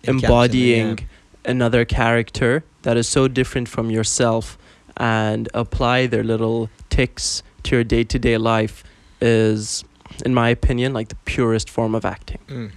embodying 0.04 1.00
yeah. 1.00 1.06
another 1.46 1.86
character 1.86 2.64
that 2.84 2.96
is 2.96 3.10
so 3.10 3.28
different 3.28 3.68
from 3.68 3.90
yourself 3.90 4.60
and 4.96 5.50
apply 5.56 6.06
their 6.06 6.24
little 6.24 6.70
ticks 6.92 7.42
to 7.64 7.78
your 7.78 7.84
day 7.84 8.04
to 8.04 8.20
day 8.20 8.38
life 8.38 8.84
is, 9.20 9.84
in 10.24 10.36
my 10.36 10.50
opinion, 10.50 10.94
like 10.94 11.08
the 11.08 11.16
purest 11.26 11.68
form 11.68 11.96
of 11.96 12.06
acting. 12.06 12.40
Mm. 12.48 12.72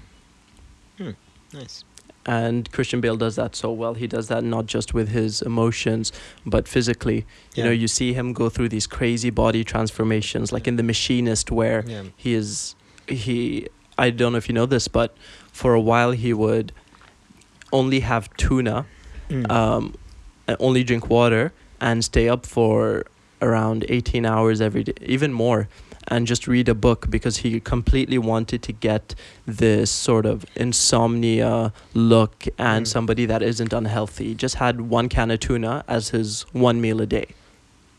Hmm. 0.97 1.11
Nice. 1.53 1.85
And 2.27 2.71
Christian 2.73 3.01
Bale 3.01 3.17
does 3.17 3.37
that 3.37 3.55
so 3.57 3.71
well. 3.73 3.95
He 3.95 4.07
does 4.07 4.27
that 4.29 4.43
not 4.45 4.67
just 4.67 4.93
with 4.93 5.09
his 5.11 5.41
emotions, 5.43 6.13
but 6.45 6.67
physically. 6.69 7.25
You 7.55 7.65
know, 7.65 7.71
you 7.71 7.89
see 7.89 8.13
him 8.13 8.33
go 8.33 8.49
through 8.49 8.69
these 8.69 8.87
crazy 8.87 9.31
body 9.31 9.63
transformations, 9.65 10.53
like 10.53 10.67
in 10.67 10.77
The 10.77 10.83
Machinist, 10.83 11.51
where 11.51 11.85
Yeah. 11.87 12.03
he 12.17 12.35
is 12.35 12.75
he. 13.07 13.69
I 13.99 14.11
don't 14.11 14.33
know 14.33 14.39
if 14.39 14.49
you 14.49 14.55
know 14.55 14.67
this, 14.67 14.89
but 14.89 15.17
for 15.53 15.73
a 15.75 15.81
while 15.81 16.11
he 16.11 16.33
would 16.35 16.73
only 17.73 18.01
have 18.01 18.29
tuna, 18.37 18.87
Mm. 19.31 19.51
um, 19.51 19.95
and 20.47 20.57
only 20.61 20.85
drink 20.85 21.09
water, 21.11 21.53
and 21.81 22.05
stay 22.05 22.29
up 22.29 22.47
for 22.47 23.05
around 23.43 23.85
18 23.89 24.25
hours 24.25 24.61
every 24.61 24.85
day, 24.85 24.93
even 25.03 25.33
more, 25.33 25.69
and 26.09 26.27
just 26.27 26.47
read 26.47 26.69
a 26.69 26.75
book 26.75 27.11
because 27.11 27.39
he 27.39 27.61
completely 27.61 28.19
wanted 28.19 28.63
to 28.63 28.73
get 28.73 29.15
this 29.47 29.91
sort 29.91 30.27
of 30.27 30.45
insomnia 30.57 31.73
look 31.95 32.47
and 32.59 32.85
Mm. 32.87 32.89
somebody 32.89 33.27
that 33.27 33.43
isn't 33.43 33.73
unhealthy. 33.73 34.35
Just 34.35 34.57
had 34.57 34.81
one 34.83 35.09
can 35.09 35.31
of 35.31 35.41
tuna 35.41 35.85
as 35.89 36.11
his 36.11 36.43
one 36.53 36.81
meal 36.81 37.01
a 37.01 37.07
day. 37.07 37.27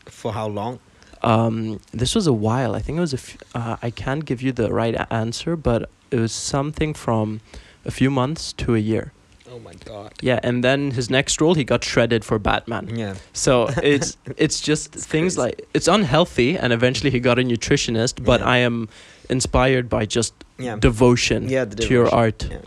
For 0.06 0.32
how 0.32 0.48
long? 0.48 0.78
Um, 1.22 1.80
this 1.92 2.14
was 2.14 2.26
a 2.26 2.32
while. 2.32 2.74
I 2.74 2.80
think 2.80 2.96
it 2.98 3.00
was 3.00 3.12
a. 3.12 3.16
F- 3.16 3.36
uh, 3.54 3.76
I 3.82 3.90
can't 3.90 4.24
give 4.24 4.40
you 4.40 4.52
the 4.52 4.72
right 4.72 4.96
answer, 5.10 5.56
but 5.56 5.90
it 6.10 6.18
was 6.20 6.32
something 6.32 6.94
from 6.94 7.40
a 7.84 7.90
few 7.90 8.10
months 8.10 8.52
to 8.54 8.74
a 8.74 8.78
year. 8.78 9.12
Oh 9.58 9.62
my 9.64 9.74
god. 9.84 10.12
Yeah, 10.22 10.38
and 10.42 10.62
then 10.62 10.92
his 10.92 11.10
next 11.10 11.40
role, 11.40 11.54
he 11.54 11.64
got 11.64 11.82
shredded 11.84 12.24
for 12.24 12.38
Batman. 12.38 12.88
Yeah. 12.96 13.14
So 13.32 13.68
it's 13.82 14.16
it's 14.36 14.60
just 14.60 14.92
things 14.92 15.34
crazy. 15.36 15.40
like 15.40 15.68
it's 15.74 15.88
unhealthy, 15.88 16.56
and 16.56 16.72
eventually 16.72 17.10
he 17.10 17.20
got 17.20 17.38
a 17.38 17.42
nutritionist. 17.42 18.24
But 18.24 18.40
Yeah. 18.40 18.46
I 18.46 18.56
am 18.58 18.88
inspired 19.28 19.88
by 19.88 20.06
just 20.06 20.32
Yeah. 20.58 20.76
devotion 20.76 21.48
Yeah, 21.48 21.64
the 21.64 21.76
to 21.76 21.92
your 21.94 22.08
art. 22.14 22.46
yeah. 22.50 22.58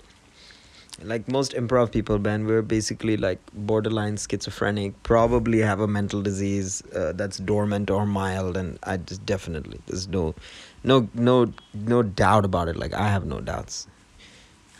Like 1.03 1.27
most 1.27 1.53
improv 1.53 1.91
people, 1.91 2.19
Ben, 2.19 2.45
we're 2.45 2.61
basically 2.61 3.17
like 3.17 3.39
borderline 3.53 4.17
schizophrenic, 4.17 4.93
probably 5.01 5.59
have 5.61 5.79
a 5.79 5.87
mental 5.87 6.21
disease 6.21 6.83
uh, 6.95 7.11
that's 7.13 7.37
dormant 7.39 7.89
or 7.89 8.05
mild, 8.05 8.55
and 8.55 8.77
I 8.83 8.97
just 8.97 9.25
definitely 9.25 9.79
there's 9.87 10.07
no, 10.07 10.35
no, 10.83 11.07
no, 11.15 11.51
no 11.73 12.03
doubt 12.03 12.45
about 12.45 12.67
it. 12.67 12.75
Like 12.77 12.93
I 12.93 13.07
have 13.09 13.25
no 13.25 13.39
doubts. 13.41 13.87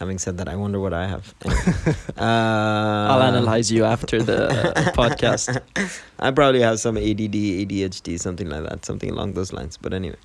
Having 0.02 0.18
said 0.18 0.38
that, 0.42 0.50
I 0.50 0.56
wonder 0.58 0.80
what 0.82 0.94
I 0.98 1.06
have. 1.06 1.30
Anyway. 1.46 1.94
uh, 2.18 3.06
I'll 3.14 3.22
analyze 3.22 3.72
you 3.72 3.86
after 3.86 4.18
the 4.18 4.50
podcast. 4.98 5.62
I 6.18 6.32
probably 6.32 6.62
have 6.62 6.80
some 6.80 6.98
ADD, 6.98 7.38
ADHD, 7.38 8.20
something 8.20 8.50
like 8.50 8.64
that, 8.68 8.84
something 8.84 9.12
along 9.14 9.34
those 9.34 9.54
lines. 9.54 9.78
But 9.78 9.94
anyway, 9.94 10.18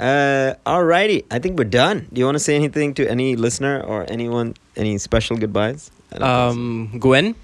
uh, 0.00 0.58
alrighty, 0.66 1.22
I 1.30 1.38
think 1.38 1.56
we're 1.56 1.70
done. 1.70 2.08
Do 2.12 2.18
you 2.18 2.24
want 2.26 2.34
to 2.34 2.42
say 2.42 2.56
anything 2.56 2.94
to 2.98 3.06
any 3.08 3.36
listener 3.36 3.78
or 3.80 4.04
anyone, 4.10 4.54
any 4.74 4.98
special 4.98 5.36
goodbyes? 5.36 5.92
Um, 6.18 6.98
Gwen. 6.98 7.36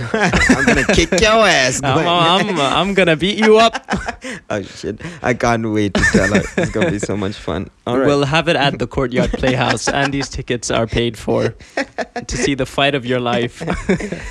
I'm 0.00 0.64
gonna 0.66 0.86
kick 0.86 1.10
your 1.20 1.46
ass. 1.46 1.80
I'm, 1.84 1.94
Gwen. 1.94 2.06
I'm, 2.06 2.60
I'm 2.60 2.94
gonna 2.94 3.16
beat 3.16 3.38
you 3.38 3.58
up. 3.58 3.84
oh 4.50 4.62
shit! 4.62 5.00
I 5.22 5.34
can't 5.34 5.72
wait 5.72 5.94
to 5.94 6.02
tell 6.12 6.32
her. 6.34 6.42
It's 6.56 6.70
gonna 6.70 6.90
be 6.90 6.98
so 6.98 7.16
much 7.16 7.34
fun. 7.36 7.70
All 7.86 7.98
right. 7.98 8.06
We'll 8.06 8.24
have 8.24 8.48
it 8.48 8.56
at 8.56 8.78
the 8.78 8.86
Courtyard 8.86 9.32
Playhouse, 9.32 9.88
and 9.88 10.12
these 10.12 10.28
tickets 10.28 10.70
are 10.70 10.86
paid 10.86 11.16
for 11.18 11.50
to 12.26 12.36
see 12.36 12.54
the 12.54 12.66
fight 12.66 12.94
of 12.94 13.06
your 13.06 13.20
life. 13.20 13.62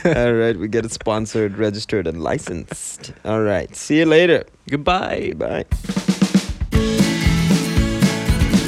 All 0.06 0.34
right. 0.34 0.58
We 0.58 0.68
get 0.68 0.86
it 0.86 0.92
sponsored, 0.92 1.58
registered, 1.58 2.08
and 2.08 2.22
licensed. 2.22 3.14
All 3.26 3.42
right. 3.42 3.74
See 3.76 4.00
you 4.00 4.06
later. 4.06 4.46
Goodbye. 4.70 5.34
Bye. 5.36 5.66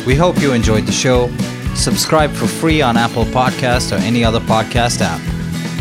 We 0.05 0.13
hope 0.13 0.39
you 0.39 0.53
enjoyed 0.53 0.85
the 0.85 0.91
show. 0.91 1.35
Subscribe 1.73 2.31
for 2.31 2.47
free 2.47 2.81
on 2.81 2.95
Apple 2.95 3.25
Podcast 3.25 3.91
or 3.91 3.95
any 3.95 4.23
other 4.23 4.39
podcast 4.39 5.01
app. 5.01 5.34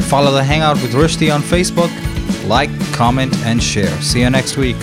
Follow 0.09 0.33
the 0.33 0.45
Hangout 0.45 0.81
with 0.83 0.93
Rushdi 0.93 1.35
on 1.35 1.43
Facebook. 1.43 1.91
Like, 2.49 2.71
comment, 2.93 3.35
and 3.45 3.63
share. 3.63 4.01
See 4.01 4.21
you 4.21 4.31
next 4.31 4.57
week. 4.57 4.77